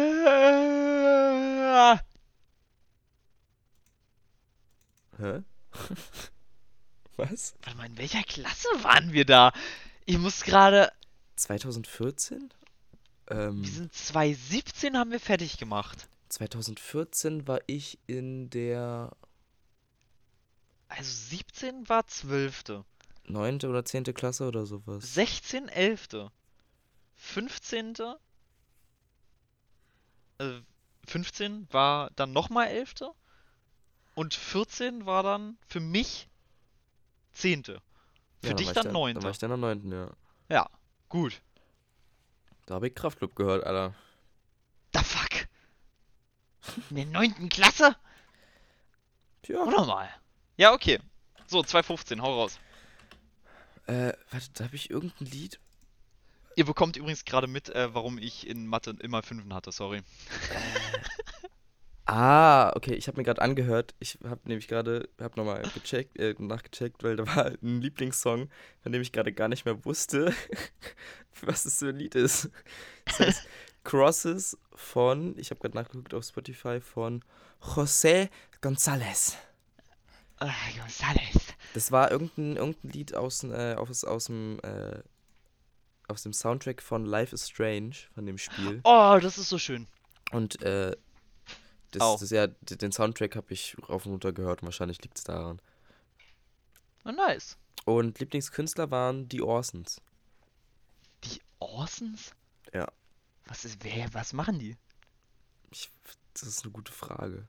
Hä? 5.19 5.43
Was? 7.17 7.53
warte 7.61 7.77
mal, 7.77 7.85
in 7.85 7.97
welcher 7.97 8.23
Klasse 8.23 8.67
waren 8.81 9.13
wir 9.13 9.25
da? 9.25 9.51
Ich 10.05 10.17
muss 10.17 10.43
gerade. 10.43 10.91
2014? 11.35 12.53
Ähm, 13.29 13.63
Wir 13.63 13.71
sind 13.71 13.93
2017 13.93 14.97
haben 14.97 15.11
wir 15.11 15.19
fertig 15.19 15.57
gemacht. 15.57 16.07
2014 16.29 17.47
war 17.47 17.59
ich 17.67 17.99
in 18.07 18.49
der 18.49 19.11
Also 20.87 21.09
17 21.29 21.87
war 21.89 22.05
12. 22.07 22.83
9. 23.25 23.55
oder 23.63 23.85
10. 23.85 24.03
Klasse 24.13 24.47
oder 24.47 24.65
sowas. 24.65 25.13
16 25.13 25.69
11. 25.69 26.29
15. 27.15 27.95
Äh, 30.39 30.59
15 31.07 31.67
war 31.71 32.09
dann 32.15 32.31
nochmal 32.33 32.67
11. 32.67 32.93
Und 34.15 34.33
14 34.33 35.05
war 35.05 35.23
dann 35.23 35.57
für 35.67 35.79
mich 35.79 36.27
10. 37.33 37.63
Für 37.63 37.81
Ja, 38.43 38.53
dich 38.53 38.71
dann 38.73 38.85
da- 38.87 38.91
9. 38.91 39.15
Dann 39.15 39.23
war 39.23 39.31
ich 39.31 39.37
dann 39.39 39.51
am 39.51 39.59
9. 39.61 39.91
ja. 39.91 40.11
Ja, 40.49 40.69
gut. 41.13 41.41
Da 42.65 42.75
habe 42.75 42.87
ich 42.87 42.95
Kraftclub 42.95 43.35
gehört, 43.35 43.63
Alter. 43.63 43.93
Da 44.91 45.03
fuck. 45.03 45.47
In 46.89 46.95
der 46.95 47.05
9. 47.05 47.49
Klasse? 47.49 47.95
Tja. 49.43 49.61
Oder 49.61 49.85
mal. 49.85 50.09
Ja, 50.57 50.73
okay. 50.73 50.99
So, 51.45 51.59
2.15, 51.59 52.19
hau 52.19 52.41
raus. 52.41 52.59
Äh, 53.85 54.13
warte, 54.31 54.49
da 54.53 54.63
habe 54.63 54.75
ich 54.75 54.89
irgendein 54.89 55.27
Lied. 55.27 55.59
Ihr 56.55 56.65
bekommt 56.65 56.97
übrigens 56.97 57.25
gerade 57.25 57.47
mit, 57.47 57.69
äh, 57.69 57.93
warum 57.93 58.17
ich 58.17 58.47
in 58.47 58.65
Mathe 58.65 58.95
immer 58.99 59.21
Fünfen 59.21 59.53
hatte, 59.53 59.71
sorry. 59.71 60.01
Ah, 62.05 62.73
okay, 62.75 62.95
ich 62.95 63.07
habe 63.07 63.17
mir 63.17 63.23
gerade 63.23 63.41
angehört. 63.41 63.95
Ich 63.99 64.17
habe 64.25 64.41
nämlich 64.43 64.67
gerade, 64.67 65.07
habe 65.21 65.37
nochmal 65.37 65.63
gecheckt, 65.73 66.19
äh, 66.19 66.35
nachgecheckt, 66.37 67.01
weil 67.03 67.15
da 67.15 67.25
war 67.25 67.45
ein 67.45 67.81
Lieblingssong, 67.81 68.49
von 68.81 68.91
dem 68.91 69.01
ich 69.01 69.13
gerade 69.13 69.31
gar 69.31 69.47
nicht 69.47 69.63
mehr 69.63 69.85
wusste, 69.85 70.33
was 71.41 71.63
das 71.63 71.79
für 71.79 71.89
ein 71.89 71.95
Lied 71.95 72.15
ist. 72.15 72.49
Das 73.05 73.19
heißt 73.19 73.47
Crosses 73.85 74.57
von, 74.75 75.37
ich 75.37 75.49
habe 75.49 75.61
gerade 75.61 75.77
nachgeguckt 75.77 76.13
auf 76.13 76.25
Spotify, 76.25 76.81
von 76.81 77.23
José 77.61 78.29
González. 78.61 79.35
Ah, 80.39 80.51
González. 80.77 81.53
Das 81.73 81.91
war 81.91 82.11
irgendein, 82.11 82.57
irgendein 82.57 82.91
Lied 82.91 83.15
aus, 83.15 83.45
äh, 83.45 83.75
aus, 83.75 84.03
aus, 84.03 84.25
dem, 84.25 84.59
äh, 84.63 84.99
aus 86.09 86.23
dem 86.23 86.33
Soundtrack 86.33 86.81
von 86.81 87.05
Life 87.05 87.33
is 87.33 87.49
Strange, 87.49 87.95
von 88.13 88.25
dem 88.25 88.37
Spiel. 88.37 88.81
Oh, 88.83 89.17
das 89.21 89.37
ist 89.37 89.47
so 89.47 89.57
schön. 89.57 89.87
Und 90.31 90.61
äh, 90.61 90.95
das, 91.95 92.01
Au. 92.01 92.17
das 92.19 92.29
ja, 92.29 92.47
den 92.47 92.91
Soundtrack 92.91 93.35
habe 93.35 93.53
ich 93.53 93.75
rauf 93.89 94.05
und 94.05 94.13
runter 94.13 94.33
gehört 94.33 94.61
und 94.61 94.67
wahrscheinlich 94.67 95.01
liegt 95.01 95.17
es 95.17 95.23
daran. 95.23 95.61
Na, 97.03 97.11
nice. 97.11 97.57
Und 97.85 98.19
Lieblingskünstler 98.19 98.91
waren 98.91 99.27
die 99.27 99.41
Orsons. 99.41 100.01
Die 101.25 101.41
Orsons? 101.59 102.33
Ja. 102.73 102.87
Was 103.45 103.65
ist, 103.65 103.83
wer, 103.83 104.13
was 104.13 104.33
machen 104.33 104.59
die? 104.59 104.77
Ich, 105.71 105.89
das 106.33 106.43
ist 106.43 106.63
eine 106.63 106.71
gute 106.71 106.91
Frage. 106.91 107.47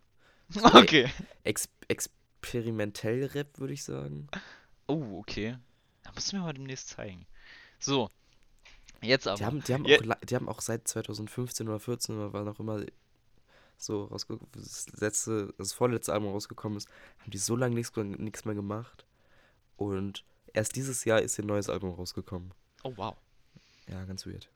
Okay. 0.75 1.11
Ex 1.43 1.69
experimentell 1.89 3.25
Rap, 3.27 3.59
würde 3.59 3.73
ich 3.73 3.83
sagen. 3.83 4.29
Oh, 4.87 5.19
okay. 5.19 5.57
Da 6.03 6.13
musst 6.13 6.31
du 6.33 6.37
mir 6.37 6.43
mal 6.43 6.53
demnächst 6.53 6.89
zeigen. 6.91 7.27
So. 7.79 8.11
Jetzt 9.01 9.27
aber. 9.27 9.39
Die 9.39 9.45
haben, 9.47 9.65
die, 9.65 9.73
haben 9.75 9.85
Ja. 9.87 9.99
auch, 9.99 10.15
die 10.23 10.35
haben 10.37 10.49
auch 10.49 10.61
seit 10.61 10.87
2015 10.87 11.67
oder 11.69 11.81
14 11.81 12.17
oder 12.17 12.33
wann 12.35 12.47
auch 12.49 12.61
immer 12.61 12.85
so 13.77 14.05
rausgekommen, 14.05 14.51
das 14.53 14.89
letzte, 15.01 15.55
das 15.59 15.73
vorletzte 15.73 16.13
Album 16.13 16.33
rausgekommen 16.33 16.79
ist, 16.79 16.89
haben 17.19 17.31
die 17.31 17.39
so 17.39 17.57
lange 17.57 17.75
nichts 17.75 17.95
nichts 17.97 18.45
mehr 18.45 18.55
gemacht. 18.55 19.05
Und 19.77 20.25
erst 20.53 20.77
dieses 20.77 21.05
Jahr 21.05 21.21
ist 21.21 21.39
ihr 21.39 21.45
neues 21.45 21.69
Album 21.69 21.95
rausgekommen. 21.95 22.53
Oh, 22.83 22.93
wow. 22.97 23.17
Ja, 23.89 24.05
ganz 24.05 24.27
weird. 24.27 24.49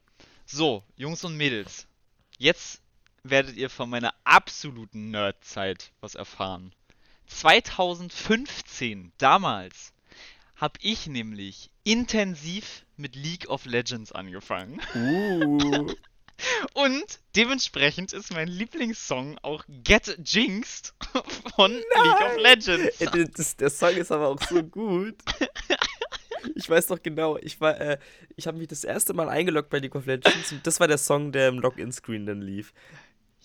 So, 0.47 0.83
Jungs 0.97 1.25
und 1.25 1.37
Mädels. 1.37 1.87
Jetzt 2.39 2.81
werdet 3.23 3.57
ihr 3.57 3.69
von 3.69 3.91
meiner 3.91 4.15
absoluten 4.25 5.11
Nerdzeit 5.11 5.93
was 6.01 6.15
erfahren. 6.15 6.73
2015, 7.27 9.13
damals, 9.19 9.93
habe 10.57 10.79
ich 10.83 11.07
nämlich 11.07 11.71
intensiv 11.85 12.85
mit 12.97 13.15
League 13.15 13.49
of 13.49 13.65
Legends 13.65 14.13
angefangen. 14.13 14.81
Uh. 14.95 15.93
Und 16.75 17.05
dementsprechend 17.37 18.13
ist 18.13 18.33
mein 18.33 18.49
Lieblingssong 18.49 19.39
auch 19.43 19.65
Get 19.85 20.19
Jinxed 20.25 20.95
von 21.57 21.73
League 21.73 22.23
of 22.27 22.37
Legends. 22.39 23.01
Ey, 23.01 23.07
der- 23.11 23.29
das, 23.29 23.57
der 23.57 23.71
Song 23.71 23.91
ist 23.97 24.13
aber 24.13 24.29
auch 24.29 24.41
so 24.49 24.63
gut. 24.63 25.17
Ich 26.55 26.71
weiß 26.71 26.87
doch 26.87 27.03
genau, 27.03 27.37
ich 27.39 27.61
war, 27.61 27.81
äh, 27.81 27.99
ich 28.37 28.47
habe 28.47 28.59
mich 28.59 28.69
das 28.69 28.85
erste 28.85 29.13
Mal 29.13 29.29
eingeloggt 29.29 29.71
bei 29.71 29.79
League 29.81 29.97
of 29.97 30.07
Legends 30.07 30.53
und 30.53 30.65
das 30.67 30.79
war 30.79 30.87
der 30.87 30.99
Song, 30.99 31.33
der 31.33 31.49
im 31.49 31.59
Login-Screen 31.59 32.27
dann 32.27 32.41
lief. 32.41 32.73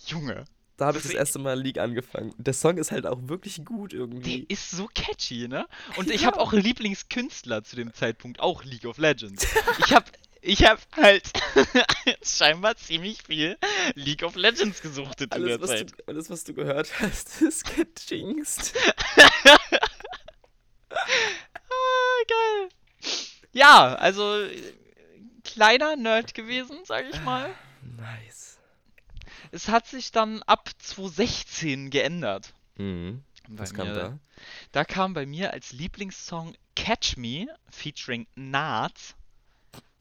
Junge, 0.05 0.45
Da 0.77 0.87
habe 0.87 0.97
ich 0.99 1.03
das 1.03 1.13
erste 1.13 1.39
Mal 1.39 1.59
League 1.59 1.79
angefangen. 1.79 2.33
Der 2.37 2.53
Song 2.53 2.77
ist 2.77 2.91
halt 2.91 3.05
auch 3.07 3.19
wirklich 3.23 3.65
gut 3.65 3.93
der 3.93 4.01
irgendwie. 4.01 4.45
ist 4.47 4.71
so 4.71 4.87
catchy, 4.93 5.47
ne? 5.47 5.65
Und 5.97 6.09
ich 6.11 6.25
habe 6.25 6.39
auch 6.39 6.53
Lieblingskünstler 6.53 7.63
zu 7.63 7.75
dem 7.75 7.93
Zeitpunkt, 7.93 8.39
auch 8.39 8.63
League 8.63 8.85
of 8.85 8.97
Legends. 8.99 9.45
Ich 9.85 9.93
habe 9.93 10.05
ich 10.43 10.65
hab 10.65 10.79
halt 10.95 11.31
scheinbar 12.23 12.75
ziemlich 12.75 13.23
viel 13.23 13.57
League 13.95 14.23
of 14.23 14.35
Legends 14.35 14.81
gesuchtet 14.81 15.33
in 15.35 15.43
Alles 15.43 15.47
der 15.57 15.61
was, 15.61 15.69
Zeit. 15.69 15.91
du, 15.91 16.07
alles, 16.07 16.29
was 16.29 16.43
du 16.43 16.53
gehört 16.53 16.99
hast, 16.99 17.41
ist 17.41 17.63
gejinxt. 18.07 18.73
Ah, 20.89 22.23
geil. 22.27 22.69
Ja, 23.51 23.95
also 23.95 24.47
kleiner 25.43 25.95
Nerd 25.95 26.33
gewesen, 26.33 26.79
sag 26.85 27.05
ich 27.11 27.19
mal. 27.21 27.53
Nice. 27.97 28.57
Es 29.51 29.67
hat 29.67 29.87
sich 29.87 30.11
dann 30.11 30.41
ab 30.43 30.69
2016 30.79 31.89
geändert. 31.89 32.53
Mhm. 32.77 33.23
Was 33.49 33.73
kam 33.73 33.87
mir. 33.89 33.93
da? 33.93 34.19
Da 34.71 34.83
kam 34.85 35.13
bei 35.13 35.25
mir 35.25 35.51
als 35.51 35.73
Lieblingssong 35.73 36.55
Catch 36.75 37.17
Me 37.17 37.47
featuring 37.69 38.25
Naz 38.35 39.15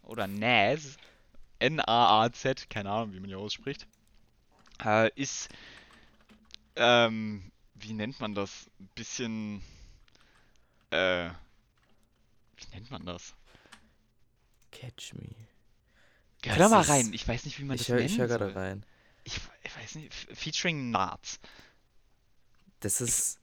oder 0.03 0.27
Naz, 0.27 0.97
N-A-A-Z, 1.59 2.69
keine 2.71 2.91
Ahnung, 2.91 3.13
wie 3.13 3.21
man 3.21 3.29
hier 3.29 3.39
ausspricht, 3.39 3.87
äh, 4.85 5.11
ist, 5.15 5.49
ähm, 6.77 7.51
wie 7.75 7.93
nennt 7.93 8.21
man 8.21 8.35
das? 8.35 8.71
Ein 8.81 8.91
bisschen, 8.95 9.63
äh, 10.91 11.31
wie 12.57 12.67
nennt 12.75 12.91
man 12.91 13.05
das? 13.07 13.35
Catch 14.71 15.15
me. 15.15 15.29
Hör 16.45 16.57
da 16.57 16.69
mal 16.69 16.83
rein, 16.83 17.13
ich 17.13 17.27
weiß 17.27 17.45
nicht, 17.45 17.59
wie 17.61 17.65
man 17.65 17.77
Ich 17.77 17.83
das 17.83 17.89
höre 17.89 17.97
nennen 17.97 18.09
ich 18.09 18.19
hör 18.19 18.27
gerade 18.27 18.55
rein. 18.55 18.85
Ich, 19.25 19.41
ich 19.63 19.77
weiß 19.77 19.95
nicht, 19.97 20.13
featuring 20.13 20.91
Naz. 20.91 21.39
Das 22.81 23.01
ist. 23.01 23.39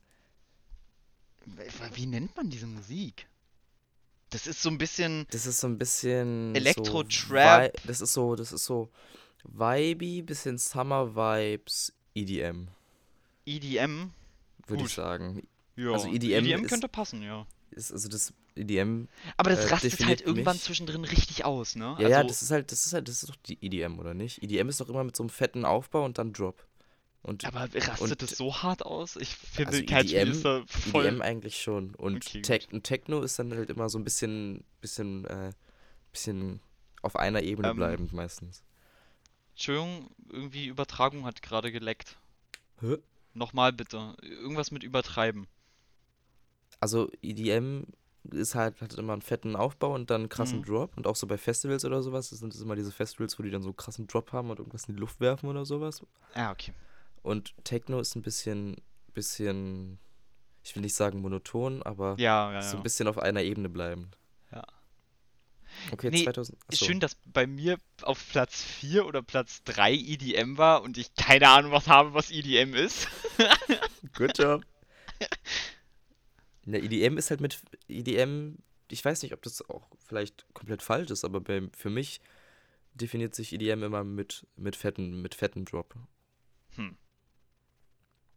Wie 1.93 2.05
nennt 2.05 2.36
man 2.36 2.49
diese 2.49 2.68
Musik? 2.68 3.28
Das 4.32 4.46
ist 4.48 4.62
so 4.62 4.70
ein 4.70 4.78
bisschen, 4.78 5.26
Das 5.32 5.46
ist 5.46 5.60
so 5.60 5.68
ein 5.68 5.78
bisschen. 5.78 6.54
Elektro-Trap. 6.56 7.74
So 7.78 7.88
das 7.88 8.02
ist 8.02 8.14
so, 8.14 8.36
das 8.36 8.52
ist 8.52 8.66
so 8.66 8.90
vibey, 9.44 10.22
bisschen 10.22 10.58
Summer 10.58 11.16
Vibes, 11.16 11.94
EDM, 12.14 12.68
EDM. 13.46 14.12
würde 14.68 14.84
ich 14.84 14.94
sagen. 14.94 15.48
Ja, 15.76 15.92
Also 15.94 16.08
EDM 16.10 16.46
EDM 16.46 16.64
ist- 16.64 16.70
könnte 16.70 16.88
passen, 16.88 17.22
ja. 17.24 17.48
Ist, 17.72 17.92
also 17.92 18.10
das 18.10 18.34
EDM. 18.56 19.08
Aber 19.38 19.52
das 19.52 19.66
äh, 19.66 19.68
rastet 19.70 20.06
halt 20.06 20.22
irgendwann 20.22 20.56
mich. 20.56 20.64
zwischendrin 20.64 21.06
richtig 21.06 21.46
aus, 21.46 21.76
ne? 21.76 21.96
Ja, 22.00 22.10
ja, 22.10 22.18
also, 22.18 22.28
das 22.30 22.42
ist 22.42 22.52
halt, 22.52 22.72
das 22.72 22.86
ist 22.86 22.94
halt, 22.94 23.08
das 23.08 23.24
ist 23.24 23.30
doch 23.30 23.36
die 23.38 23.58
EDM, 23.64 24.00
oder 24.00 24.14
nicht? 24.14 24.44
EDM 24.44 24.70
ist 24.70 24.82
doch 24.82 24.90
immer 24.90 25.04
mit 25.04 25.16
so 25.16 25.24
einem 25.24 25.30
fetten 25.30 25.66
Aufbau 25.66 26.04
und 26.04 26.18
dann 26.18 26.34
Drop. 26.34 26.66
Und 27.22 27.44
aber 27.46 27.68
rastet 27.74 28.24
es 28.24 28.38
so 28.38 28.56
hart 28.64 28.86
aus? 28.86 29.16
Ich 29.18 29.36
finde, 29.36 29.72
Also 29.72 29.84
kein 29.86 30.08
Spiel 30.08 30.20
EDM 30.22 30.32
ist 30.32 30.46
da 30.46 30.64
voll. 30.68 31.06
EDM 31.06 31.22
eigentlich 31.22 31.62
schon. 31.62 31.94
Und, 31.96 32.26
Okay, 32.26 32.42
Tech, 32.42 32.68
und 32.72 32.84
Techno 32.84 33.22
ist 33.22 33.38
dann 33.38 33.54
halt 33.54 33.70
immer 33.70 33.90
so 33.90 33.98
ein 34.00 34.04
bisschen, 34.04 34.64
bisschen, 34.82 35.26
äh, 35.26 35.52
bisschen 36.12 36.62
auf 37.02 37.16
einer 37.18 37.42
Ebene 37.44 37.70
Ähm, 37.70 37.76
bleibend 37.76 38.14
meistens. 38.14 38.64
Entschuldigung, 39.52 40.10
irgendwie 40.30 40.68
Übertragung 40.68 41.26
hat 41.26 41.42
gerade 41.42 41.72
geleckt. 41.72 42.18
ist 48.32 48.56
halt, 48.56 48.80
hat 48.82 48.94
immer 48.94 49.14
einen 49.14 49.22
fetten 49.22 49.56
Aufbau 49.58 49.94
und 49.94 50.10
dann 50.10 50.22
einen 50.22 50.30
krassen 50.30 50.60
Mhm. 50.60 50.66
Drop. 50.66 50.96
Und 50.96 51.08
auch 51.08 51.16
so 51.18 51.28
bei 51.28 51.38
Festivals 51.38 51.84
oder 51.84 52.02
sowas, 52.02 52.30
das 52.30 52.40
sind 52.40 52.54
es 52.54 52.62
immer 52.62 52.76
diese 52.76 52.92
Festivals, 52.92 53.38
wo 53.38 53.44
die 53.44 53.50
dann 53.52 53.62
so 53.62 53.70
einen 53.70 53.78
krassen 53.78 54.08
Drop 54.08 54.32
haben 54.32 54.50
und 54.50 54.60
irgendwas 54.60 54.86
in 54.86 54.96
die 54.96 55.00
Luft 55.02 55.20
werfen 55.20 55.50
oder 55.50 55.66
sowas. 55.66 56.02
Ah, 56.34 56.52
okay. 56.52 56.74
Und 57.22 57.54
Techno 57.64 58.00
ist 58.00 58.16
ein 58.16 58.22
bisschen, 58.22 58.78
bisschen, 59.14 60.00
ich 60.64 60.76
will 60.76 60.82
nicht 60.82 60.96
sagen 60.96 61.20
monoton, 61.22 61.84
aber 61.84 62.16
Ja, 62.18 62.54
ja, 62.54 62.62
so 62.62 62.78
ein 62.78 62.84
bisschen 62.84 63.08
auf 63.08 63.18
einer 63.18 63.42
Ebene 63.42 63.70
bleiben. 63.70 64.12
Ja. 64.52 64.66
Okay, 65.92 66.10
Nee, 66.10 66.24
2000. 66.24 66.58
Ist 66.58 66.68
achso. 66.68 66.86
schön, 66.86 67.00
dass 67.00 67.16
bei 67.26 67.46
mir 67.46 67.78
auf 68.02 68.28
Platz 68.30 68.64
4 68.64 69.06
oder 69.06 69.22
Platz 69.22 69.64
3 69.64 69.94
EDM 69.94 70.58
war 70.58 70.82
und 70.82 70.98
ich 70.98 71.14
keine 71.16 71.50
Ahnung 71.50 71.72
was 71.72 71.88
habe, 71.88 72.14
was 72.14 72.32
EDM 72.32 72.74
ist. 72.74 73.08
Good 74.16 74.38
job. 74.38 74.64
Der 76.66 76.84
EDM 76.84 77.18
ist 77.18 77.30
halt 77.30 77.42
mit 77.42 77.60
EDM, 77.88 78.56
ich 78.90 79.04
weiß 79.04 79.24
nicht, 79.24 79.34
ob 79.34 79.42
das 79.42 79.68
auch 79.70 79.88
vielleicht 80.06 80.46
komplett 80.54 80.82
falsch 80.82 81.10
ist, 81.12 81.24
aber 81.24 81.42
bei, 81.42 81.64
für 81.76 81.90
mich 81.90 82.22
definiert 82.94 83.34
sich 83.34 83.54
EDM 83.54 83.84
immer 83.84 84.04
mit, 84.04 84.46
mit 84.56 84.76
fetten, 84.76 85.22
mit 85.22 85.36
fetten 85.36 85.66
Drop. 85.66 85.96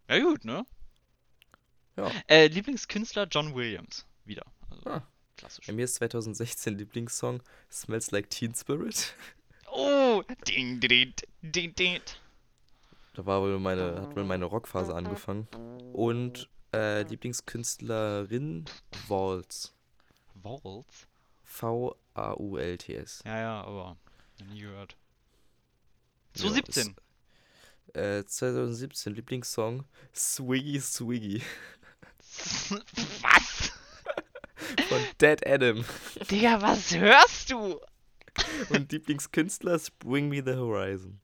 Ja 0.08 0.18
gut, 0.20 0.44
ne? 0.44 0.64
Ja. 1.96 2.10
Äh, 2.26 2.46
Lieblingskünstler 2.48 3.26
John 3.30 3.54
Williams. 3.54 4.06
Wieder. 4.24 4.44
Also, 4.70 4.90
Ah. 4.90 5.06
klassisch. 5.36 5.66
Bei 5.66 5.72
mir 5.72 5.84
ist 5.84 5.94
2016 5.96 6.76
Lieblingssong 6.78 7.42
Smells 7.70 8.10
Like 8.10 8.30
Teen 8.30 8.54
Spirit. 8.54 9.14
Oh! 9.70 10.22
Ding, 10.46 10.80
ding, 10.80 11.14
ding, 11.42 11.74
ding. 11.74 12.00
Da 13.14 13.26
war 13.26 13.40
wohl 13.42 13.58
meine, 13.58 14.00
hat 14.02 14.16
wohl 14.16 14.24
meine 14.24 14.44
Rockphase 14.46 14.94
angefangen. 14.94 15.46
Und 15.92 16.48
äh, 16.74 17.02
Lieblingskünstlerin 17.02 18.64
Waltz. 19.08 19.74
Waltz? 20.34 21.06
V-A-U-L-T-S. 21.44 23.22
Ja, 23.26 23.38
ja, 23.38 23.60
aber 23.62 23.96
nie 24.50 24.60
gehört. 24.60 24.96
Ja, 26.36 26.42
2017. 26.42 26.96
Äh, 27.94 28.24
2017 28.24 29.14
Lieblingssong 29.14 29.84
Swiggy 30.14 30.80
Swiggy 30.80 31.42
was? 33.20 33.72
von 34.88 35.00
Dead 35.20 35.46
Adam. 35.46 35.84
Digga, 36.30 36.62
was 36.62 36.94
hörst 36.94 37.50
du? 37.50 37.80
Und 38.70 38.92
Lieblingskünstler 38.92 39.74
ist 39.74 39.98
Bring 39.98 40.28
Me 40.28 40.42
the 40.42 40.54
Horizon. 40.54 41.20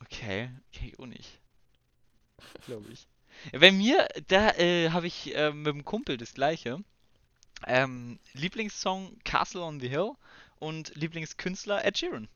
Okay, 0.00 0.50
okay, 0.68 0.92
auch 0.98 1.06
nicht. 1.06 1.40
Glaube 2.66 2.88
ich. 2.92 3.06
Bei 3.52 3.70
mir, 3.70 4.08
da 4.26 4.50
äh, 4.56 4.90
habe 4.90 5.06
ich 5.06 5.34
äh, 5.36 5.52
mit 5.52 5.66
dem 5.66 5.84
Kumpel 5.84 6.16
das 6.16 6.34
gleiche. 6.34 6.82
Ähm, 7.66 8.18
Lieblingssong 8.32 9.18
Castle 9.24 9.62
on 9.62 9.80
the 9.80 9.88
Hill 9.88 10.12
und 10.58 10.94
Lieblingskünstler 10.96 11.84
Ed 11.84 11.98
Sheeran. 11.98 12.28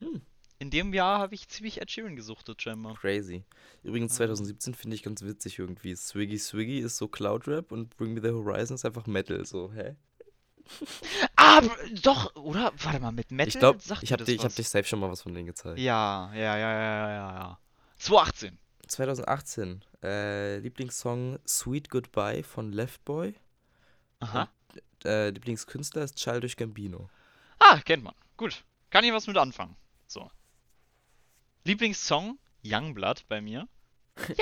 Hm. 0.00 0.20
In 0.60 0.68
dem 0.68 0.92
Jahr 0.92 1.18
habe 1.18 1.34
ich 1.34 1.48
ziemlich 1.48 1.80
Ed 1.80 1.90
Sheeran 1.90 2.16
gesuchtet, 2.16 2.60
scheinbar. 2.60 2.94
Crazy. 2.96 3.44
Übrigens 3.82 4.14
2017 4.16 4.74
finde 4.74 4.94
ich 4.94 5.02
ganz 5.02 5.22
witzig 5.22 5.58
irgendwie. 5.58 5.96
Swiggy 5.96 6.38
Swiggy 6.38 6.80
ist 6.80 6.98
so 6.98 7.08
Cloud 7.08 7.48
Rap 7.48 7.72
und 7.72 7.96
Bring 7.96 8.12
Me 8.12 8.20
the 8.20 8.28
Horizon 8.28 8.74
ist 8.74 8.84
einfach 8.84 9.06
Metal. 9.06 9.44
So, 9.46 9.72
hä? 9.72 9.96
Ah, 11.36 11.62
doch, 12.02 12.36
oder? 12.36 12.72
Warte 12.76 13.00
mal, 13.00 13.10
mit 13.10 13.32
Metal 13.32 13.48
ich 13.48 13.58
glaube, 13.58 13.80
sagt 13.80 14.02
ich 14.02 14.12
habe 14.12 14.22
hab 14.24 14.54
dich 14.54 14.68
safe 14.68 14.84
schon 14.84 15.00
mal 15.00 15.10
was 15.10 15.22
von 15.22 15.34
denen 15.34 15.46
gezeigt. 15.46 15.78
Ja, 15.78 16.30
ja, 16.34 16.56
ja, 16.56 16.72
ja, 16.72 17.10
ja, 17.10 17.34
ja. 17.34 17.58
2018. 17.96 18.58
2018 18.86 19.84
äh, 20.02 20.58
Lieblingssong 20.58 21.38
Sweet 21.48 21.88
Goodbye 21.88 22.44
von 22.44 22.70
Left 22.72 23.04
Boy. 23.06 23.34
Aha. 24.20 24.48
Äh, 25.04 25.30
Lieblingskünstler 25.30 26.02
ist 26.02 26.16
Childish 26.16 26.54
Gambino. 26.54 27.08
Ah, 27.58 27.80
kennt 27.80 28.04
man. 28.04 28.14
Gut. 28.36 28.62
Kann 28.90 29.02
ich 29.04 29.12
was 29.12 29.26
mit 29.26 29.38
anfangen. 29.38 29.74
So. 30.06 30.30
Lieblingssong 31.64 32.38
Youngblood 32.64 33.26
bei 33.28 33.40
mir. 33.40 33.68
Youngblood, 34.16 34.38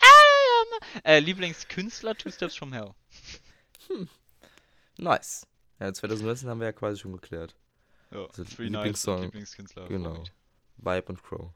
am- 0.00 1.00
Äh, 1.04 1.18
Lieblingskünstler 1.20 2.14
Two 2.16 2.30
Steps 2.30 2.56
from 2.56 2.72
Hell. 2.72 2.94
Nice. 4.98 5.46
Ja, 5.80 5.92
2019 5.92 6.48
haben 6.48 6.60
wir 6.60 6.66
ja 6.66 6.72
quasi 6.72 7.00
schon 7.00 7.12
geklärt. 7.12 7.54
Ja, 8.10 8.26
Also 8.26 8.44
Lieblingssong. 8.58 9.22
Lieblingskünstler. 9.22 9.88
Genau. 9.88 10.22
Vibe 10.76 11.06
und 11.08 11.22
Crow. 11.22 11.50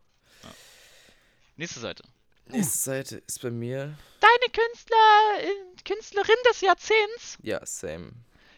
Nächste 1.56 1.80
Seite. 1.80 2.02
Nächste 2.46 2.78
Seite 2.78 3.16
ist 3.26 3.40
bei 3.42 3.50
mir. 3.50 3.96
Deine 4.20 4.52
Künstler, 4.52 4.96
äh, 5.40 5.82
Künstlerin 5.84 6.36
des 6.50 6.60
Jahrzehnts. 6.60 7.38
Ja, 7.42 7.64
same. 7.64 8.12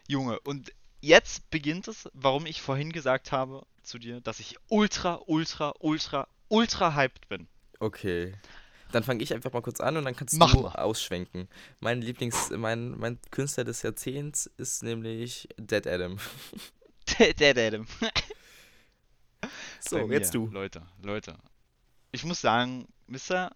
Junge, 0.09 0.39
und 0.41 0.73
jetzt 1.01 1.49
beginnt 1.51 1.89
es, 1.89 2.09
warum 2.13 2.45
ich 2.47 2.61
vorhin 2.61 2.93
gesagt 2.93 3.31
habe 3.33 3.65
zu 3.89 3.99
dir, 3.99 4.21
dass 4.21 4.41
ich 4.41 4.57
ultra, 4.69 5.21
ultra, 5.27 5.75
ultra, 5.81 6.29
ultra 6.49 6.95
hyped 6.95 7.29
bin. 7.29 7.49
Okay. 7.81 8.35
Dann 8.93 9.05
fange 9.05 9.23
ich 9.23 9.35
einfach 9.35 9.53
mal 9.53 9.61
kurz 9.61 9.81
an 9.81 9.97
und 9.97 10.05
dann 10.05 10.17
kannst 10.17 10.39
Mach 10.39 10.55
du 10.55 10.63
mal. 10.63 10.77
ausschwenken. 10.77 11.49
Mein 11.81 12.01
Lieblings, 12.01 12.51
mein, 12.51 12.93
mein 12.93 13.19
Künstler 13.31 13.65
des 13.65 13.83
Jahrzehnts 13.83 14.47
ist 14.57 14.83
nämlich 14.83 15.49
Dead 15.59 15.87
Adam. 15.87 16.19
Der 17.39 17.57
Adam. 17.57 17.87
So, 19.81 20.07
mir, 20.07 20.19
jetzt 20.19 20.35
du. 20.35 20.49
Leute, 20.49 20.83
Leute. 21.01 21.39
Ich 22.11 22.25
muss 22.25 22.41
sagen, 22.41 22.89
wisst 23.07 23.31
ihr, 23.31 23.53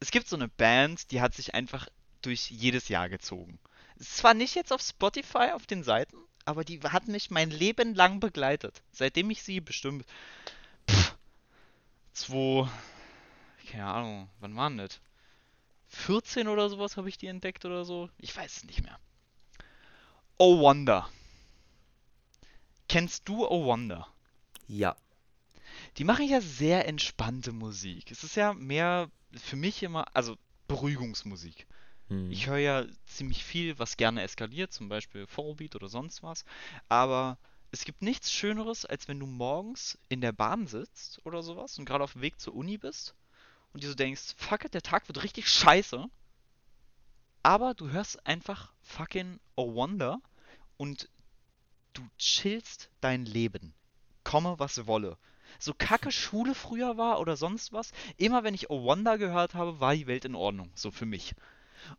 es 0.00 0.10
gibt 0.10 0.28
so 0.28 0.34
eine 0.34 0.48
Band, 0.48 1.12
die 1.12 1.20
hat 1.20 1.34
sich 1.34 1.54
einfach 1.54 1.88
durch 2.22 2.50
jedes 2.50 2.88
Jahr 2.88 3.08
gezogen. 3.08 3.60
Ist 3.96 4.16
zwar 4.16 4.34
nicht 4.34 4.56
jetzt 4.56 4.72
auf 4.72 4.82
Spotify 4.82 5.52
auf 5.54 5.66
den 5.66 5.84
Seiten, 5.84 6.16
aber 6.48 6.64
die 6.64 6.80
hat 6.80 7.08
mich 7.08 7.30
mein 7.30 7.50
Leben 7.50 7.94
lang 7.94 8.20
begleitet. 8.20 8.82
Seitdem 8.90 9.28
ich 9.28 9.42
sie 9.42 9.60
bestimmt. 9.60 10.06
Pff, 10.90 11.14
zwei. 12.14 12.68
Keine 13.70 13.84
Ahnung, 13.84 14.30
wann 14.40 14.56
waren 14.56 14.78
das? 14.78 14.98
14 15.88 16.48
oder 16.48 16.70
sowas 16.70 16.96
habe 16.96 17.10
ich 17.10 17.18
die 17.18 17.26
entdeckt 17.26 17.66
oder 17.66 17.84
so? 17.84 18.08
Ich 18.16 18.34
weiß 18.34 18.56
es 18.56 18.64
nicht 18.64 18.82
mehr. 18.82 18.98
Oh 20.38 20.58
Wonder. 20.60 21.08
Kennst 22.88 23.28
du 23.28 23.46
Oh 23.46 23.66
Wonder? 23.66 24.08
Ja. 24.66 24.96
Die 25.98 26.04
machen 26.04 26.26
ja 26.26 26.40
sehr 26.40 26.88
entspannte 26.88 27.52
Musik. 27.52 28.10
Es 28.10 28.24
ist 28.24 28.36
ja 28.36 28.54
mehr 28.54 29.10
für 29.34 29.56
mich 29.56 29.82
immer, 29.82 30.06
also 30.16 30.38
Beruhigungsmusik. 30.66 31.66
Hm. 32.08 32.30
Ich 32.30 32.46
höre 32.46 32.58
ja 32.58 32.84
ziemlich 33.06 33.44
viel, 33.44 33.78
was 33.78 33.96
gerne 33.96 34.22
eskaliert, 34.22 34.72
zum 34.72 34.88
Beispiel 34.88 35.26
Forebeat 35.26 35.76
oder 35.76 35.88
sonst 35.88 36.22
was. 36.22 36.44
Aber 36.88 37.38
es 37.70 37.84
gibt 37.84 38.02
nichts 38.02 38.32
Schöneres, 38.32 38.84
als 38.84 39.08
wenn 39.08 39.20
du 39.20 39.26
morgens 39.26 39.98
in 40.08 40.20
der 40.20 40.32
Bahn 40.32 40.66
sitzt 40.66 41.24
oder 41.24 41.42
sowas 41.42 41.78
und 41.78 41.84
gerade 41.84 42.04
auf 42.04 42.12
dem 42.12 42.22
Weg 42.22 42.40
zur 42.40 42.54
Uni 42.54 42.78
bist 42.78 43.14
und 43.72 43.82
dir 43.82 43.88
so 43.88 43.94
denkst, 43.94 44.34
fuck 44.36 44.64
it, 44.64 44.74
der 44.74 44.82
Tag 44.82 45.06
wird 45.08 45.22
richtig 45.22 45.48
scheiße. 45.48 46.08
Aber 47.42 47.74
du 47.74 47.90
hörst 47.90 48.26
einfach 48.26 48.72
fucking 48.82 49.38
Oh 49.54 49.74
Wonder 49.74 50.20
und 50.76 51.08
du 51.92 52.02
chillst 52.18 52.90
dein 53.00 53.26
Leben. 53.26 53.74
Komme, 54.24 54.58
was 54.58 54.86
wolle. 54.86 55.16
So 55.58 55.72
kacke 55.72 56.12
Schule 56.12 56.54
früher 56.54 56.96
war 56.96 57.20
oder 57.20 57.36
sonst 57.36 57.72
was, 57.72 57.92
immer 58.16 58.44
wenn 58.44 58.54
ich 58.54 58.70
Oh 58.70 58.82
Wonder 58.82 59.18
gehört 59.18 59.54
habe, 59.54 59.80
war 59.80 59.94
die 59.94 60.06
Welt 60.06 60.24
in 60.24 60.34
Ordnung. 60.34 60.70
So 60.74 60.90
für 60.90 61.06
mich. 61.06 61.34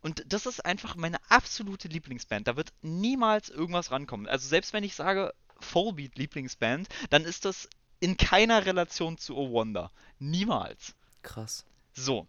Und 0.00 0.24
das 0.28 0.46
ist 0.46 0.64
einfach 0.64 0.96
meine 0.96 1.18
absolute 1.28 1.88
Lieblingsband. 1.88 2.48
Da 2.48 2.56
wird 2.56 2.72
niemals 2.82 3.48
irgendwas 3.48 3.90
rankommen. 3.90 4.26
Also 4.26 4.48
selbst 4.48 4.72
wenn 4.72 4.84
ich 4.84 4.94
sage 4.94 5.32
Fullbeat 5.60 6.16
Lieblingsband, 6.16 6.88
dann 7.10 7.24
ist 7.24 7.44
das 7.44 7.68
in 8.00 8.16
keiner 8.16 8.64
Relation 8.66 9.18
zu 9.18 9.36
Oh 9.36 9.50
Wonder. 9.50 9.90
Niemals. 10.18 10.94
Krass. 11.22 11.64
So. 11.92 12.26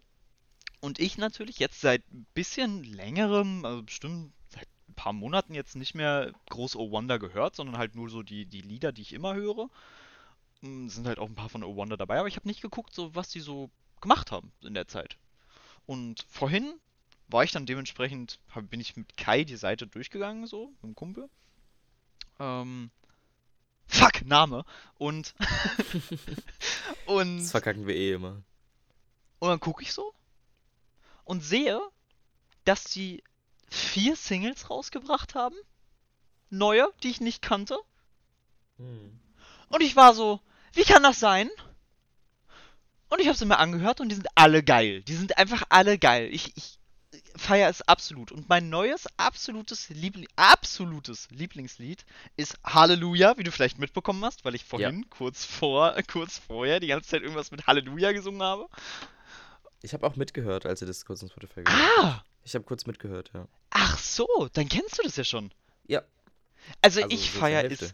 Und 0.80 0.98
ich 0.98 1.16
natürlich 1.16 1.58
jetzt 1.58 1.80
seit 1.80 2.02
ein 2.12 2.26
bisschen 2.34 2.84
längerem, 2.84 3.64
also 3.64 3.82
bestimmt 3.82 4.32
seit 4.48 4.68
ein 4.88 4.94
paar 4.94 5.12
Monaten 5.12 5.54
jetzt 5.54 5.76
nicht 5.76 5.94
mehr 5.94 6.32
groß 6.50 6.76
Oh 6.76 6.90
Wonder 6.90 7.18
gehört, 7.18 7.56
sondern 7.56 7.78
halt 7.78 7.94
nur 7.94 8.10
so 8.10 8.22
die, 8.22 8.46
die 8.46 8.60
Lieder, 8.60 8.92
die 8.92 9.02
ich 9.02 9.12
immer 9.12 9.34
höre. 9.34 9.70
Mm, 10.60 10.88
Sind 10.88 11.06
halt 11.06 11.18
auch 11.18 11.28
ein 11.28 11.34
paar 11.34 11.48
von 11.48 11.64
Oh 11.64 11.76
Wonder 11.76 11.96
dabei, 11.96 12.18
aber 12.18 12.28
ich 12.28 12.36
habe 12.36 12.48
nicht 12.48 12.60
geguckt, 12.60 12.94
so 12.94 13.14
was 13.14 13.30
die 13.30 13.40
so 13.40 13.70
gemacht 14.00 14.32
haben 14.32 14.52
in 14.62 14.74
der 14.74 14.88
Zeit. 14.88 15.16
Und 15.86 16.26
vorhin 16.28 16.74
war 17.28 17.44
ich 17.44 17.52
dann 17.52 17.66
dementsprechend, 17.66 18.38
hab, 18.50 18.68
bin 18.70 18.80
ich 18.80 18.96
mit 18.96 19.16
Kai 19.16 19.44
die 19.44 19.56
Seite 19.56 19.86
durchgegangen, 19.86 20.46
so, 20.46 20.68
mit 20.80 20.82
dem 20.82 20.94
Kumpel. 20.94 21.28
Ähm, 22.38 22.90
fuck, 23.86 24.24
Name. 24.24 24.64
Und, 24.98 25.34
und, 27.06 27.38
Das 27.38 27.50
verkacken 27.50 27.86
wir 27.86 27.94
eh 27.94 28.12
immer. 28.14 28.42
und 29.38 29.48
dann 29.48 29.60
gucke 29.60 29.82
ich 29.82 29.92
so 29.92 30.14
und 31.24 31.42
sehe, 31.42 31.80
dass 32.64 32.84
die 32.84 33.22
vier 33.70 34.16
Singles 34.16 34.70
rausgebracht 34.70 35.34
haben. 35.34 35.56
Neue, 36.50 36.92
die 37.02 37.10
ich 37.10 37.20
nicht 37.20 37.40
kannte. 37.42 37.78
Und 39.68 39.80
ich 39.82 39.96
war 39.96 40.14
so, 40.14 40.40
wie 40.74 40.84
kann 40.84 41.02
das 41.02 41.18
sein? 41.18 41.48
Und 43.08 43.20
ich 43.20 43.28
habe 43.28 43.38
sie 43.38 43.46
mir 43.46 43.58
angehört 43.58 44.00
und 44.00 44.08
die 44.08 44.14
sind 44.14 44.28
alle 44.34 44.62
geil. 44.62 45.02
Die 45.02 45.14
sind 45.14 45.38
einfach 45.38 45.62
alle 45.68 45.98
geil. 45.98 46.28
Ich, 46.32 46.56
ich 46.56 46.78
feiere 47.42 47.68
es 47.68 47.82
absolut. 47.82 48.32
Und 48.32 48.48
mein 48.48 48.68
neues, 48.70 49.06
absolutes, 49.16 49.88
Liebling, 49.90 50.28
absolutes 50.36 51.28
Lieblingslied 51.30 52.04
ist 52.36 52.56
Halleluja, 52.64 53.36
wie 53.38 53.42
du 53.44 53.52
vielleicht 53.52 53.78
mitbekommen 53.78 54.24
hast, 54.24 54.44
weil 54.44 54.54
ich 54.54 54.64
vorhin 54.64 55.08
kurz, 55.10 55.44
vor, 55.44 55.94
kurz 56.12 56.38
vorher 56.38 56.80
die 56.80 56.86
ganze 56.88 57.08
Zeit 57.10 57.22
irgendwas 57.22 57.50
mit 57.50 57.66
Halleluja 57.66 58.12
gesungen 58.12 58.42
habe. 58.42 58.68
Ich 59.82 59.92
habe 59.92 60.06
auch 60.06 60.16
mitgehört, 60.16 60.64
als 60.66 60.80
ihr 60.80 60.86
das 60.86 61.04
kurz 61.04 61.22
in 61.22 61.28
Spotify 61.28 61.62
gehört 61.64 61.82
habt. 61.96 62.04
Ah! 62.04 62.24
Ich 62.44 62.54
habe 62.54 62.64
kurz 62.64 62.86
mitgehört, 62.86 63.30
ja. 63.34 63.46
Ach 63.70 63.98
so, 63.98 64.26
dann 64.52 64.68
kennst 64.68 64.98
du 64.98 65.02
das 65.02 65.16
ja 65.16 65.24
schon. 65.24 65.52
Ja. 65.86 66.02
Also, 66.80 67.02
Also 67.02 67.14
ich 67.14 67.30
so 67.32 67.38
feiere 67.40 67.70
es 67.70 67.92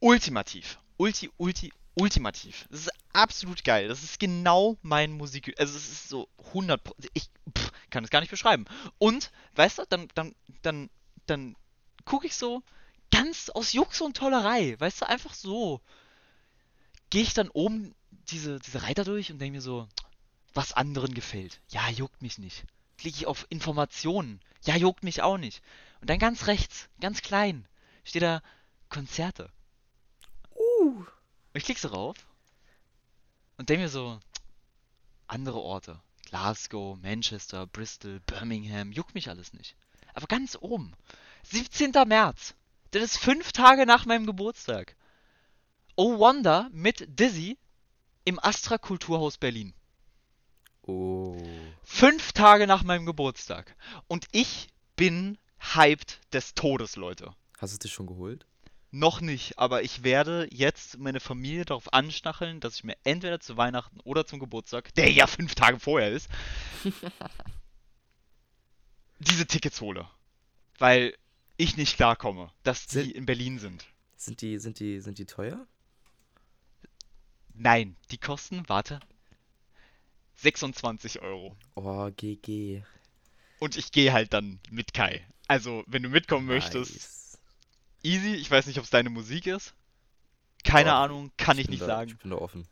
ultimativ. 0.00 0.78
Ulti, 0.96 1.30
ulti, 1.38 1.72
ultimativ. 1.94 2.66
Das 2.70 2.80
ist 2.80 2.90
absolut 3.12 3.64
geil. 3.64 3.88
Das 3.88 4.02
ist 4.02 4.18
genau 4.20 4.76
mein 4.82 5.12
Musik. 5.12 5.54
Also 5.58 5.76
es 5.76 5.88
ist 5.88 6.08
so 6.08 6.28
100 6.48 6.82
Pro- 6.84 6.94
Ich 7.14 7.28
pff, 7.56 7.71
kann 7.92 8.02
es 8.02 8.10
gar 8.10 8.20
nicht 8.20 8.30
beschreiben. 8.30 8.64
Und, 8.98 9.30
weißt 9.54 9.78
du, 9.78 9.84
dann, 9.88 10.08
dann, 10.14 10.34
dann, 10.62 10.90
dann 11.26 11.56
gucke 12.04 12.26
ich 12.26 12.34
so 12.34 12.62
ganz 13.12 13.50
aus 13.50 13.72
Jux 13.72 14.00
und 14.00 14.16
Tollerei. 14.16 14.74
Weißt 14.80 15.02
du, 15.02 15.08
einfach 15.08 15.34
so. 15.34 15.80
Gehe 17.10 17.22
ich 17.22 17.34
dann 17.34 17.50
oben 17.50 17.94
diese, 18.10 18.58
diese 18.58 18.82
Reiter 18.82 19.04
durch 19.04 19.30
und 19.30 19.38
denke 19.38 19.56
mir 19.56 19.62
so, 19.62 19.86
was 20.54 20.72
anderen 20.72 21.14
gefällt. 21.14 21.60
Ja, 21.68 21.88
juckt 21.90 22.22
mich 22.22 22.38
nicht. 22.38 22.64
Klicke 22.98 23.18
ich 23.18 23.26
auf 23.26 23.46
Informationen. 23.50 24.40
Ja, 24.64 24.76
juckt 24.76 25.04
mich 25.04 25.22
auch 25.22 25.38
nicht. 25.38 25.62
Und 26.00 26.10
dann 26.10 26.18
ganz 26.18 26.46
rechts, 26.46 26.88
ganz 27.00 27.22
klein, 27.22 27.66
steht 28.04 28.22
da 28.22 28.42
Konzerte. 28.88 29.50
Uh. 30.54 31.04
Und 31.04 31.06
ich 31.54 31.64
klicke 31.64 31.80
so 31.80 31.88
rauf 31.88 32.16
und 33.58 33.68
denke 33.68 33.84
mir 33.84 33.88
so, 33.88 34.18
andere 35.26 35.60
Orte. 35.60 36.00
Glasgow, 36.32 36.96
Manchester, 36.96 37.66
Bristol, 37.66 38.20
Birmingham, 38.20 38.90
juckt 38.90 39.14
mich 39.14 39.28
alles 39.28 39.52
nicht. 39.52 39.76
Aber 40.14 40.26
ganz 40.26 40.56
oben, 40.58 40.94
17. 41.42 41.92
März, 42.06 42.54
das 42.92 43.02
ist 43.02 43.18
fünf 43.18 43.52
Tage 43.52 43.84
nach 43.84 44.06
meinem 44.06 44.24
Geburtstag. 44.24 44.96
Oh 45.94 46.18
Wonder 46.18 46.70
mit 46.72 47.04
Dizzy 47.06 47.58
im 48.24 48.42
Astra 48.42 48.78
Kulturhaus 48.78 49.36
Berlin. 49.36 49.74
Oh. 50.80 51.36
Fünf 51.82 52.32
Tage 52.32 52.66
nach 52.66 52.82
meinem 52.82 53.04
Geburtstag. 53.04 53.76
Und 54.08 54.26
ich 54.32 54.68
bin 54.96 55.36
hyped 55.58 56.18
des 56.32 56.54
Todes, 56.54 56.96
Leute. 56.96 57.34
Hast 57.58 57.72
du 57.72 57.74
es 57.74 57.78
dir 57.80 57.88
schon 57.88 58.06
geholt? 58.06 58.46
Noch 58.94 59.22
nicht, 59.22 59.58
aber 59.58 59.82
ich 59.82 60.04
werde 60.04 60.46
jetzt 60.52 60.98
meine 60.98 61.18
Familie 61.18 61.64
darauf 61.64 61.92
anstacheln, 61.94 62.60
dass 62.60 62.74
ich 62.76 62.84
mir 62.84 62.94
entweder 63.04 63.40
zu 63.40 63.56
Weihnachten 63.56 63.98
oder 64.00 64.26
zum 64.26 64.38
Geburtstag, 64.38 64.94
der 64.94 65.10
ja 65.10 65.26
fünf 65.26 65.54
Tage 65.54 65.80
vorher 65.80 66.10
ist, 66.10 66.28
diese 69.18 69.46
Tickets 69.46 69.80
hole. 69.80 70.06
Weil 70.78 71.16
ich 71.56 71.76
nicht 71.78 71.96
klarkomme, 71.96 72.50
dass 72.64 72.86
die 72.86 72.94
Sind- 72.98 73.12
in 73.12 73.24
Berlin 73.26 73.58
sind. 73.58 73.86
Sind 74.16 74.40
die, 74.42 74.58
sind 74.58 74.78
die, 74.78 75.00
sind 75.00 75.18
die 75.18 75.26
teuer? 75.26 75.66
Nein, 77.54 77.96
die 78.10 78.18
kosten, 78.18 78.62
warte, 78.68 79.00
26 80.36 81.20
Euro. 81.22 81.56
Oh, 81.76 82.10
GG. 82.16 82.82
Und 83.58 83.76
ich 83.76 83.90
gehe 83.92 84.12
halt 84.12 84.32
dann 84.32 84.60
mit 84.70 84.92
Kai. 84.92 85.26
Also, 85.48 85.82
wenn 85.86 86.02
du 86.02 86.08
mitkommen 86.08 86.46
möchtest, 86.46 86.92
Nice. 86.92 87.21
Easy. 88.02 88.34
Ich 88.34 88.50
weiß 88.50 88.66
nicht, 88.66 88.78
ob 88.78 88.84
es 88.84 88.90
deine 88.90 89.10
Musik 89.10 89.46
ist. 89.46 89.74
Keine 90.64 90.90
Doch, 90.90 90.96
Ahnung, 90.96 91.32
kann 91.36 91.58
ich, 91.58 91.66
bin 91.66 91.72
nicht 91.72 91.82
da, 91.82 91.86
sagen. 91.86 92.10
Ich 92.10 92.18
bin 92.18 92.30
da 92.30 92.36
offen. 92.36 92.66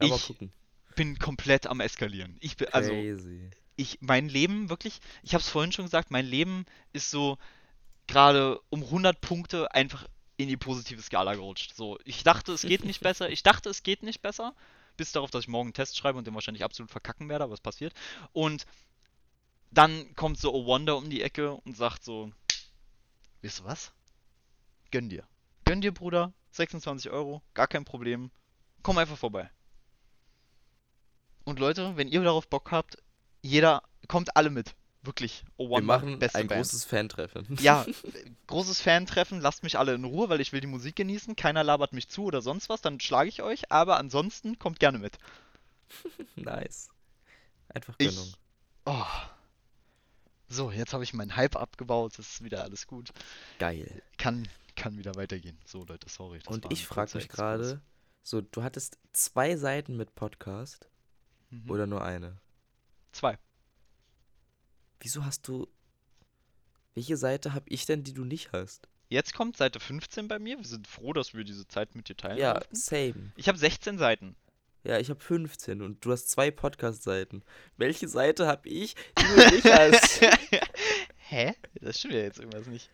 Mal 0.00 0.08
Ich- 0.10 0.26
gucken. 0.26 0.52
Bin 0.96 1.18
komplett 1.18 1.66
am 1.68 1.80
eskalieren. 1.80 2.36
Ich 2.40 2.56
bin, 2.56 2.68
also, 2.72 2.90
Crazy. 2.90 3.48
ich, 3.76 3.98
mein 4.00 4.28
Leben 4.28 4.68
wirklich, 4.68 5.00
ich 5.22 5.34
habe 5.34 5.40
es 5.42 5.48
vorhin 5.48 5.70
schon 5.72 5.84
gesagt, 5.84 6.10
mein 6.10 6.26
Leben 6.26 6.66
ist 6.92 7.10
so 7.10 7.38
gerade 8.08 8.60
um 8.70 8.82
100 8.82 9.20
Punkte 9.20 9.72
einfach 9.72 10.06
in 10.36 10.48
die 10.48 10.56
positive 10.56 11.00
Skala 11.00 11.34
gerutscht. 11.34 11.74
So, 11.76 11.98
ich 12.04 12.24
dachte, 12.24 12.52
es 12.52 12.62
geht 12.62 12.84
nicht 12.84 13.00
besser. 13.02 13.30
Ich 13.30 13.42
dachte, 13.44 13.70
es 13.70 13.82
geht 13.84 14.02
nicht 14.02 14.20
besser. 14.20 14.54
Bis 14.96 15.12
darauf, 15.12 15.30
dass 15.30 15.44
ich 15.44 15.48
morgen 15.48 15.68
einen 15.68 15.74
Test 15.74 15.96
schreibe 15.96 16.18
und 16.18 16.26
den 16.26 16.34
wahrscheinlich 16.34 16.64
absolut 16.64 16.90
verkacken 16.90 17.28
werde, 17.28 17.44
aber 17.44 17.54
es 17.54 17.60
passiert. 17.60 17.94
Und 18.32 18.66
dann 19.70 20.14
kommt 20.16 20.38
so 20.38 20.66
Wonder 20.66 20.96
um 20.96 21.08
die 21.08 21.22
Ecke 21.22 21.52
und 21.52 21.76
sagt 21.76 22.02
so, 22.04 22.32
wisst 23.42 23.60
du 23.60 23.64
was? 23.64 23.92
Gönn 24.90 25.08
dir. 25.08 25.24
Gönn 25.64 25.80
dir, 25.80 25.92
Bruder. 25.92 26.32
26 26.52 27.10
Euro, 27.10 27.42
gar 27.54 27.68
kein 27.68 27.84
Problem. 27.84 28.30
Komm 28.82 28.98
einfach 28.98 29.16
vorbei. 29.16 29.48
Und 31.44 31.58
Leute, 31.60 31.96
wenn 31.96 32.08
ihr 32.08 32.22
darauf 32.22 32.48
Bock 32.48 32.70
habt, 32.72 32.96
jeder, 33.42 33.82
kommt 34.08 34.36
alle 34.36 34.50
mit. 34.50 34.74
Wirklich. 35.02 35.44
Oh 35.56 35.70
Wir 35.70 35.82
machen 35.82 36.18
beste 36.18 36.38
ein 36.38 36.48
Band. 36.48 36.60
großes 36.60 36.84
Fantreffen. 36.84 37.46
Ja, 37.60 37.86
großes 38.48 38.80
Fan-Treffen, 38.82 39.40
lasst 39.40 39.62
mich 39.62 39.78
alle 39.78 39.94
in 39.94 40.04
Ruhe, 40.04 40.28
weil 40.28 40.40
ich 40.42 40.52
will 40.52 40.60
die 40.60 40.66
Musik 40.66 40.96
genießen. 40.96 41.36
Keiner 41.36 41.64
labert 41.64 41.94
mich 41.94 42.08
zu 42.10 42.24
oder 42.24 42.42
sonst 42.42 42.68
was, 42.68 42.82
dann 42.82 43.00
schlage 43.00 43.28
ich 43.30 43.42
euch. 43.42 43.72
Aber 43.72 43.96
ansonsten 43.96 44.58
kommt 44.58 44.78
gerne 44.78 44.98
mit. 44.98 45.18
nice. 46.36 46.88
Einfach 47.68 47.94
Ich- 47.98 48.08
Gönnung. 48.14 48.32
Oh. 48.86 49.04
So, 50.52 50.72
jetzt 50.72 50.92
habe 50.92 51.04
ich 51.04 51.14
meinen 51.14 51.36
Hype 51.36 51.54
abgebaut, 51.54 52.18
es 52.18 52.28
ist 52.34 52.42
wieder 52.44 52.64
alles 52.64 52.86
gut. 52.88 53.10
Geil. 53.60 54.02
Kann, 54.18 54.48
kann 54.74 54.98
wieder 54.98 55.14
weitergehen. 55.14 55.56
So, 55.64 55.84
Leute, 55.84 56.08
sorry. 56.08 56.40
das 56.40 56.52
Und 56.52 56.72
ich 56.72 56.86
frage 56.88 57.16
mich 57.18 57.28
gerade, 57.28 57.80
so, 58.24 58.40
du 58.40 58.62
hattest 58.64 58.98
zwei 59.12 59.56
Seiten 59.56 59.96
mit 59.96 60.14
Podcast 60.14 60.88
Mhm. 61.50 61.70
oder 61.70 61.86
nur 61.86 62.04
eine? 62.04 62.36
Zwei. 63.12 63.38
Wieso 65.00 65.24
hast 65.24 65.46
du. 65.48 65.66
Welche 66.94 67.16
Seite 67.16 67.54
habe 67.54 67.68
ich 67.68 67.86
denn, 67.86 68.04
die 68.04 68.12
du 68.12 68.24
nicht 68.24 68.52
hast? 68.52 68.88
Jetzt 69.08 69.34
kommt 69.34 69.56
Seite 69.56 69.80
15 69.80 70.28
bei 70.28 70.38
mir. 70.38 70.58
Wir 70.58 70.64
sind 70.64 70.86
froh, 70.86 71.12
dass 71.12 71.34
wir 71.34 71.42
diese 71.44 71.66
Zeit 71.66 71.94
mit 71.96 72.08
dir 72.08 72.16
teilen 72.16 72.38
Ja, 72.38 72.54
durften. 72.54 72.76
same. 72.76 73.32
Ich 73.36 73.48
habe 73.48 73.58
16 73.58 73.98
Seiten. 73.98 74.36
Ja, 74.82 74.98
ich 74.98 75.10
habe 75.10 75.20
15 75.20 75.82
und 75.82 76.04
du 76.04 76.12
hast 76.12 76.30
zwei 76.30 76.50
Podcast-Seiten. 76.50 77.42
Welche 77.76 78.08
Seite 78.08 78.46
habe 78.46 78.68
ich, 78.68 78.94
die 79.18 79.24
du 79.24 79.54
nicht 79.54 79.64
hast? 79.64 80.20
Hä? 81.16 81.54
Das 81.80 81.98
stimmt 81.98 82.14
ja 82.14 82.20
jetzt 82.20 82.38
irgendwas 82.38 82.66
nicht. 82.66 82.90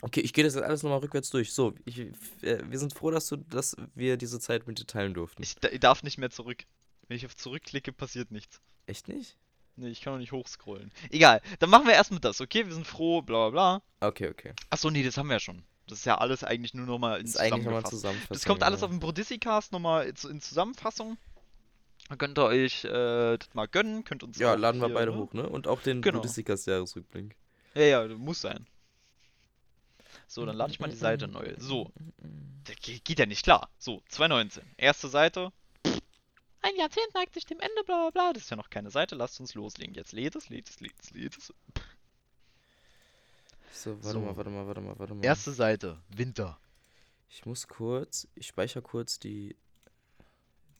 Okay, 0.00 0.20
ich 0.20 0.32
gehe 0.32 0.44
das 0.44 0.54
jetzt 0.54 0.64
alles 0.64 0.82
nochmal 0.82 1.00
rückwärts 1.00 1.30
durch. 1.30 1.52
So, 1.52 1.74
ich, 1.84 1.98
äh, 2.42 2.62
wir 2.68 2.78
sind 2.78 2.92
froh, 2.92 3.10
dass, 3.10 3.26
du, 3.26 3.36
dass 3.36 3.74
wir 3.94 4.16
diese 4.16 4.38
Zeit 4.38 4.66
mit 4.66 4.78
dir 4.78 4.86
teilen 4.86 5.14
durften. 5.14 5.42
Ich, 5.42 5.56
ich 5.70 5.80
darf 5.80 6.02
nicht 6.02 6.18
mehr 6.18 6.30
zurück. 6.30 6.64
Wenn 7.08 7.16
ich 7.16 7.26
auf 7.26 7.34
zurückklicke, 7.34 7.92
passiert 7.92 8.30
nichts. 8.30 8.60
Echt 8.86 9.08
nicht? 9.08 9.36
Nee, 9.76 9.88
ich 9.88 10.00
kann 10.00 10.12
noch 10.12 10.20
nicht 10.20 10.32
hochscrollen. 10.32 10.92
Egal, 11.10 11.40
dann 11.58 11.70
machen 11.70 11.86
wir 11.86 11.94
erstmal 11.94 12.20
das, 12.20 12.40
okay? 12.40 12.66
Wir 12.66 12.74
sind 12.74 12.86
froh, 12.86 13.22
bla 13.22 13.48
bla 13.48 13.80
bla. 14.00 14.08
Okay, 14.08 14.28
okay. 14.28 14.52
Achso, 14.70 14.90
nee, 14.90 15.02
das 15.02 15.16
haben 15.16 15.28
wir 15.28 15.34
ja 15.34 15.40
schon. 15.40 15.64
Das 15.88 15.98
ist 16.00 16.04
ja 16.04 16.18
alles 16.18 16.44
eigentlich 16.44 16.74
nur 16.74 16.86
nochmal 16.86 17.18
in 17.20 17.26
Das 17.26 17.32
zusammengefasst. 17.34 17.88
Zusammenfassung. 17.90 18.34
Das 18.34 18.44
kommt 18.44 18.62
alles 18.62 18.80
genau. 18.80 18.86
auf 18.86 18.90
dem 18.92 19.00
Brodissi-Cast 19.00 19.72
nochmal 19.72 20.06
in 20.06 20.40
Zusammenfassung. 20.40 21.16
Dann 22.08 22.18
könnt 22.18 22.38
ihr 22.38 22.44
euch 22.44 22.84
äh, 22.84 23.36
das 23.36 23.52
mal 23.54 23.66
gönnen, 23.68 24.04
könnt 24.04 24.22
uns 24.22 24.38
Ja, 24.38 24.54
laden 24.54 24.80
wir 24.80 24.86
hier, 24.86 24.94
beide 24.94 25.10
ne? 25.10 25.16
hoch, 25.18 25.32
ne? 25.34 25.48
Und 25.48 25.66
auch 25.66 25.82
den 25.82 26.00
Genau. 26.00 26.18
Buddhistikas 26.18 26.64
Jahresrückblick. 26.66 27.36
Ja, 27.74 27.82
ja, 27.82 28.08
muss 28.08 28.40
sein. 28.40 28.66
So, 30.26 30.44
dann 30.46 30.56
lade 30.56 30.72
ich 30.72 30.80
mal 30.80 30.88
die 30.90 30.96
Seite 30.96 31.28
neu. 31.28 31.54
So, 31.58 31.90
ge- 32.82 33.00
geht 33.02 33.18
ja 33.18 33.26
nicht 33.26 33.42
klar. 33.44 33.68
So, 33.78 34.02
219. 34.08 34.62
Erste 34.76 35.08
Seite. 35.08 35.52
Ein 36.60 36.76
Jahrzehnt 36.76 37.14
neigt 37.14 37.34
sich 37.34 37.46
dem 37.46 37.60
Ende, 37.60 37.84
bla 37.86 38.08
bla 38.08 38.10
bla. 38.10 38.32
Das 38.32 38.42
ist 38.44 38.50
ja 38.50 38.56
noch 38.56 38.68
keine 38.70 38.90
Seite. 38.90 39.14
Lasst 39.14 39.38
uns 39.40 39.54
loslegen. 39.54 39.94
Jetzt 39.94 40.12
lädt 40.12 40.34
es, 40.36 40.48
lädt 40.48 40.68
es, 40.68 40.80
lädt 40.80 40.94
es, 41.02 41.10
lädt 41.12 41.36
es. 41.38 41.54
So, 43.72 43.96
warte 44.02 44.18
So. 44.18 44.20
mal, 44.20 44.36
warte 44.36 44.50
mal, 44.50 44.66
warte 44.66 44.80
mal, 44.80 44.98
warte 44.98 45.14
mal. 45.14 45.24
Erste 45.24 45.52
Seite. 45.52 45.98
Winter. 46.08 46.58
Ich 47.28 47.44
muss 47.46 47.68
kurz, 47.68 48.26
ich 48.34 48.46
speichere 48.46 48.82
kurz 48.82 49.18
die, 49.18 49.56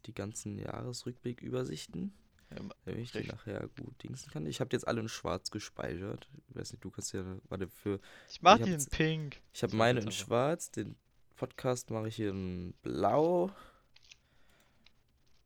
die 0.07 0.15
ganzen 0.15 0.59
Jahresrückblick-Übersichten, 0.59 2.13
Ähm, 2.51 2.73
damit 2.87 3.01
ich 3.03 3.13
die 3.13 3.27
nachher 3.27 3.69
gut 3.79 4.03
dingsen 4.03 4.31
kann. 4.33 4.47
Ich 4.47 4.61
habe 4.61 4.71
jetzt 4.73 4.89
alle 4.89 5.01
in 5.01 5.09
schwarz 5.11 5.51
gespeichert. 5.51 6.27
Ich 6.49 6.57
weiß 6.57 6.73
nicht, 6.73 6.83
du 6.83 6.91
kannst 6.91 7.13
ja, 7.13 7.23
warte, 7.51 7.69
für, 7.69 8.01
Ich 8.31 8.41
mach 8.41 8.55
Ich 8.57 8.61
hab 8.63 8.67
die 8.67 8.73
in 8.73 8.87
pink. 8.87 9.41
ich 9.53 9.63
habe 9.63 9.77
meine 9.77 10.01
in 10.01 10.11
schwarz, 10.11 10.71
den 10.71 10.97
Podcast 11.37 11.91
mache 11.91 12.09
ich 12.09 12.17
hier 12.17 12.31
in 12.31 12.73
blau 12.83 13.51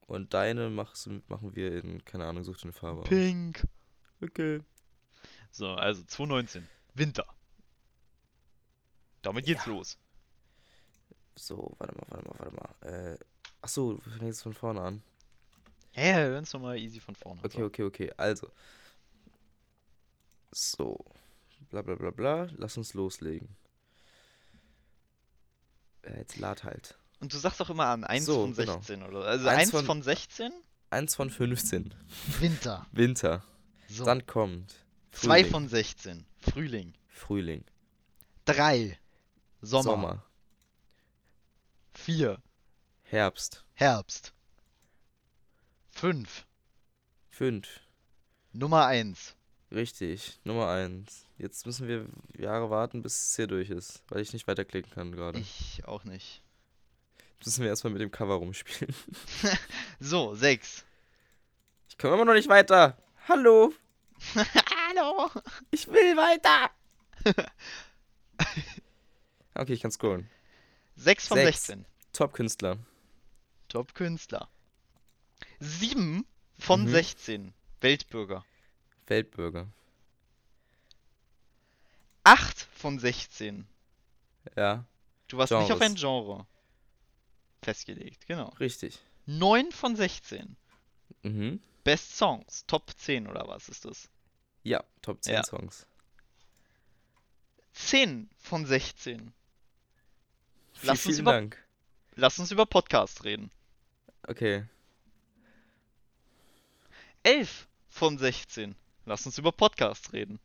und 0.06 0.32
deine 0.32 0.70
machst, 0.70 1.08
machen 1.28 1.56
wir 1.56 1.82
in, 1.82 2.04
keine 2.04 2.26
Ahnung, 2.26 2.44
such 2.44 2.62
eine 2.62 2.72
Farbe 2.72 3.00
aus. 3.02 3.08
Pink. 3.08 3.66
Okay. 4.20 4.60
So, 5.50 5.70
also 5.74 6.04
219. 6.04 6.68
Winter. 6.94 7.26
Damit 9.22 9.46
geht's 9.46 9.66
los. 9.66 9.96
So, 11.36 11.74
warte 11.78 11.94
mal, 11.94 12.06
warte 12.08 12.28
mal, 12.28 12.38
warte 12.38 12.54
mal. 12.56 13.12
Äh, 13.12 13.18
achso, 13.62 13.98
wir 14.04 14.12
fangen 14.12 14.26
jetzt 14.26 14.42
von 14.42 14.52
vorne 14.52 14.80
an. 14.82 15.02
Hä, 15.92 16.12
hey, 16.12 16.14
hören 16.24 16.38
uns 16.38 16.52
nochmal 16.52 16.78
easy 16.78 17.00
von 17.00 17.14
vorne. 17.14 17.40
Okay, 17.44 17.58
So. 17.60 17.64
okay, 17.66 17.82
okay. 17.84 18.12
Also. 18.16 18.50
So. 20.52 21.04
Bla 21.70 21.82
bla 21.82 21.94
bla 21.94 22.10
bla. 22.10 22.48
Lass 22.56 22.76
uns 22.76 22.94
loslegen. 22.94 23.48
Äh, 26.02 26.18
jetzt 26.18 26.36
lad 26.38 26.64
halt. 26.64 26.98
Und 27.20 27.32
du 27.32 27.38
sagst 27.38 27.60
doch 27.60 27.70
immer 27.70 27.86
an 27.86 28.04
1 28.04 28.24
So, 28.26 28.42
von 28.42 28.54
genau. 28.54 28.74
16, 28.78 29.02
oder? 29.04 29.24
Also 29.24 29.48
Eins 29.48 29.60
1 29.60 29.70
von- 29.70 29.84
von 29.86 30.02
16? 30.02 30.52
eins 30.90 31.14
von 31.14 31.30
15. 31.30 31.94
Winter. 32.40 32.86
Winter. 32.92 33.42
So. 33.88 34.04
Dann 34.04 34.26
kommt. 34.26 34.74
Zwei 35.12 35.38
Frühling. 35.40 35.50
von 35.52 35.68
16. 35.68 36.26
Frühling. 36.42 36.94
Frühling. 37.08 37.64
Drei. 38.44 38.98
Sommer. 39.60 39.82
Sommer. 39.82 40.24
Vier. 41.94 42.42
Herbst. 43.04 43.64
Herbst. 43.74 44.32
Fünf. 45.90 46.46
Fünf. 47.30 47.80
Nummer 48.52 48.86
eins. 48.86 49.36
Richtig. 49.70 50.40
Nummer 50.44 50.68
eins. 50.68 51.26
Jetzt 51.38 51.64
müssen 51.64 51.88
wir 51.88 52.06
Jahre 52.36 52.70
warten, 52.70 53.02
bis 53.02 53.22
es 53.22 53.36
hier 53.36 53.46
durch 53.46 53.70
ist, 53.70 54.02
weil 54.08 54.20
ich 54.20 54.32
nicht 54.32 54.46
weiterklicken 54.46 54.92
kann 54.92 55.12
gerade. 55.12 55.38
Ich 55.38 55.82
auch 55.86 56.04
nicht. 56.04 56.42
Jetzt 57.38 57.46
müssen 57.46 57.62
wir 57.62 57.68
erstmal 57.70 57.92
mit 57.92 58.02
dem 58.02 58.10
Cover 58.10 58.34
rumspielen. 58.34 58.94
So, 60.00 60.34
sechs. 60.34 60.84
Ich 61.88 61.96
komme 61.98 62.14
immer 62.14 62.24
noch 62.24 62.34
nicht 62.34 62.48
weiter. 62.48 62.96
Hallo. 63.28 63.72
Hallo. 65.02 65.30
Ich 65.72 65.88
will 65.88 66.16
weiter. 66.16 66.70
okay, 69.54 69.72
ich 69.72 69.80
kann 69.80 69.90
scrollen. 69.90 70.30
Sechs 70.96 71.26
von 71.28 71.38
Sechs. 71.38 71.66
16. 71.66 71.84
Top-Künstler. 72.12 72.78
Top-Künstler. 73.68 74.48
Sieben 75.58 76.24
von 76.58 76.84
Mhm. 76.84 76.88
16. 76.88 77.54
Weltbürger. 77.80 78.44
Weltbürger. 79.06 79.66
Acht 82.24 82.60
von 82.74 82.98
16. 83.00 83.66
Ja, 84.56 84.84
Du 85.28 85.38
warst 85.38 85.50
nicht 85.52 85.62
auf 85.62 85.78
Genres. 85.78 85.82
ein 85.82 85.94
Genre 85.96 86.46
festgelegt, 87.62 88.26
genau. 88.26 88.50
richtig. 88.60 89.00
9 89.26 89.72
von 89.72 89.96
16. 89.96 90.56
Mhm. 91.22 91.60
Best 91.84 92.16
Songs, 92.16 92.64
Top 92.66 92.90
10 92.96 93.26
oder 93.26 93.48
was 93.48 93.68
ist 93.68 93.84
das? 93.84 94.08
Ja, 94.62 94.82
Top 95.02 95.22
10 95.22 95.34
Ja. 95.34 95.44
Songs. 95.44 95.86
10 97.72 98.28
von 98.38 98.66
16. 98.66 99.18
Vielen, 99.18 99.32
Lass 100.82 100.90
uns 101.06 101.16
vielen 101.16 101.18
über- 101.20 101.32
Dank. 101.32 101.64
Lass 102.14 102.38
uns 102.38 102.50
über 102.50 102.66
Podcast 102.66 103.24
reden. 103.24 103.50
Okay. 104.28 104.64
11 107.22 107.66
von 107.88 108.18
16. 108.18 108.74
Lass 109.06 109.24
uns 109.26 109.38
über 109.38 109.50
Podcast 109.52 110.12
reden. 110.12 110.38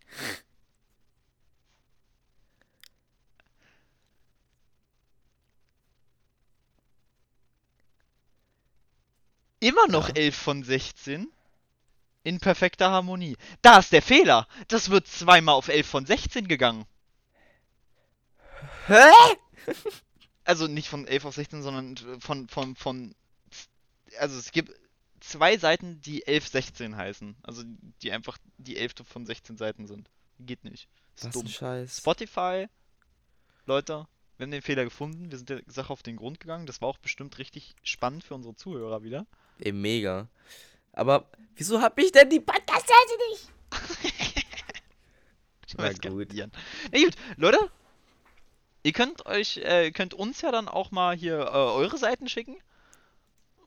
Immer 9.60 9.88
noch 9.88 10.10
Ja. 10.10 10.16
11 10.16 10.36
von 10.36 10.64
16. 10.64 11.32
In 12.28 12.42
perfekter 12.42 12.92
Harmonie. 12.92 13.38
Da 13.62 13.80
ist 13.80 13.94
der 13.94 14.02
Fehler. 14.02 14.50
Das 14.68 14.90
wird 14.90 15.08
zweimal 15.08 15.56
auf 15.56 15.70
11 15.70 15.88
von 15.88 16.06
16 16.06 16.50
gegangen. 16.50 16.86
Hä? 18.88 19.06
Also 20.44 20.68
nicht 20.68 20.88
von 20.88 21.06
11 21.06 21.26
auf 21.26 21.36
16, 21.36 21.62
sondern 21.62 22.22
von, 22.22 22.48
von, 22.48 22.76
von. 22.78 23.16
Also 24.18 24.40
es 24.40 24.52
gibt 24.52 24.72
zwei 25.20 25.58
Seiten, 25.58 26.00
die 26.00 26.26
11, 26.26 26.48
16 26.48 26.96
heißen. 26.96 27.36
Also 27.44 27.64
die 28.02 28.14
einfach 28.14 28.38
die 28.58 28.78
11. 28.78 28.94
von 29.06 29.26
16 29.26 29.58
Seiten 29.58 29.88
sind. 29.88 30.10
Geht 30.40 30.64
nicht. 30.64 30.88
Ist 31.16 31.26
Was 31.26 31.34
dumm. 31.34 31.46
ein 31.46 31.50
Scheiß. 31.50 31.98
Spotify, 31.98 32.68
Leute, 33.66 34.08
wir 34.38 34.46
haben 34.46 34.52
den 34.52 34.62
Fehler 34.62 34.86
gefunden. 34.86 35.32
Wir 35.32 35.38
sind 35.38 35.50
der 35.50 35.64
Sache 35.68 35.92
auf 35.92 36.04
den 36.04 36.16
Grund 36.16 36.40
gegangen. 36.40 36.66
Das 36.66 36.82
war 36.82 36.90
auch 36.90 36.98
bestimmt 36.98 37.38
richtig 37.40 37.76
spannend 37.84 38.24
für 38.24 38.36
unsere 38.36 38.56
Zuhörer 38.56 39.04
wieder. 39.04 39.26
Ey, 39.60 39.72
mega. 39.72 40.30
Aber 40.98 41.26
wieso 41.56 41.80
hab 41.82 41.98
ich 42.00 42.12
denn 42.12 42.30
die 42.30 42.40
Podcast-Seite 42.40 43.12
nicht? 43.30 44.44
Ich 45.68 45.74
Na 45.78 45.84
weiß 45.84 46.00
gar 46.02 46.12
gut. 46.12 46.34
nicht. 46.34 46.48
Na 46.92 47.00
gut, 47.00 47.14
Leute, 47.36 47.72
ihr 48.84 48.94
könnt 48.94 49.26
euch, 49.28 49.58
äh, 49.58 49.92
könnt 49.92 50.16
uns 50.16 50.42
ja 50.42 50.52
dann 50.52 50.68
auch 50.68 50.90
mal 50.90 51.16
hier 51.16 51.40
äh, 51.40 51.50
eure 51.52 51.98
Seiten 52.00 52.28
schicken. 52.28 52.58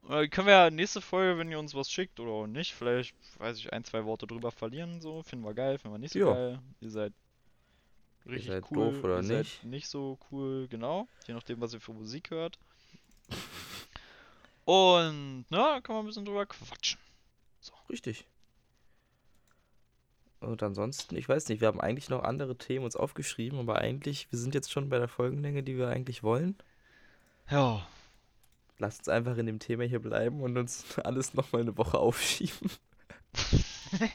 Äh, 0.08 0.26
können 0.26 0.48
wir 0.48 0.54
ja 0.54 0.70
nächste 0.70 1.00
Folge, 1.00 1.38
wenn 1.38 1.50
ihr 1.52 1.58
uns 1.60 1.72
was 1.74 1.88
schickt 1.88 2.18
oder 2.18 2.32
auch 2.32 2.46
nicht, 2.48 2.74
vielleicht, 2.74 3.14
weiß 3.38 3.58
ich, 3.58 3.72
ein, 3.72 3.84
zwei 3.84 4.04
Worte 4.06 4.26
drüber 4.26 4.50
verlieren, 4.50 5.00
so. 5.00 5.22
Finden 5.22 5.44
wir 5.44 5.54
geil, 5.54 5.78
finden 5.78 5.94
wir 5.94 5.98
nicht 6.00 6.14
so 6.14 6.18
Ja. 6.18 6.32
geil. 6.32 6.58
Ihr 6.80 6.90
seid 6.90 7.12
richtig 8.26 8.48
seid 8.48 8.64
cool, 8.72 8.92
doof 8.92 9.04
oder 9.04 9.16
ihr 9.18 9.22
seid 9.22 9.38
nicht. 9.38 9.64
nicht 9.64 9.88
so 9.88 10.18
cool, 10.32 10.66
genau. 10.68 11.06
Je 11.28 11.34
nachdem, 11.34 11.60
was 11.60 11.74
ihr 11.74 11.80
für 11.80 11.92
Musik 11.92 12.30
hört. 12.30 12.58
Und, 14.64 15.44
na, 15.50 15.80
kann 15.80 15.94
man 15.94 16.04
ein 16.04 16.08
bisschen 16.08 16.24
drüber 16.24 16.46
quatschen. 16.46 16.98
Richtig. 17.88 18.26
Und 20.40 20.62
ansonsten, 20.62 21.16
ich 21.16 21.28
weiß 21.28 21.48
nicht, 21.48 21.60
wir 21.60 21.68
haben 21.68 21.80
eigentlich 21.80 22.08
noch 22.08 22.22
andere 22.22 22.56
Themen 22.56 22.84
uns 22.84 22.96
aufgeschrieben, 22.96 23.58
aber 23.58 23.78
eigentlich, 23.78 24.30
wir 24.30 24.38
sind 24.38 24.54
jetzt 24.54 24.72
schon 24.72 24.88
bei 24.88 24.98
der 24.98 25.08
Folgenlänge, 25.08 25.62
die 25.62 25.76
wir 25.76 25.88
eigentlich 25.88 26.22
wollen. 26.22 26.56
Ja. 27.50 27.86
Lasst 28.78 29.00
uns 29.00 29.08
einfach 29.08 29.36
in 29.36 29.44
dem 29.44 29.58
Thema 29.58 29.84
hier 29.84 30.00
bleiben 30.00 30.40
und 30.40 30.56
uns 30.56 30.98
alles 31.04 31.34
nochmal 31.34 31.62
eine 31.62 31.76
Woche 31.76 31.98
aufschieben. 31.98 32.70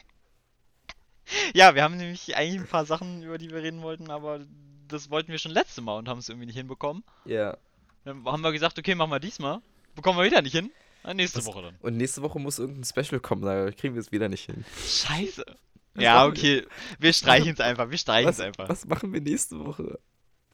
Ja, 1.54 1.74
wir 1.74 1.82
haben 1.82 1.96
nämlich 1.96 2.36
eigentlich 2.36 2.60
ein 2.60 2.68
paar 2.68 2.86
Sachen, 2.86 3.22
über 3.22 3.38
die 3.38 3.50
wir 3.50 3.62
reden 3.62 3.82
wollten, 3.82 4.10
aber 4.10 4.40
das 4.88 5.10
wollten 5.10 5.32
wir 5.32 5.38
schon 5.38 5.52
letzte 5.52 5.80
Mal 5.80 5.98
und 5.98 6.08
haben 6.08 6.18
es 6.18 6.28
irgendwie 6.28 6.46
nicht 6.46 6.56
hinbekommen. 6.56 7.02
Ja. 7.24 7.56
Dann 8.04 8.24
haben 8.24 8.42
wir 8.42 8.52
gesagt, 8.52 8.78
okay, 8.78 8.94
machen 8.94 9.10
wir 9.10 9.20
diesmal. 9.20 9.60
Bekommen 9.94 10.18
wir 10.18 10.24
wieder 10.24 10.42
nicht 10.42 10.54
hin. 10.54 10.70
Na, 11.06 11.14
nächste 11.14 11.38
Was- 11.38 11.46
Woche 11.46 11.62
dann. 11.62 11.76
Und 11.80 11.96
nächste 11.96 12.20
Woche 12.22 12.38
muss 12.38 12.58
irgendein 12.58 12.84
Special 12.84 13.20
kommen, 13.20 13.42
da 13.42 13.70
kriegen 13.70 13.94
wir 13.94 14.00
es 14.00 14.12
wieder 14.12 14.28
nicht 14.28 14.44
hin. 14.46 14.64
Scheiße. 14.86 15.44
Was 15.94 16.02
Ja, 16.04 16.26
okay. 16.26 16.66
Wir 16.98 17.12
streichen 17.12 17.52
es 17.54 17.60
einfach. 17.60 17.90
Wir 17.90 17.96
streichen 17.98 18.28
es 18.28 18.38
Was, 18.38 18.44
einfach. 18.44 18.68
was 18.68 18.84
machen 18.86 19.12
wir 19.12 19.20
nächste 19.20 19.58
Woche? 19.64 19.98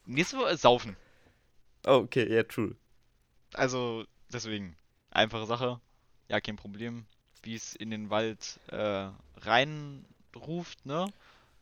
Nächste 0.05 0.37
Woche 0.37 0.51
ist 0.51 0.61
Saufen. 0.61 0.95
Oh, 1.85 1.95
okay, 2.05 2.33
ja, 2.33 2.43
true. 2.43 2.75
Also, 3.53 4.05
deswegen. 4.31 4.77
Einfache 5.11 5.45
Sache. 5.45 5.81
Ja, 6.29 6.39
kein 6.39 6.55
Problem. 6.55 7.05
Wie 7.41 7.55
es 7.55 7.75
in 7.75 7.91
den 7.91 8.09
Wald 8.09 8.59
äh, 8.67 9.09
reinruft, 9.37 10.85
ne? 10.85 11.11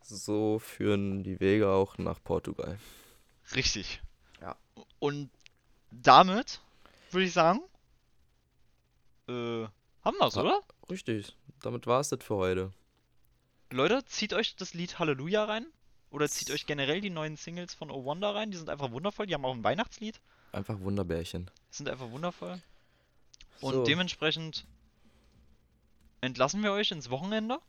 So 0.04 0.60
führen 0.60 1.24
die 1.24 1.40
Wege 1.40 1.70
auch 1.70 1.98
nach 1.98 2.24
Portugal. 2.24 2.78
Richtig. 3.56 4.02
Ja. 4.42 4.56
Und 5.00 5.30
damit 5.92 6.60
würde 7.12 7.26
ich 7.26 7.34
sagen, 7.34 7.62
äh, 9.32 9.68
haben 10.06 10.18
wir's, 10.20 10.36
Ja. 10.36 10.42
oder? 10.42 10.62
Richtig, 10.90 11.36
damit 11.62 11.88
war 11.88 12.00
es 12.00 12.10
das 12.10 12.24
für 12.24 12.36
heute. 12.36 12.72
Leute, 13.72 14.04
zieht 14.06 14.34
euch 14.34 14.56
das 14.56 14.74
Lied 14.74 15.00
Halleluja 15.00 15.46
rein. 15.46 15.66
Oder 16.10 16.28
zieht 16.28 16.52
euch 16.52 16.66
generell 16.66 17.00
die 17.00 17.10
neuen 17.10 17.38
Singles 17.38 17.74
von 17.74 17.90
Oh 17.90 18.04
Wonder 18.04 18.36
rein. 18.36 18.52
Die 18.52 18.58
sind 18.58 18.70
einfach 18.70 18.92
wundervoll. 18.92 19.28
Die 19.28 19.34
haben 19.34 19.46
auch 19.46 19.54
ein 19.56 19.64
Weihnachtslied. 19.64 20.20
Einfach 20.52 20.78
Wunderbärchen. 20.82 21.50
Die 21.72 21.76
sind 21.78 21.88
einfach 21.88 22.12
wundervoll. 22.12 22.62
Und 23.62 23.74
So. 23.76 23.84
dementsprechend 23.86 24.66
entlassen 26.20 26.62
wir 26.64 26.74
euch 26.74 26.92
ins 26.92 27.10
Wochenende. 27.10 27.60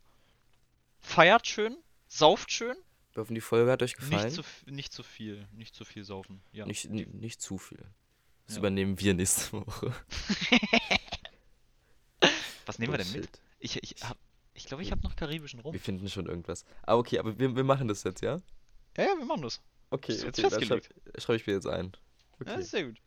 Feiert 0.99 1.47
schön. 1.47 1.77
Sauft 2.09 2.51
schön. 2.51 2.75
Wir 3.13 3.21
hoffen, 3.21 3.35
die 3.35 3.39
Folge 3.41 3.71
hat 3.71 3.81
euch 3.81 3.95
gefallen. 3.95 4.25
Nicht 4.25 4.35
zu, 4.35 4.43
nicht 4.69 4.91
zu 4.91 5.03
viel. 5.03 5.47
Nicht 5.53 5.73
zu 5.73 5.85
viel 5.85 6.03
saufen. 6.03 6.41
Ja. 6.51 6.65
Nicht, 6.65 6.89
nicht 6.89 7.41
zu 7.41 7.57
viel. 7.57 7.85
Das 8.47 8.55
Ja. 8.55 8.59
übernehmen 8.59 8.99
wir 8.99 9.13
nächste 9.13 9.53
Woche. 9.53 9.93
Was 12.65 12.79
nehmen 12.79 12.93
wir 12.93 12.97
denn 12.97 13.11
mit? 13.11 13.29
Ich, 13.59 13.81
ich 13.81 13.95
hab, 14.03 14.17
ich 14.53 14.65
glaube, 14.65 14.83
ich 14.83 14.91
habe 14.91 15.01
noch 15.01 15.15
karibischen 15.15 15.59
Rum. 15.61 15.73
Wir 15.73 15.79
finden 15.79 16.09
schon 16.09 16.25
irgendwas. 16.27 16.65
Ah, 16.83 16.95
okay, 16.95 17.19
aber 17.19 17.37
wir, 17.39 17.55
wir 17.55 17.63
machen 17.63 17.87
das 17.87 18.03
jetzt, 18.03 18.21
ja? 18.21 18.39
Ja, 18.97 19.03
ja, 19.03 19.17
wir 19.17 19.25
machen 19.25 19.41
das. 19.43 19.61
Okay, 19.89 20.13
jetzt 20.13 20.25
okay, 20.39 20.49
dann 20.49 20.63
schreibe 20.63 20.81
schreib 21.17 21.35
ich 21.37 21.47
mir 21.47 21.53
jetzt 21.53 21.67
ein. 21.67 21.91
Ja, 22.45 22.51
Okay. 22.53 22.59
ist 22.61 22.71
sehr 22.71 22.83
gut. 22.85 22.97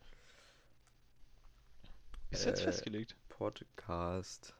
Ist 2.31 2.45
jetzt 2.45 2.61
Äh, 2.61 2.63
festgelegt. 2.63 3.15
Podcast 3.29 4.53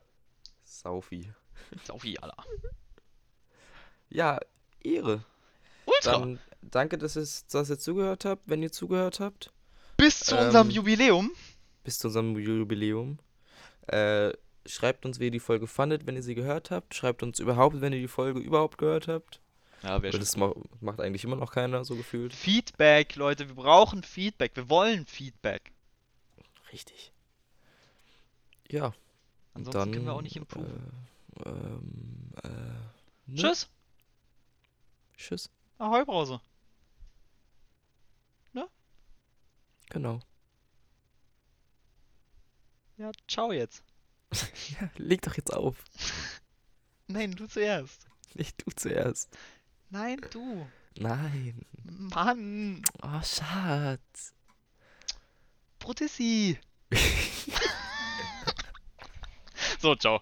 Saufi. 0.64 1.32
Saufi, 1.86 2.18
Alter. 2.20 2.44
Ja, 4.10 4.40
Ehre. 4.84 5.24
Ultra! 5.86 6.12
Dann 6.20 6.40
danke, 6.62 6.98
dass, 6.98 7.16
es, 7.16 7.48
dass 7.48 7.70
ihr 7.70 7.80
zugehört 7.80 8.26
habt, 8.26 8.44
wenn 8.46 8.62
ihr 8.62 8.72
zugehört 8.72 9.20
habt. 9.20 9.52
Bis 9.98 10.20
zu 10.20 10.38
unserem 10.38 10.68
ähm, 10.68 10.76
Jubiläum. 10.76 11.32
Bis 11.84 11.98
zu 12.00 12.08
unserem 12.08 12.38
Jubiläum. 12.38 13.20
Äh, 13.88 14.34
schreibt 14.68 15.06
uns, 15.06 15.20
wie 15.20 15.26
ihr 15.26 15.32
die 15.32 15.40
Folge 15.40 15.68
fandet, 15.68 16.06
wenn 16.06 16.16
ihr 16.16 16.24
sie 16.24 16.36
gehört 16.36 16.72
habt. 16.72 16.94
Schreibt 16.96 17.24
uns 17.24 17.40
überhaupt, 17.40 17.82
wenn 17.82 17.94
ihr 17.94 18.00
die 18.00 18.08
Folge 18.08 18.40
überhaupt 18.40 18.78
gehört 18.78 19.08
habt. 19.08 19.42
Ja, 19.84 20.02
wäre 20.02 20.18
das 20.18 20.38
ma 20.38 20.54
macht 20.82 21.00
eigentlich 21.00 21.24
immer 21.24 21.36
noch 21.36 21.52
keiner 21.52 21.86
so 21.86 21.96
gefühlt. 21.96 22.34
Feedback, 22.34 23.16
Leute. 23.16 23.48
Wir 23.48 23.56
brauchen 23.56 24.04
Feedback. 24.04 24.56
Wir 24.56 24.70
wollen 24.70 25.06
Feedback. 25.06 25.72
Richtig. 26.72 27.12
Ja. 28.70 28.94
Ansonsten 29.54 29.92
können 29.92 30.06
wir 30.06 30.14
auch 30.14 30.22
nicht 30.22 30.36
improven. 30.36 30.92
Äh, 31.46 31.50
ähm, 31.50 32.32
äh, 32.44 32.50
ne? 33.28 33.36
Tschüss. 33.36 33.70
Tschüss. 35.16 35.50
Ahoi, 35.78 36.04
Brause. 36.06 36.42
Genau. 39.90 40.20
Ja, 42.98 43.12
ciao 43.28 43.52
jetzt. 43.52 43.84
Ja, 44.32 44.90
leg 44.98 45.22
doch 45.22 45.36
jetzt 45.36 45.54
auf. 45.54 45.84
Nein, 47.08 47.32
du 47.32 47.48
zuerst. 47.48 48.06
Nicht 48.34 48.62
du 48.66 48.72
zuerst. 48.76 49.30
Nein, 49.90 50.20
du. 50.32 50.68
Nein. 50.98 51.62
Mann. 51.84 52.82
Oh, 53.02 53.22
Schatz. 53.24 54.34
Brudissi. 55.80 56.60
so, 59.80 59.96
ciao. 59.96 60.22